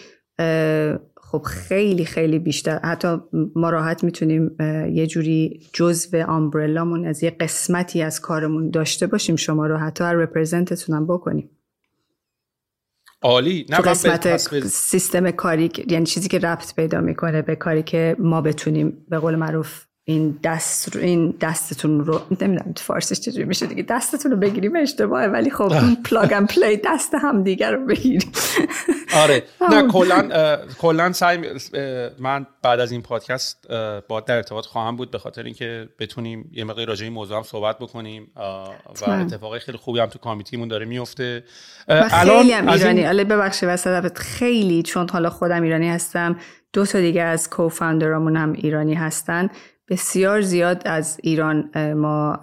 [1.18, 2.80] خب خیلی خیلی بیشتر.
[2.80, 3.18] حتی
[3.56, 4.56] ما راحت می‌تونیم
[4.92, 9.36] یه جوری جزو umbrella مون از یه قسمتی از کارمون داشته باشیم.
[9.36, 11.50] شما رو حتی represent تون بکنیم.
[13.22, 13.66] عالی.
[13.70, 14.38] نه قسمت
[14.68, 19.36] سیستم کاری یعنی چیزی که ربط پیدا می‌کنه به کاری که ما بتونیم به قول
[19.36, 23.84] معروف این دست این دستتون رو نمی‌دونم تو فارسیش چجوری میشه دیگه.
[23.84, 25.28] دستتون رو بگیریم اشتباهه.
[25.28, 28.32] ولی خب این plug and play دست هم دیگر رو بگیریم.
[29.24, 29.44] آره.
[29.72, 31.40] نه کلا کلا سعی
[32.20, 33.68] من بعد از این پادکست
[34.08, 37.44] با در ارتباط خواهم بود به خاطر اینکه بتونیم یه مقدار راجع این موضوع هم
[37.44, 38.32] صحبت بکنیم
[39.02, 41.44] و اتفاقای خیلی خوبی هم تو کامیتیمون داره میفته.
[42.10, 43.08] خیلی هم ایرانی.
[43.08, 43.24] این...
[43.24, 46.40] ببخشید وسط خیلی چون حالا خودم ایرانی هستم.
[46.74, 49.50] دو تا دیگه از کوفاندرامون هم ایرانی هستن.
[49.90, 52.40] بسیار زیاد از ایران ما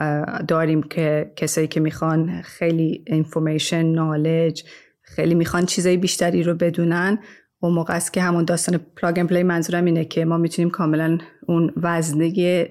[0.48, 4.64] داریم که کسایی که می‌خوان خیلی انفورمیشن نالج
[5.02, 7.18] خیلی می‌خوان چیزای بیشتری رو بدونن.
[7.60, 11.18] اون موقع است که همون داستان plug and play منظورم اینه که ما می‌تونیم کاملا
[11.46, 12.68] اون وزنه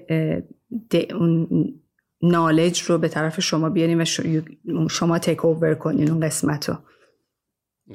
[1.14, 1.48] اون
[2.22, 4.04] knowledge رو به طرف شما بیاریم و
[4.90, 6.76] شما take over کنین اون قسمت رو.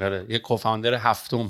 [0.02, 1.50] آره یه co-founder هفتم.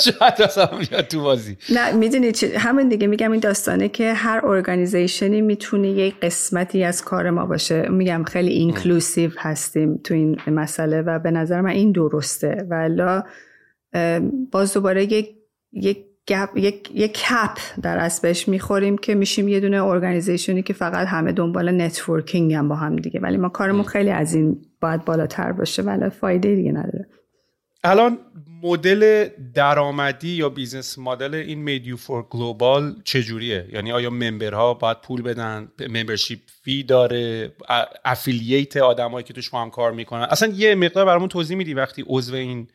[0.00, 0.66] شاید اصلا
[1.02, 1.56] تو بازی.
[1.74, 6.84] نه می‌دونی چی؟ همین دیگه میگم این داستانه که هر organization ی می‌تونه یه قسمتی
[6.84, 7.88] از کار ما باشه.
[7.88, 12.66] میگم خیلی inclusive هستیم تو این مسئله و به نظر من این درسته.
[12.70, 13.22] و
[14.52, 15.28] باز دوباره یک
[15.72, 15.98] یک
[16.28, 21.08] گپ یک یک کپ در اسبش می‌خوریم که میشیم یه دونه organization ی که فقط
[21.08, 23.20] همه دنبال networking هم با هم دیگه.
[23.20, 25.82] ولی ما کارمون خیلی از این باید بالاتر باشه.
[25.82, 27.08] ولی فایده دیگه نداره.
[27.84, 28.18] الان
[28.62, 34.74] مدل درآمدی یا business model این Made For You Global چجوریه؟ یعنی آیا member ها
[34.74, 37.52] باید پول بدن؟ membership fee داره؟
[38.04, 42.04] affiliate آدمایی که توش با هم کار می‌کنن؟ اصلا یه مقدار برامون توضیح میدی وقتی
[42.06, 42.68] عضو این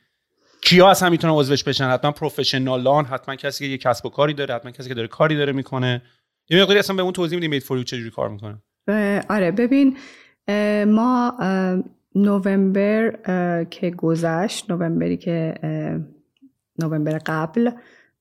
[0.62, 4.56] کیا اصلا می‌تونن عضوش بشن؟ حتما پروفشنالان حتما کسی که یه کسب و کاری داره
[4.56, 6.02] حتما کسی که داره کاری داره می‌کنه.
[6.50, 8.62] یه مقداری اصلا به اون توضیح میدی مید فور چجوری کار می‌کنه؟
[9.30, 9.98] آره ببین
[10.86, 11.34] ما
[12.16, 13.18] نوامبر
[13.70, 15.54] که گذشت نوامبری که
[16.80, 17.70] نوامبر قبل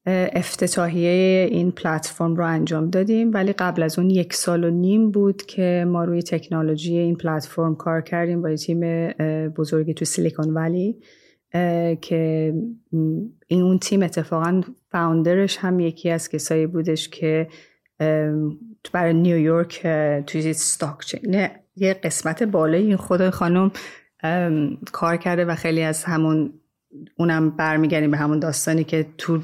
[0.06, 3.30] افتتاحیه این پلتفرم رو انجام دادیم.
[3.34, 7.74] ولی قبل از اون یک سال و نیم بود که ما روی تکنولوژی این پلتفرم
[7.74, 9.08] کار کردیم با تیم
[9.48, 11.00] بزرگی تو سیلیکون ولی
[12.00, 12.54] که
[13.46, 14.60] این اون تیم اتفاقا
[14.90, 17.48] فاوندرش هم یکی از کسایی بودش که
[18.92, 19.86] برای نیویورک
[20.26, 23.70] توی ستاک نه یه قسمت بالای این خود خانم
[24.92, 26.52] کار کرده و خیلی از همون
[27.18, 29.40] اونم برمیگردیم به همون داستانی که تو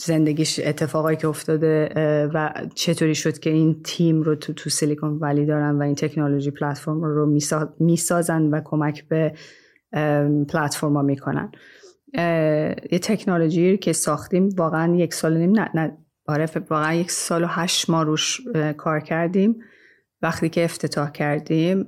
[0.00, 1.88] زندگیش اتفاقایی که افتاده
[2.34, 6.50] و چطوری شد که این تیم رو تو, تو سیلیکون ولی دارن و این تکنولوژی
[6.50, 7.38] پلتفرم رو
[7.78, 9.34] می‌سازن و کمک به
[10.48, 11.52] پلتفرما می‌کنن.
[12.92, 17.46] یه تکنولوژی که ساختیم واقعا یک سال نیم نه, نه آره واقعا یک سال و
[17.46, 18.40] هشت ماه روش
[18.76, 19.62] کار کردیم.
[20.22, 21.86] وقتی که افتتاح کردیم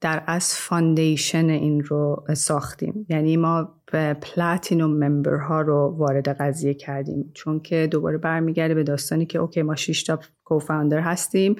[0.00, 3.06] در از foundation این رو ساختیم.
[3.08, 3.74] یعنی ما
[4.22, 7.30] platinum member ها رو وارد قضیه کردیم.
[7.34, 11.56] چون که دوباره برمیگرده به داستانی که okay ما 6 تا co-founder هستیم.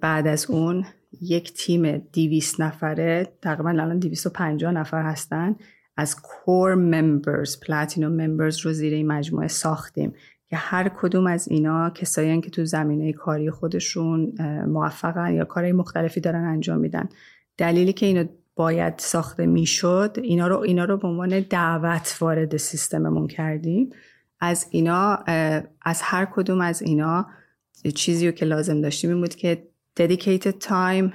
[0.00, 0.84] بعد از اون
[1.20, 5.56] یک تیم 200 نفره تقریبا الان 250 نفر هستن
[5.96, 10.12] از کور ممبرز پلاتینوم ممبرز رو زیر این مجموعه ساختیم.
[10.54, 14.32] هر کدوم از اینا کسایی که تو زمینه کاری خودشون
[14.68, 17.08] موفقن یا کارهای مختلفی دارن انجام میدن.
[17.58, 18.24] دلیلی که اینو
[18.56, 23.90] باید ساخته می‌شد اینا رو اینا رو به عنوان دعوت وارد سیستممون کردیم.
[24.40, 25.14] از اینا
[25.82, 27.26] از هر کدوم از اینا
[27.94, 29.62] چیزی رو که لازم داشتیم این بود که
[30.00, 31.12] dedicated time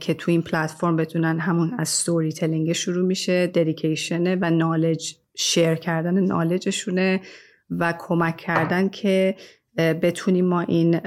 [0.00, 5.74] که تو این پلتفرم بتونن همون از storytelling شروع میشه dedication ه و knowledge share
[5.74, 7.20] کردن knowledge شونه
[7.70, 9.36] و کمک کردن که
[9.76, 11.00] بتونیم ما این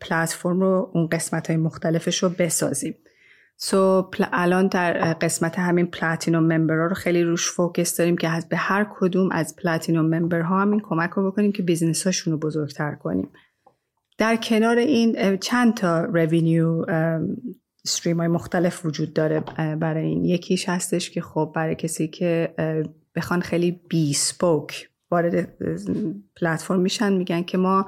[0.00, 2.94] پلتفرم رو اون قسمت های مختلفش رو بسازیم.
[3.56, 8.86] so, الان در قسمت همین platinum member رو خیلی روش focus داریم که به هر
[8.94, 13.28] کدوم از platinum member ها همین کمک رو بکنیم که business هاشون رو بزرگتر کنیم.
[14.18, 16.84] در کنار این چند تا revenue
[17.84, 19.40] stream های مختلف وجود داره
[19.80, 20.24] برای این.
[20.24, 22.54] یکیش هستش که خب برای کسی که
[23.16, 25.48] بخوان خیلی bespoke وارد
[26.36, 27.86] پلتفرم میشن میگن که ما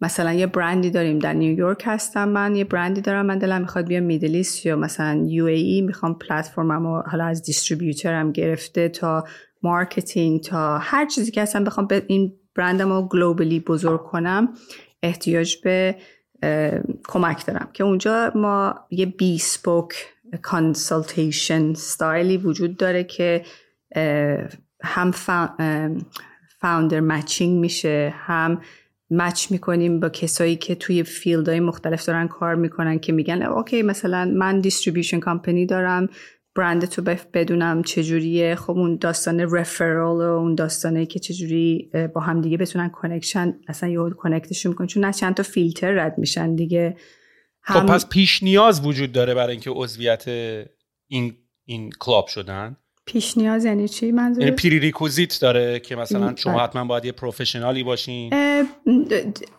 [0.00, 4.02] مثلا یه برندی داریم در نیویورک هستم من یه برندی دارم من دلم می‌خواد بیام
[4.02, 9.24] Middle East یا مثلا UAE می‌خوام پلتفرممو حالا از distributor م گرفته تا
[9.62, 14.48] marketing تا هر چیزی که اصلا بخوام به این برندم رو globally بزرگ کنم
[15.02, 15.96] احتیاج به
[17.08, 17.68] کمک دارم.
[17.72, 19.94] که اونجا ما یه bespoke
[20.42, 23.44] consultation style ی وجود داره که
[24.82, 25.12] هم
[26.60, 28.14] founder matching میشه.
[28.16, 28.60] هم
[29.10, 33.82] match می‌کنیم با کسایی که توی field های مختلف دارن کار می‌کنن که میگن okay
[33.82, 36.08] مثلا من distribution company دارم
[36.54, 37.02] برند تو
[37.34, 38.54] بدونم چجوریه.
[38.54, 43.88] خب اون داستان referral و اون داستانه که چجوری با هم دیگه بتونن connection اصلا
[43.88, 44.86] یه connect شون می‌کنن.
[44.86, 46.96] چون نه چند تا فیلتر رد میشن دیگه.
[47.60, 47.86] خب هم...
[47.86, 50.24] خب پس پیش نیاز وجود داره برای اینکه عضویت
[51.08, 52.76] این این کلاب شدن؟
[53.12, 56.62] پیش نیاز یعنی چی منظور یعنی ریکوزیت داره که مثلا شما بله.
[56.62, 58.32] حتما باید یه پروفشنالی باشین.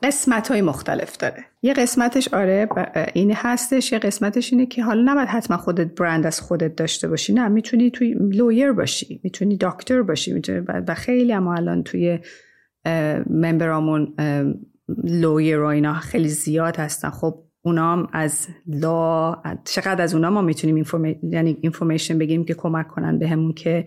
[0.03, 1.45] قسمت های مختلف داره.
[1.61, 2.69] یه قسمتش آره
[3.13, 7.33] این هستش یه قسمتش اینه که حالا نباید حتما خودت برند از خودت داشته باشی
[7.33, 12.19] نه می‌تونی توی لویر باشی می‌تونی دکتر باشی می‌تونی و خیلی اما الان توی
[13.29, 14.13] member امون
[15.03, 17.09] lawyer و اینا خیلی زیاد هستن.
[17.09, 19.35] خب اونا هم از law
[19.65, 21.19] چقدر از اونا ما می‌تونیم informa...
[21.23, 23.85] یعنی information بگیریم که کمک کنن بهمون که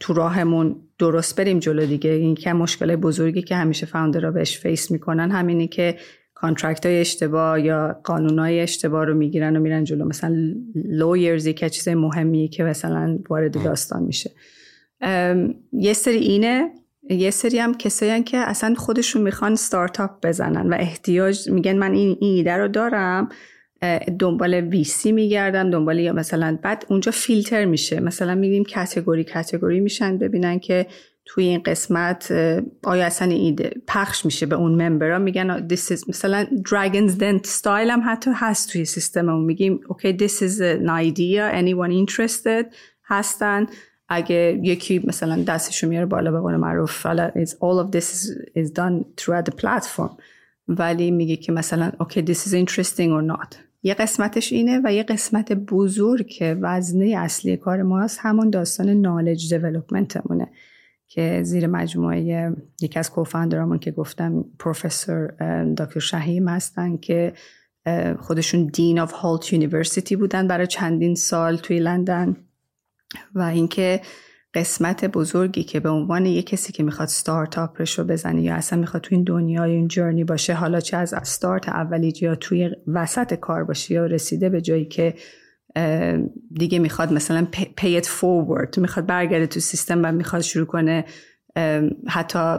[0.00, 2.10] تو راهمون درست بریم جلو دیگه.
[2.10, 5.96] این که مشکل بزرگی که همیشه founder ها بهش face می‌کنن همینی که
[6.34, 10.04] contract های اشتباه یا قانون های اشتباه رو می‌گیرن و میرن جلو.
[10.04, 14.30] مثلا lawyers که چیز مهمیه که مثلا وارد داستان میشه.
[15.72, 16.70] یه سری اینه.
[17.10, 22.16] یه سری هم کسایی که اصلا خودشون می‌خوان ستارتاپ بزنن و احتیاج میگن من این
[22.20, 23.28] ایده رو دارم
[24.18, 28.00] دنبال ویسی میگردن دنبال یا مثلا بعد اونجا فیلتر میشه.
[28.00, 30.86] مثلا میگیم کتگوری کتگوری میشن ببینن که
[31.24, 32.32] توی این قسمت
[32.82, 37.66] آیا اصلا ایده پخش میشه به اون ممبرا میگن this is مثلا Dragon's Den style
[37.66, 39.44] هم حتی هست توی سیستممون.
[39.44, 41.52] میگیم اوکی okay, this is an idea.
[41.52, 42.74] Anyone interested?
[43.04, 43.66] هستن.
[44.08, 49.04] اگه یکی مثلا دستشو میاره بالا به قول معروف all of this is, is done
[49.20, 50.10] through the platform.
[50.68, 53.56] ولی میگه که مثلا اوکی okay, this is interesting or not.
[53.82, 58.88] یه قسمتش اینه و یه قسمت بزرگ که وزنه اصلی کار ما هست همون داستان
[58.88, 60.48] نالج دیولوپمنتمونه
[61.08, 65.26] که زیر مجموعه یکی از کوفاندرامون که گفتم پروفسور
[65.64, 67.32] دکتر شهیم هستن که
[68.20, 70.48] خودشون dean of Hult University بودن.
[70.48, 72.36] برای چندین سال توی لندن.
[73.34, 74.00] و اینکه
[74.54, 79.02] قسمت بزرگی که به عنوان یه کسی که می‌خواد ستارتاپش رو بزنه یا اصلا می‌خواد
[79.02, 83.64] توی این دنیای این journey باشه حالا چه از استارت اولی یا توی وسط کار
[83.64, 85.14] باشه یا رسیده به جایی که
[86.54, 87.46] دیگه می‌خواد مثلا
[87.80, 91.04] it forward می‌خواد برگرده تو سیستم و می‌خواد شروع کنه
[92.08, 92.58] حتی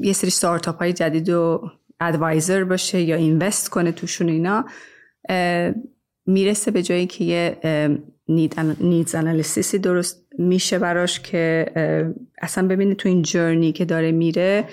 [0.00, 1.70] یه سری ستارتاپ های جدید و
[2.00, 4.64] ادوایزر باشه یا اینوست کنه توشون اینا
[6.26, 7.58] می‌رسه به جایی که یه
[8.28, 11.66] نیدز انالیسیسی درست میشه براش که
[12.42, 14.64] اصلا ببینه تو این جرنی که داره میره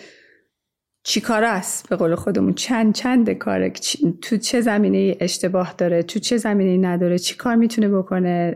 [1.04, 3.74] چی کار است؟ به قول خودمون چند چند کاره؟
[4.22, 8.56] تو چه زمینه اشتباه داره؟ تو چه زمینه نداره؟ چی کار می‌تونه بکنه؟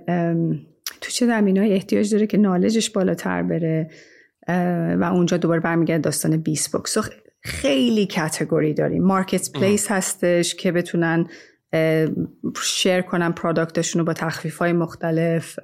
[1.01, 3.89] تو چه زمینه احتیاج داره که نالجش بالاتر بره؟
[4.99, 6.97] و اونجا دوباره برمیگرد داستان bespoke
[7.41, 9.03] خیلی category داریم.
[9.03, 11.27] marketplace هستش که بتونن
[12.61, 15.59] share کنن product شون رو با تخفیف های مختلف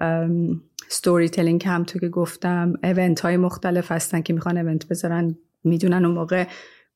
[0.88, 5.38] storytelling هم تو که گفتم event های مختلف هستن که می‌خوان event بذارن.
[5.64, 6.48] می‌دونن اون موقع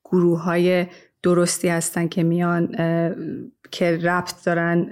[0.05, 0.87] گروه های
[1.23, 2.67] درستی هستن که میان
[3.71, 4.85] که ربط دارن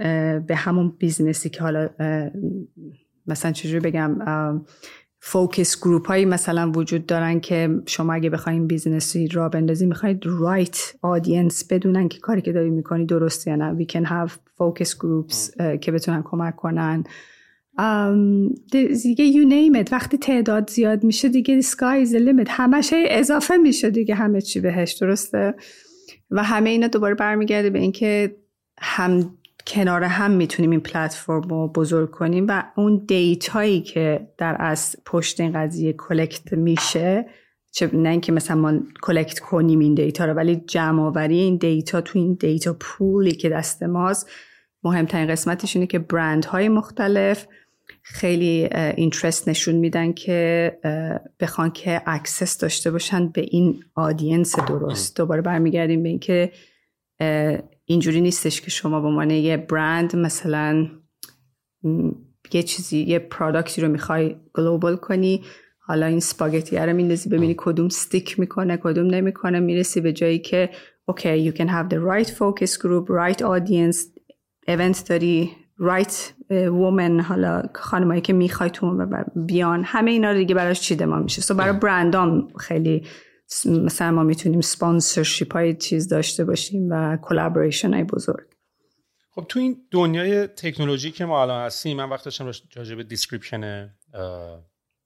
[0.48, 1.89] به همون business ی که حالا
[3.27, 4.18] مثلا چجوری بگم
[5.29, 10.25] focus group هایی مثلا وجود دارن که شما اگه بخواین business ی را بندازی می‌خواید
[10.25, 13.85] right audience بدونن که کاری که داری می‌کنی درست یا نه.
[13.85, 17.03] We can have focus groups که بتونن کمک کنن.
[18.71, 19.91] دیگه name it.
[19.91, 22.47] وقتی تعداد زیاد میشه دیگه sky is the limit.
[22.49, 25.55] همش اضافه میشه دیگه همه چی بهش درسته؟
[26.31, 28.35] و همه اینا دوباره برمیگرده به اینکه
[28.79, 29.37] هم
[29.68, 35.39] کنار هم می‌تونیم این پلتفرم رو بزرگ کنیم و اون دیتایی که در از پشت
[35.39, 37.26] این قضیه collect میشه
[37.72, 42.02] چه نه اینکه مثلا ما collect کنیم این دیتا رو ولی جمع آوری این دیتا
[42.02, 44.30] تو این data pool ی که دست ماست.
[44.84, 47.48] مهمترین قسمتش اینه که برند های مختلف
[48.02, 50.72] خیلی interest نشون میدن که
[51.39, 55.18] بخوان که access داشته باشن به این audience درست.
[55.18, 56.52] دوباره برمیگردیم به اینکه
[57.89, 60.88] اینجوری نیستش که شما به عنوان یه برند مثلا
[62.53, 65.43] یه چیزی یه product ی رو می‌خوای global کنی
[65.80, 70.69] حالا این spaghetti رو میندازی ببینی کدوم stick می‌کنه کدوم نمی‌کنه می‌رسی به جایی که
[71.05, 73.97] okay you can have the right focus group right audience
[74.69, 76.14] event داری right
[76.51, 81.41] woman حالا خانمایی که می‌خوای تو بیان همه اینا رو دیگه براش چیده ما میشه.
[81.41, 83.03] so برای برندام خیلی
[83.65, 88.47] مثلا ما می‌تونیم sponsorship های چیز داشته باشیم و collaboration های بزرگ.
[89.31, 93.89] خب تو این دنیای تکنولوژی که ما الان هستیم من وقت داشتم راجع به description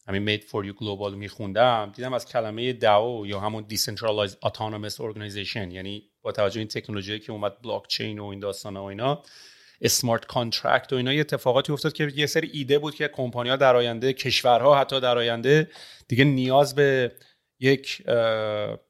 [0.08, 5.72] همین made for you global میخوندم دیدم از کلمه DAO یا همون decentralized autonomous organization
[5.72, 9.24] یعنی با توجه این تکنولوژی که اومد بلاک چین و این داستان و اینا
[9.82, 13.76] smart contract و اینا یه اتفاقاتی افتاد که یه سری ایده بود که کمپانی‌ها در
[13.76, 15.70] آینده کشورها حتی در آینده
[16.08, 17.12] دیگه نیاز به
[17.62, 18.04] یک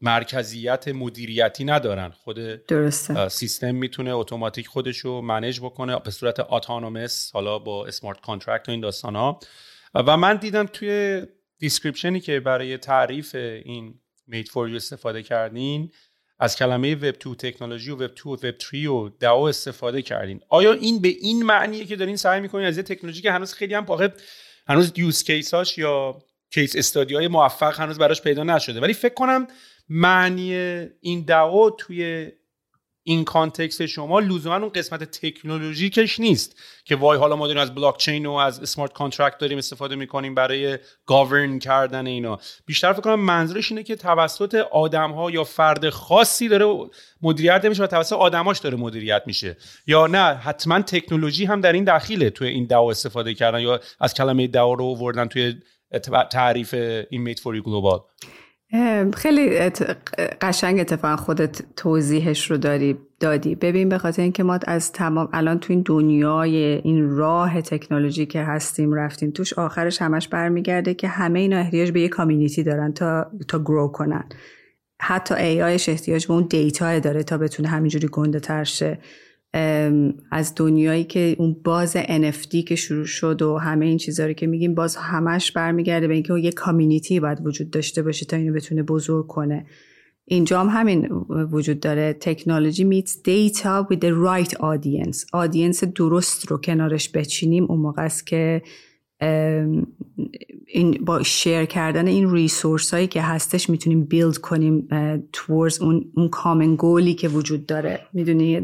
[0.01, 2.09] مرکزیت مدیریتی ندارن.
[2.09, 3.29] خود درسته.
[3.29, 8.71] سیستم می‌تونه اتوماتیک خودش رو manage بکنه به صورت autonomous حالا با smart contract و
[8.71, 9.39] این داستان ها
[9.95, 11.21] و من دیدم توی
[11.59, 15.91] description ی که برای تعریف این made for استفاده کردین
[16.39, 20.39] از کلمه وب 2 تکنولوژی و وب 2 و وب 3 و DAO استفاده کردین.
[20.49, 23.73] آیا این به این معنیه که دارین سعی می‌کنین از یه تکنولوژی که هنوز خیلی
[23.73, 23.85] هم
[24.67, 26.23] هنوز use case اش یا
[26.53, 28.79] case study های موفق هنوز براش پیدا نشده.
[28.79, 29.47] ولی فکر کنم
[29.89, 30.53] معنی
[31.01, 32.31] این دعوا توی
[33.03, 37.97] این context شما لزوما اون قسمت تکنولوژیکش نیست که وای حالا ما داریم از بلاک
[37.97, 42.39] چین و از smart contract داریم استفاده می‌کنیم برای govern کردن اینا.
[42.65, 46.89] بیشتر فکر کنم منظورش اینه که توسط آدم ها یا فرد خاصی داره
[47.21, 49.57] مدیریت میشه و توسط آدماش داره مدیریت میشه.
[49.87, 54.13] یا نه حتما تکنولوژی هم در این دخیله توی این دعوا استفاده کردن یا از
[54.13, 55.55] کلمه دعوا رو آوردن توی
[56.31, 56.73] تعریف
[57.09, 57.99] این میت فوری گلوبال
[59.13, 59.59] خیلی
[60.41, 63.55] قشنگ اتفاقا خودت توضیحش رو داری دادی.
[63.55, 68.43] ببین به خاطر اینکه ما از تمام الان تو این دنیای این راه تکنولوژی که
[68.43, 73.31] هستیم رفتیم توش آخرش همش برمیگرده که همه اینا احتیاج به یه کامیونیتی دارن تا
[73.47, 74.23] تا گرو کنن.
[75.01, 78.99] حتی AI ش احتیاج به اون data داره تا بتونه همینجوری گنده تر شه.
[80.31, 84.47] از دنیایی که اون باز NFT که شروع شد و همه این چیزها رو که
[84.47, 88.83] میگیم باز همش برمیگرده به اینکه یه community باید وجود داشته باشه تا اینو بتونه
[88.83, 89.65] بزرگ کنه.
[90.25, 91.09] اینجا هم همین
[91.51, 92.13] وجود داره.
[92.13, 95.25] تکنولوژی meets data with the right audience.
[95.33, 97.65] audience درست رو کنارش بچینیم.
[97.69, 98.61] اون موقع است که
[100.67, 104.87] این با share کردن این resource هایی که هستش می‌تونیم build کنیم
[105.37, 107.99] towards اون اون common goal ی که وجود داره.
[108.13, 108.59] می‌دونی؟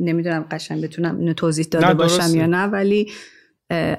[0.00, 3.10] نمی‌دونم قشنگ بتونم اینو توضیح داده باشم یا نه ولی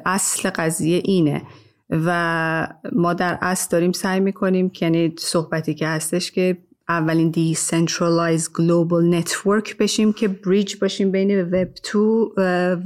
[0.06, 1.42] اصل قضیه اینه.
[1.90, 6.58] و ما در اصل داریم سعی می‌کنیم که یعنی صحبتی که هستش که
[6.90, 12.34] اولین decentralized global network بشیم که bridge باشیم بین وب 2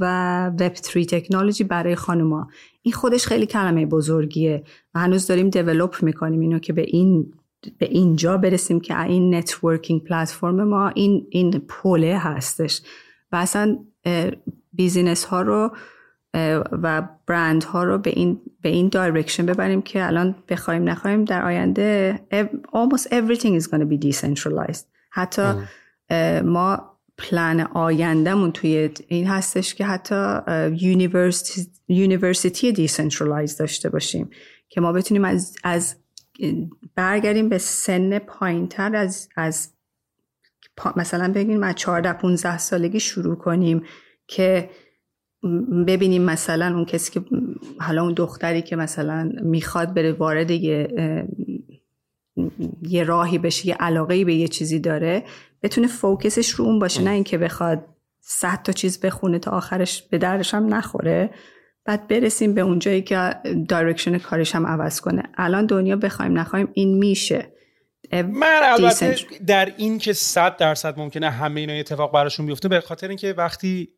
[0.50, 2.48] وب 3 تکنولوژی برای خانوما.
[2.82, 4.64] این خودش خیلی کلمه بزرگیه
[4.94, 7.32] و هنوز داریم develop می‌کنیم اینو که به این
[7.78, 12.82] به اینجا برسیم که این networking platform ما این این پله هستش.
[13.32, 13.78] و اصلا
[14.72, 15.70] business ها رو
[16.72, 21.44] و برند ها رو به این به این direction ببریم که الان بخوایم نخوایم در
[21.44, 22.20] آینده
[22.72, 24.86] almost everything is going to be decentralized.
[25.10, 25.42] حتی
[26.44, 30.38] ما پلان آیندهمون توی این هستش که حتی
[31.88, 34.30] university decentralized داشته باشیم
[34.68, 35.96] که ما بتونیم از, از
[36.94, 39.72] برگردیم به سن پایین تر از, از
[40.96, 43.82] مثلا بگیم از 14 15 سالگی شروع کنیم
[44.26, 44.70] که
[45.86, 47.26] ببینیم مثلا اون کسی که
[47.80, 50.88] حالا اون دختری که مثلا می‌خواد بره وارد یه
[52.82, 55.24] یه راهی بشه یه علاقه به یه چیزی داره
[55.62, 57.84] بتونه focus ش رو اون باشه نه اینکه بخواد
[58.20, 61.30] صد تا چیز بخونه تا آخرش به دردش هم نخوره.
[61.84, 63.34] بعد برسیم به اونجایی که
[63.68, 65.22] direction کارش هم عوض کنه.
[65.36, 67.52] الان دنیا بخوایم نخوایم این میشه.
[68.12, 69.16] من البته
[69.46, 73.88] در این که صد درصد ممکنه همه اینا اتفاق براشون بیفته به خاطر اینکه وقتی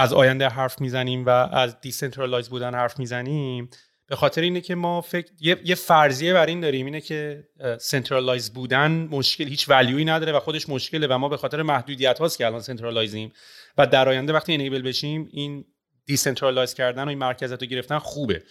[0.00, 3.70] از آینده حرف می‌زنیم و از decentralized بودن حرف می‌زنیم.
[4.06, 7.44] به خاطر اینه که ما فکر یه, فرضیه بر این داریم اینه که
[7.80, 12.18] centralized بودن مشکل هیچ value ی نداره و خودش مشکله و ما به خاطر محدودیت
[12.18, 13.32] هاست که الان centralized یم
[13.78, 15.64] و در آینده وقتی enable بشیم این
[16.06, 18.42] decentralized کردن و این مرکزیت رو گرفتن خوبه.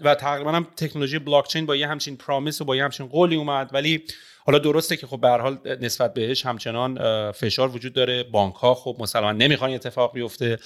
[0.00, 3.36] و تقریبا هم تکنولوژی بلاک چین با یه همچین promise و با یه همچین قولی
[3.36, 4.04] اومد ولی
[4.48, 6.98] حالا درسته که خب به حال نسبت بهش همچنان
[7.32, 8.22] فشار وجود داره.
[8.22, 10.58] بانک ها خب مثلا نمی‌خوان اتفاق بیفته.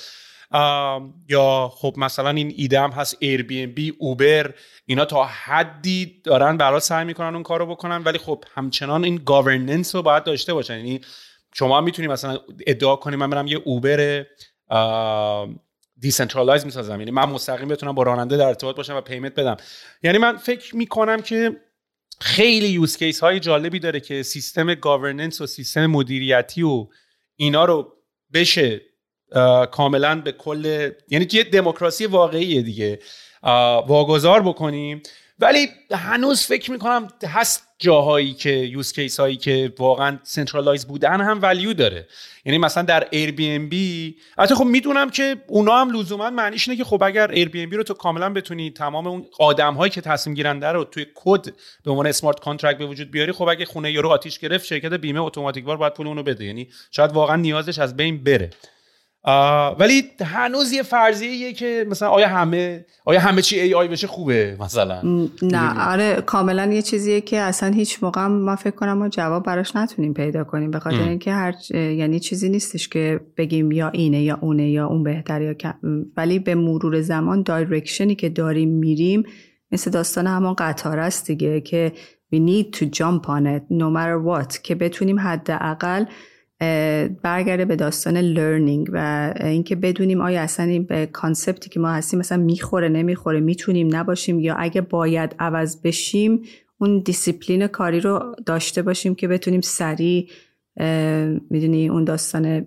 [1.28, 4.54] یا خب مثلا این ایده هم هست Airbnb Uber
[4.86, 9.94] اینا تا حدی دارن برای سعی می‌کنن اون کارو بکنن ولی خب همچنان این governance
[9.94, 10.76] رو باید داشته باشن.
[10.76, 11.00] یعنی
[11.54, 14.24] شما می‌تونید مثلا ادعا کنیم من برم یه Uber
[15.98, 16.98] decentralized می‌سازم.
[16.98, 19.56] یعنی من مستقیم بتونم با راننده در ارتباط باشم و payment بدم.
[20.02, 21.56] یعنی من فکر می‌کنم که
[22.22, 26.86] خیلی use case های جالبی داره که سیستم governance و سیستم مدیریتی و
[27.36, 27.92] اینا رو
[28.32, 28.80] بشه
[29.70, 32.98] کاملا به کل یعنی یه دموکراسی واقعیه دیگه
[33.86, 35.02] واگذار بکنیم.
[35.38, 41.42] ولی هنوز فکر می‌کنم هست جاهایی که use case هایی که واقعا centralized بودن هم
[41.42, 42.06] value داره.
[42.44, 47.02] یعنی مثلا در Airbnb البته خب می‌دونم که اونا هم لزوما معنیش اینه که خب
[47.02, 51.06] اگر Airbnb رو تو کاملا بتونی تمام اون آدم هایی که تصمیم گیرنده رو توی
[51.14, 51.44] کد
[51.84, 55.20] به عنوان smart contract به وجود بیاری خب اگه خونه یارو آتیش گرفت شرکت بیمه
[55.20, 56.44] اتوماتیک وار باید پول اونو بده.
[56.44, 58.50] یعنی شاید واقعا نیازش از بین بره.
[59.78, 64.56] ولی هنوز یه فرضیه که مثلا آیا همه آیا همه چی ای آی بشه خوبه
[64.60, 65.02] مثلا؟
[65.42, 69.76] نه آره کاملا یه چیزیه که اصلا هیچ موقع ما فکر کنم ما جواب براش
[69.76, 74.38] نتونیم پیدا کنیم به خاطر اینکه هر یعنی چیزی نیستش که بگیم یا اینه یا
[74.40, 75.54] اونه یا اون بهتر یا
[76.16, 79.22] ولی به مرور زمان دایرکشنی که داریم میریم
[79.72, 81.92] مثل داستان همون قطار است دیگه که
[82.34, 86.04] we need to jump on it no matter what که بتونیم حداقل
[87.22, 91.88] برگرده به داستان learning و اینکه بدونیم آیا اصلا این به concept ی که ما
[91.88, 96.42] هستیم مثلا می‌خوره نمی‌خوره می‌تونیم نباشیم یا اگه باید عوض بشیم
[96.78, 100.28] اون دیسیپلین کاری رو داشته باشیم که بتونیم سریع
[101.50, 102.66] می‌دونی اون داستان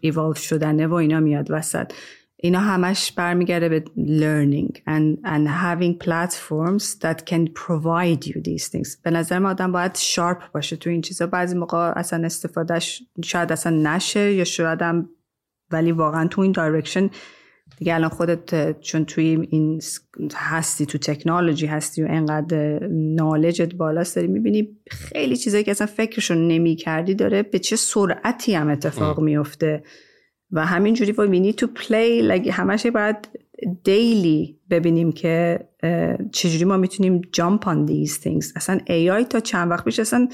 [0.00, 1.92] ایوالو شدنه و اینا میاد وسط.
[2.36, 9.02] اینا همش برمیگرده به learning and, and having platforms that can provide you these things.
[9.02, 11.26] به نظر من آدم باید sharp باشه تو این چیزا.
[11.26, 15.08] بعضی موقع اصلا استفادهش شاید اصلا نشه یا شاید هم
[15.70, 17.10] ولی واقعا تو این direction
[17.78, 19.80] دیگه الان خودت چون توی این
[20.34, 25.86] هستی تو تکنولوژی هستی و انقدر knowledge ت بالاست داری می‌بینی خیلی چیزایی که اصلا
[25.86, 29.82] فکرشو نمی کردی داره به چه سرعتی هم اتفاق میفته
[30.50, 33.16] و همینجوری با we need to play like همش باید
[33.84, 35.58] daily ببینیم که
[36.32, 38.52] چجوری ما می‌تونیم jump on these things.
[38.56, 40.28] اصلا AI تا چند وقت پیش اصلا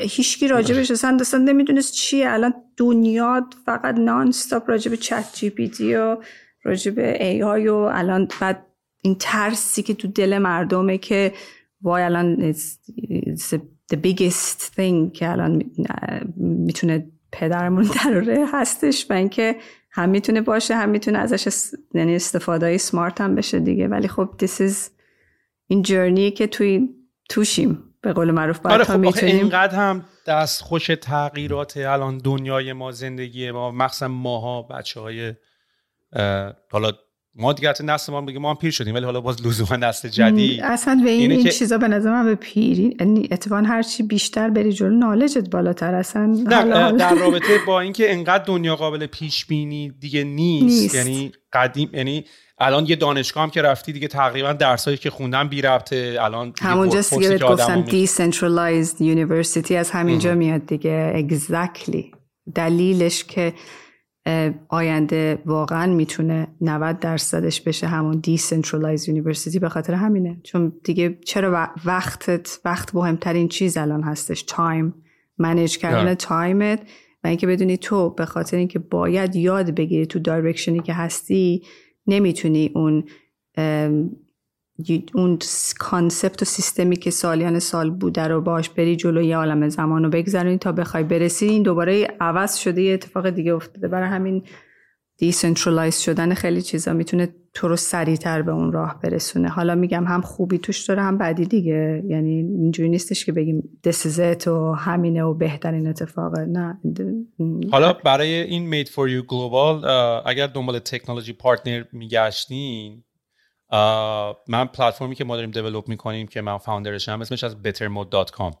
[0.00, 2.30] هیچکی راجبش اصلا اصلا نمی‌دونست چیه.
[2.30, 6.16] الان دنیا فقط نان ستاپ راجب چت جی پی تی و
[6.62, 8.66] راجب ای آی و الان بعد
[9.02, 11.32] این ترسی که تو دل مردمه که
[11.82, 13.54] وای الان it's,
[13.92, 15.62] the biggest thing که الان
[16.36, 19.56] می‌تونه پدرمون در هستش و اینکه
[19.90, 23.88] هم می‌تونه باشه هم می‌تونه ازش یعنی استفاده های سمارت هم بشه دیگه.
[23.88, 24.74] ولی خب this is
[25.66, 26.88] این جرنی که توی
[27.28, 27.78] توشیم.
[28.00, 32.92] به قول معروف باید آره خب می‌تونیم اینقدر هم دست خوش تغییرات الان دنیای ما
[32.92, 35.34] زندگی ما مخصوصا ماها بچه های
[36.70, 36.92] حالا
[37.36, 40.08] ما دیگه حتی نسل ما بگیم ما هم پیر شدیم ولی حالا باز لزوما نسل
[40.08, 40.60] جدید.
[40.62, 44.50] اصلا به این, این چیزا به نظر من به پیری یعنی اتفاقا هر چی بیشتر
[44.50, 46.44] بری جلو نالجت بالاتر اصلا
[46.98, 50.82] در رابطه با اینکه انقدر دنیا قابل پیش بینی دیگه نیست.
[50.82, 50.94] نیست.
[50.94, 52.24] یعنی قدیم یعنی
[52.58, 57.02] الان یه دانشگاه هم که رفتی دیگه تقریبا درسایی که خوندن بی ربطه الان همونجا
[57.02, 61.26] که گفتم decentralized university از همینجا میاد دیگه.
[61.28, 62.04] Exactly.
[62.54, 63.52] دلیلش که
[64.68, 70.40] آینده واقعا می‌تونه 90 درصدش بشه همون decentralized university به خاطر همینه.
[70.42, 74.42] چون دیگه چرا وقتت وقت مهمترین چیز الان هستش.
[74.42, 74.94] time
[75.38, 76.80] manage کردن تایمت
[77.24, 81.62] و اینکه بدونی تو به خاطر اینکه باید یاد بگیری تو direction ی که هستی
[82.06, 83.04] نمی‌تونی اون
[85.14, 85.38] اون
[85.78, 90.10] concept و سیستمی که سالیان سال بوده رو باش بری جلو یه عالم زمان رو
[90.10, 91.46] بگذرونی تا بخوای برسی.
[91.46, 93.88] این دوباره عوض شده یه اتفاق دیگه افتاده.
[93.88, 94.42] برای همین
[95.18, 99.48] decentralize شدن خیلی چیزا می‌تونه تو رو سریعتر به اون راه برسونه.
[99.48, 102.02] حالا میگم هم خوبی توش داره هم بدی دیگه.
[102.08, 106.80] یعنی اینجوری نیستش که بگیم this is it و همینه و بهترین اتفاقه نه
[107.72, 109.86] حالا برای این Made for You Global
[110.26, 113.03] اگر دنبال technology partner میگشتین
[114.48, 118.54] من پلتفرمی که ما داریم develop می‌کنیم که من founder ش هم اسمش از bettermode.com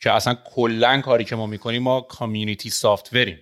[0.00, 3.38] که اصلا کلا کاری که ما می‌کنیم ما community software یم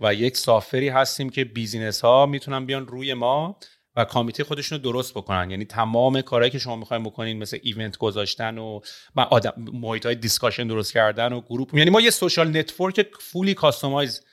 [0.00, 3.58] و یک software ی هستیم که business ها می‌تونن بیان روی ما
[3.96, 5.50] و community خودشون رو درست بکنن.
[5.50, 8.80] یعنی تمام کارهایی که شما می‌خوایم بکنین مثل event گذاشتن و
[9.16, 14.24] اد محیط های discussion درست کردن و group یعنی ما یه social network fully customized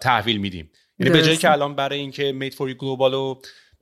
[0.00, 0.70] تحویل میدیم.
[0.98, 3.14] یعنی به جایی که الان برای اینکه Made for You Global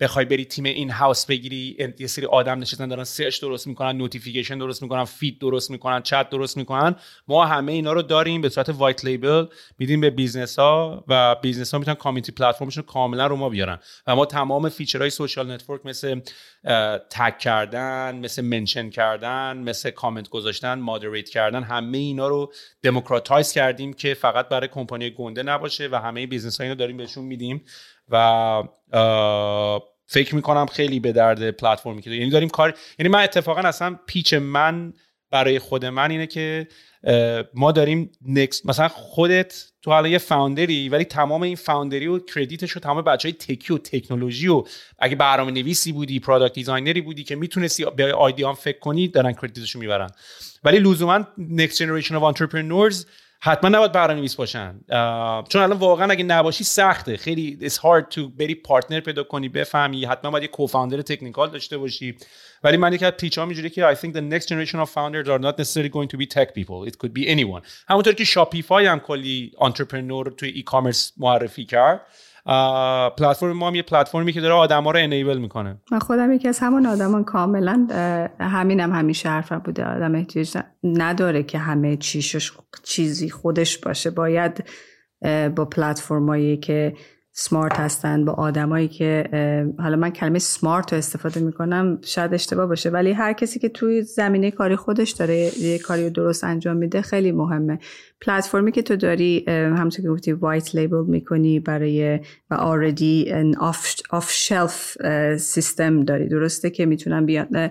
[0.01, 4.82] بخوای بری تیم in-house بگیری یه سری آدم نشستن دارن search درست می‌کنن notification درست
[4.82, 6.97] می‌کنن feed درست می‌کنن چت درست می‌کنن.
[7.28, 9.47] ما همه اینا رو داریم به صورت white label
[9.78, 13.78] میدیم به business ها و business ها می‌تونن community platform شون کاملا رو ما بیارن.
[14.06, 16.20] و ما تمام feature های social network مثل
[17.10, 22.52] tag کردن مثل mention کردن مثل کامنت گذاشتن moderate کردن همه اینا رو
[22.82, 27.24] democratize کردیم که فقط برای کمپانی گنده نباشه و همه business ها اینو داریم بهشون
[27.24, 27.64] میدیم.
[28.09, 28.62] و
[30.12, 34.35] فکر می‌کنم خیلی به درد پلتفرمی که یعنی داریم کار یعنی من اتفاقا اصلا pitch
[34.35, 34.93] من
[35.31, 36.69] برای خود من اینه که
[37.55, 42.06] ما داریم next مثلا خودت تو حالا یه founder ی ولی تمام این founder ی
[42.07, 44.65] و credit ش رو تمام بچه های tech ی و تکنولوژی و
[44.99, 49.32] اگه برنامه نویسی بودی product designer ی بودی که می‌تونستی به آیدیان فکر کنی دارن
[49.32, 50.11] credit ش رو می‌برن.
[50.65, 52.44] ولی لزوما next generation of
[53.42, 54.80] حتما نباید برنامه نویس باشن
[55.48, 57.16] چون الان واقعا اگه نباشی سخته.
[57.16, 60.04] خیلی it's hard to بری partner پیدا کنی بفهمی.
[60.04, 62.16] حتما باید یه co-founder technical داشته باشی.
[62.64, 65.28] ولی من یکی از pitch ام اینجوری که I think the next generation of founders
[65.28, 66.92] are not necessarily going to be tech people.
[66.92, 67.62] It could be anyone.
[67.88, 72.00] همونطور که Shopify هم کلی entrepreneur توی e-commerce معرفی کرد.
[73.18, 75.80] پلتفرم ما هم یه پلتفرمی که داره آدما رو انیبل می‌کنه.
[75.92, 77.86] من خودم یکی از همون آدمان کاملا
[78.40, 79.84] همینم هم همیشه حرفم بوده.
[79.84, 82.52] آدم احتیاج نداره که همه چیشش
[82.82, 84.10] چیزی خودش باشه.
[84.10, 84.64] باید
[85.56, 86.94] با پلتفرمایی که
[87.40, 89.28] سمارت هستن با آدمایی که
[89.78, 94.02] حالا من کلمه سمارت رو استفاده می‌کنم شاید اشتباه باشه ولی هر کسی که توی
[94.02, 97.78] زمینه کاری خودش داره یه کاری رو درست انجام میده خیلی مهمه.
[98.20, 103.32] پلتفرمی که تو داری همونطور که گفتی white label می‌کنی برای و already
[104.10, 104.97] off the shelf
[105.36, 106.28] سیستم داری.
[106.28, 107.70] درسته که می‌تونن بیان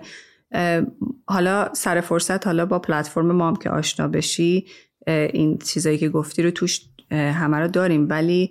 [1.26, 4.66] حالا سر فرصت حالا با پلتفرم ما هم که آشنا بشی
[5.06, 6.80] این چیزایی که گفتی رو توش
[7.10, 8.06] همه رو داریم.
[8.10, 8.50] ولی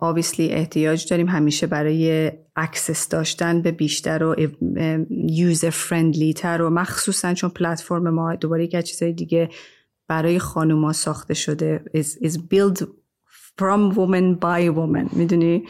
[0.00, 4.36] obviously احتیاج داریم همیشه برای access داشتن به بیشتر و
[5.10, 9.48] user friendly تر و مخصوصا چون پلتفرم ما دوباره یک چیزای دیگه
[10.08, 11.84] برای خانوما ساخته شده.
[11.96, 12.82] Is, is built
[13.60, 15.62] from women by women می‌دونی؟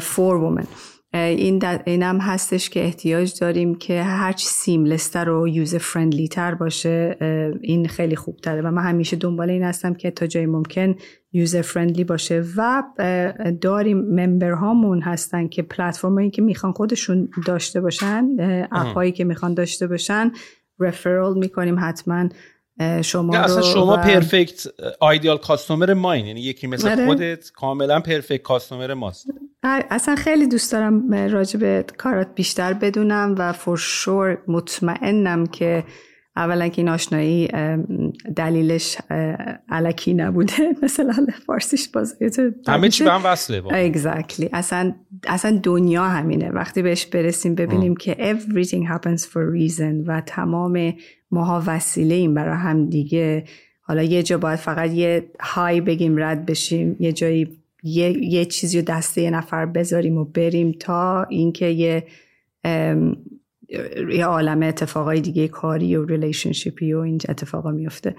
[0.00, 0.66] for women
[1.14, 7.16] این, این هم هستش که احتیاج داریم که هرچی سیملستر و یوزر فرندلی تر باشه.
[7.62, 10.94] این خیلی خوب تره و من همیشه دنبال این هستم که تا جای ممکن
[11.36, 12.82] یوزر فرندلی باشه و
[13.60, 18.26] داریم ممبر هامون هستن که پلتفرم که می‌خوان خودشون داشته باشن
[18.72, 20.32] اپایی که می‌خوان داشته باشن
[20.78, 22.28] رفرال می‌کنیم حتما
[23.02, 23.96] شما اصلا شما و...
[23.96, 24.66] پرفکت
[25.00, 27.06] آیدیال کاستومر ماین یعنی یکی مثل مره.
[27.06, 29.26] خودت کاملا پرفکت کاستومر ماست.
[29.62, 35.84] اصلا خیلی دوست دارم راجع به کارات بیشتر بدونم و فور شور مطمئنم که
[36.36, 37.48] اولا که این آشنایی
[38.36, 38.96] دلیلش
[39.68, 40.52] علکی نبوده.
[40.82, 42.16] مثلا فارسیش باز
[42.68, 44.48] همه چی به هم وصله exactly.
[44.52, 44.94] اصلا,
[45.26, 46.50] اصلا دنیا همینه.
[46.50, 47.96] وقتی بهش برسیم ببینیم ام.
[47.96, 50.94] که everything happens for reason و تمام
[51.30, 53.44] ماها وسیله این برای هم دیگه.
[53.80, 58.78] حالا یه جا باید فقط یه hi بگیم رد بشیم یه جایی یه, یه چیزی
[58.78, 62.04] رو دسته یه نفر بذاریم و بریم تا اینکه یه
[64.12, 68.16] یه عالم اتفاقای دیگه کاری و relationship ی و این اتفاقا میفته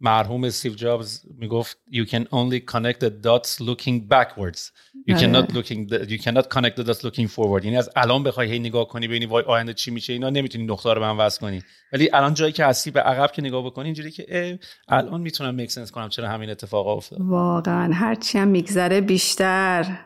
[0.00, 4.70] مرحوم استیو جابز می‌گفت you can only connect the dots looking backwards.
[5.08, 5.20] You آره.
[5.20, 7.64] cannot looking the, you cannot connect the dots looking forward.
[7.64, 10.94] یعنی از الان بخوای هی نگاه کنی ببینی وای آینده چی میشه اینا نمی‌تونی نقطه
[10.94, 11.62] رو به هم وصل کنی.
[11.92, 15.70] ولی الان جایی که هستی به عقب که نگاه بکنی اینجوری که الان می‌تونم میک
[15.70, 17.18] سنس کنم چرا همین اتفاق افتاد.
[17.20, 19.98] واقعا هرچی هم میگذره بیشتر.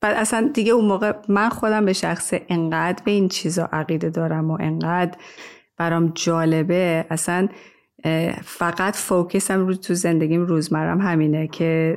[0.00, 4.50] بعد اصلا دیگه اون موقع من خودم به شخص انقدر به این چیزا عقیده دارم
[4.50, 5.18] و انقدر
[5.76, 7.48] برام جالبه اصلا
[8.44, 11.96] فقط فوکسم رو تو زندگیم روزمرم همینه که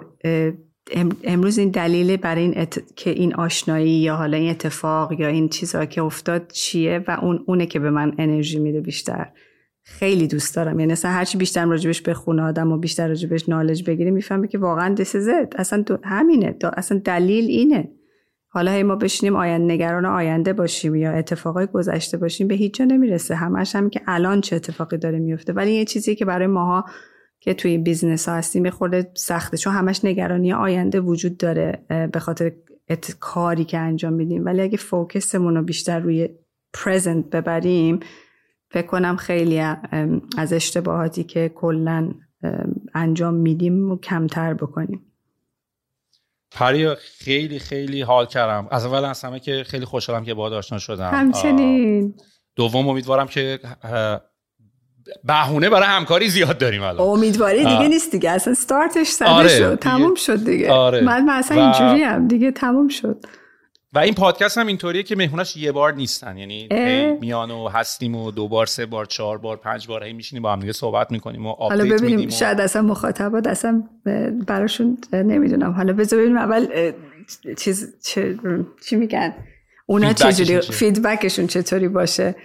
[1.24, 5.86] امروز این دلیل برای این که این آشنایی یا حالا این اتفاق یا این چیزها
[5.86, 9.32] که افتاد چیه و اون اونه که به من انرژی میده بیشتر.
[9.86, 10.80] خیلی دوست دارم.
[10.80, 14.96] یعنی اصلا هرچی بیشتر راجبش بخونه آدم و بیشتر راجبش knowledge بگیری می‌فهمه که واقعا
[14.96, 15.06] is
[15.56, 16.56] اصلا همینه.
[16.78, 17.92] اصلا دلیل اینه.
[18.48, 22.86] حالا هی ما بشینیم آینده نگران آینده باشیم یا اتفاقای گذشته باشیم به هیچ جا
[22.86, 23.36] نمی‌رسه.
[23.36, 26.86] همش هم که الان چه اتفاقی داره میفته ولی یه چیزی که برای ماها
[27.40, 32.52] که توی business ها هستیم خورده سخته چون همش نگرانی آینده وجود داره به خاطر
[33.20, 34.46] کاری که انجام میدیم.
[34.46, 36.30] ولی اگه focus مون رو بیشتر روی
[36.74, 38.00] پرزنت ببریم
[38.74, 39.60] فکر کنم خیلی
[40.38, 42.14] از اشتباهاتی که کلا
[42.96, 45.06] انجام میدیم و کمتر بکنیم.
[46.52, 48.68] پری خیلی خیلی حال کردم.
[48.72, 51.12] از اول از همه که خیلی خوشحالم که با آشنا شدم.
[51.14, 52.16] همچنین.
[52.56, 53.60] دوم امیدوارم که
[55.24, 57.08] بهونه برای همکاری زیاد داریم الان.
[57.08, 58.30] امیدواری دیگه نیست دیگه.
[58.30, 59.76] اصلا استارتش زده آره، شد.
[59.76, 60.72] تموم شد دیگه.
[60.72, 61.02] آره.
[61.02, 61.60] من, اصلا و...
[61.60, 63.26] اینجوری هم دیگه تموم شد.
[63.94, 66.38] و این پادکست هم اینطوریه که مهموناش یه بار نیستن.
[66.38, 66.68] یعنی
[67.22, 70.54] میان و هستیم و دو بار سه بار چهار بار پنج بار هی میشینیم با
[70.54, 73.84] هم دیگه صحبت می‌کنیم و حالا ببینیم شاید اصلا مخاطبات اصلا
[74.48, 75.72] براشون نمی‌دونم.
[75.72, 76.68] حالا بذار ببینیم اول
[77.58, 77.96] چیز
[78.86, 79.34] چی میگن؟
[79.86, 82.36] اونا چجوری فیدبکشون چطوری باشه؟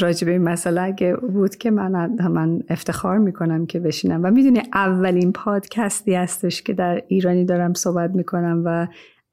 [0.00, 4.24] راجبه این مسئله اگه بود که من من افتخار می‌کنم که بشینم.
[4.24, 8.86] و می‌دونی اولین پادکستی هستش که در ایرانی دارم صحبت می‌کنم و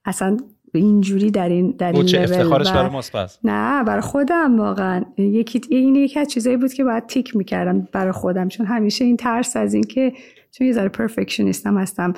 [0.05, 0.37] اصلا
[0.77, 3.39] اینجوری در این در این چه افتخارش برای ماست پس.
[3.43, 5.03] نه برای خودم واقعا.
[5.17, 9.17] یکی این یکی از چیزایی بود که باید تیک می‌کردم برای خودم چون همیشه این
[9.17, 10.13] ترس از این که
[10.51, 12.13] چون یه ذره پرفکشنیستم هستم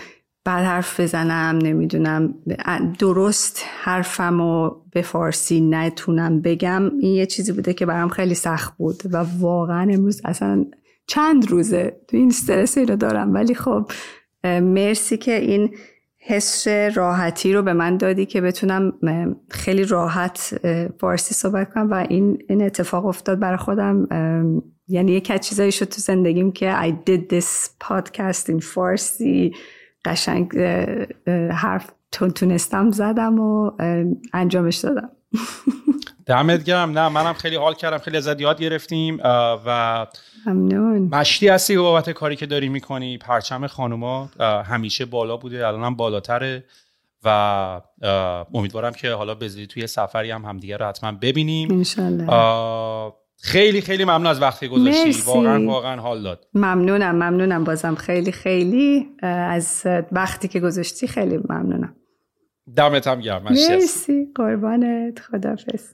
[0.45, 2.33] بعد حرف بزنم نمی‌دونم
[2.99, 6.91] درست حرفم و به فارسی نتونم بگم.
[6.99, 10.65] این یه چیزی بوده که برام خیلی سخت بود و واقعا امروز اصلا
[11.07, 13.33] چند روزه تو این استرس رو دارم.
[13.33, 13.91] ولی خب
[14.43, 15.69] مرسی که این
[16.27, 18.93] حس راحتی رو به من دادی که بتونم
[19.49, 20.59] خیلی راحت
[20.99, 24.07] فارسی صحبت کنم و این این اتفاق افتاد برای خودم.
[24.87, 29.53] یعنی یک از چیزایی شد تو زندگیم که I did this podcast in فارسی
[30.05, 30.57] قشنگ
[31.51, 33.71] حرف تونستم زدم و
[34.33, 35.09] انجامش دادم.
[36.25, 36.91] دمت گرم.
[36.91, 37.97] نه منم خیلی حال کردم.
[37.97, 39.19] خیلی ازت یاد گرفتیم
[39.65, 40.05] و
[40.47, 41.09] ممنون.
[41.11, 44.29] مشتی هستی بابت کاری که داری می‌کنی؟ پرچم خانوما
[44.65, 46.63] همیشه بالا بوده الان هم بالاتره
[47.23, 47.81] و
[48.53, 51.71] امیدوارم که حالا بذاری توی سفری هم همدیگه رو حتما ببینیم.
[51.71, 53.13] انشالله.
[53.41, 55.21] خیلی خیلی ممنون از وقتی گذاشتی.
[55.25, 56.47] واقعا واقعا حال داد.
[56.53, 57.95] ممنونم ممنونم بازم.
[57.95, 61.95] خیلی خیلی از وقتی که گذاشتی خیلی ممنونم.
[62.75, 64.27] دمت هم گرم مرسی.
[64.35, 65.19] قربانت.
[65.19, 65.93] خدافظ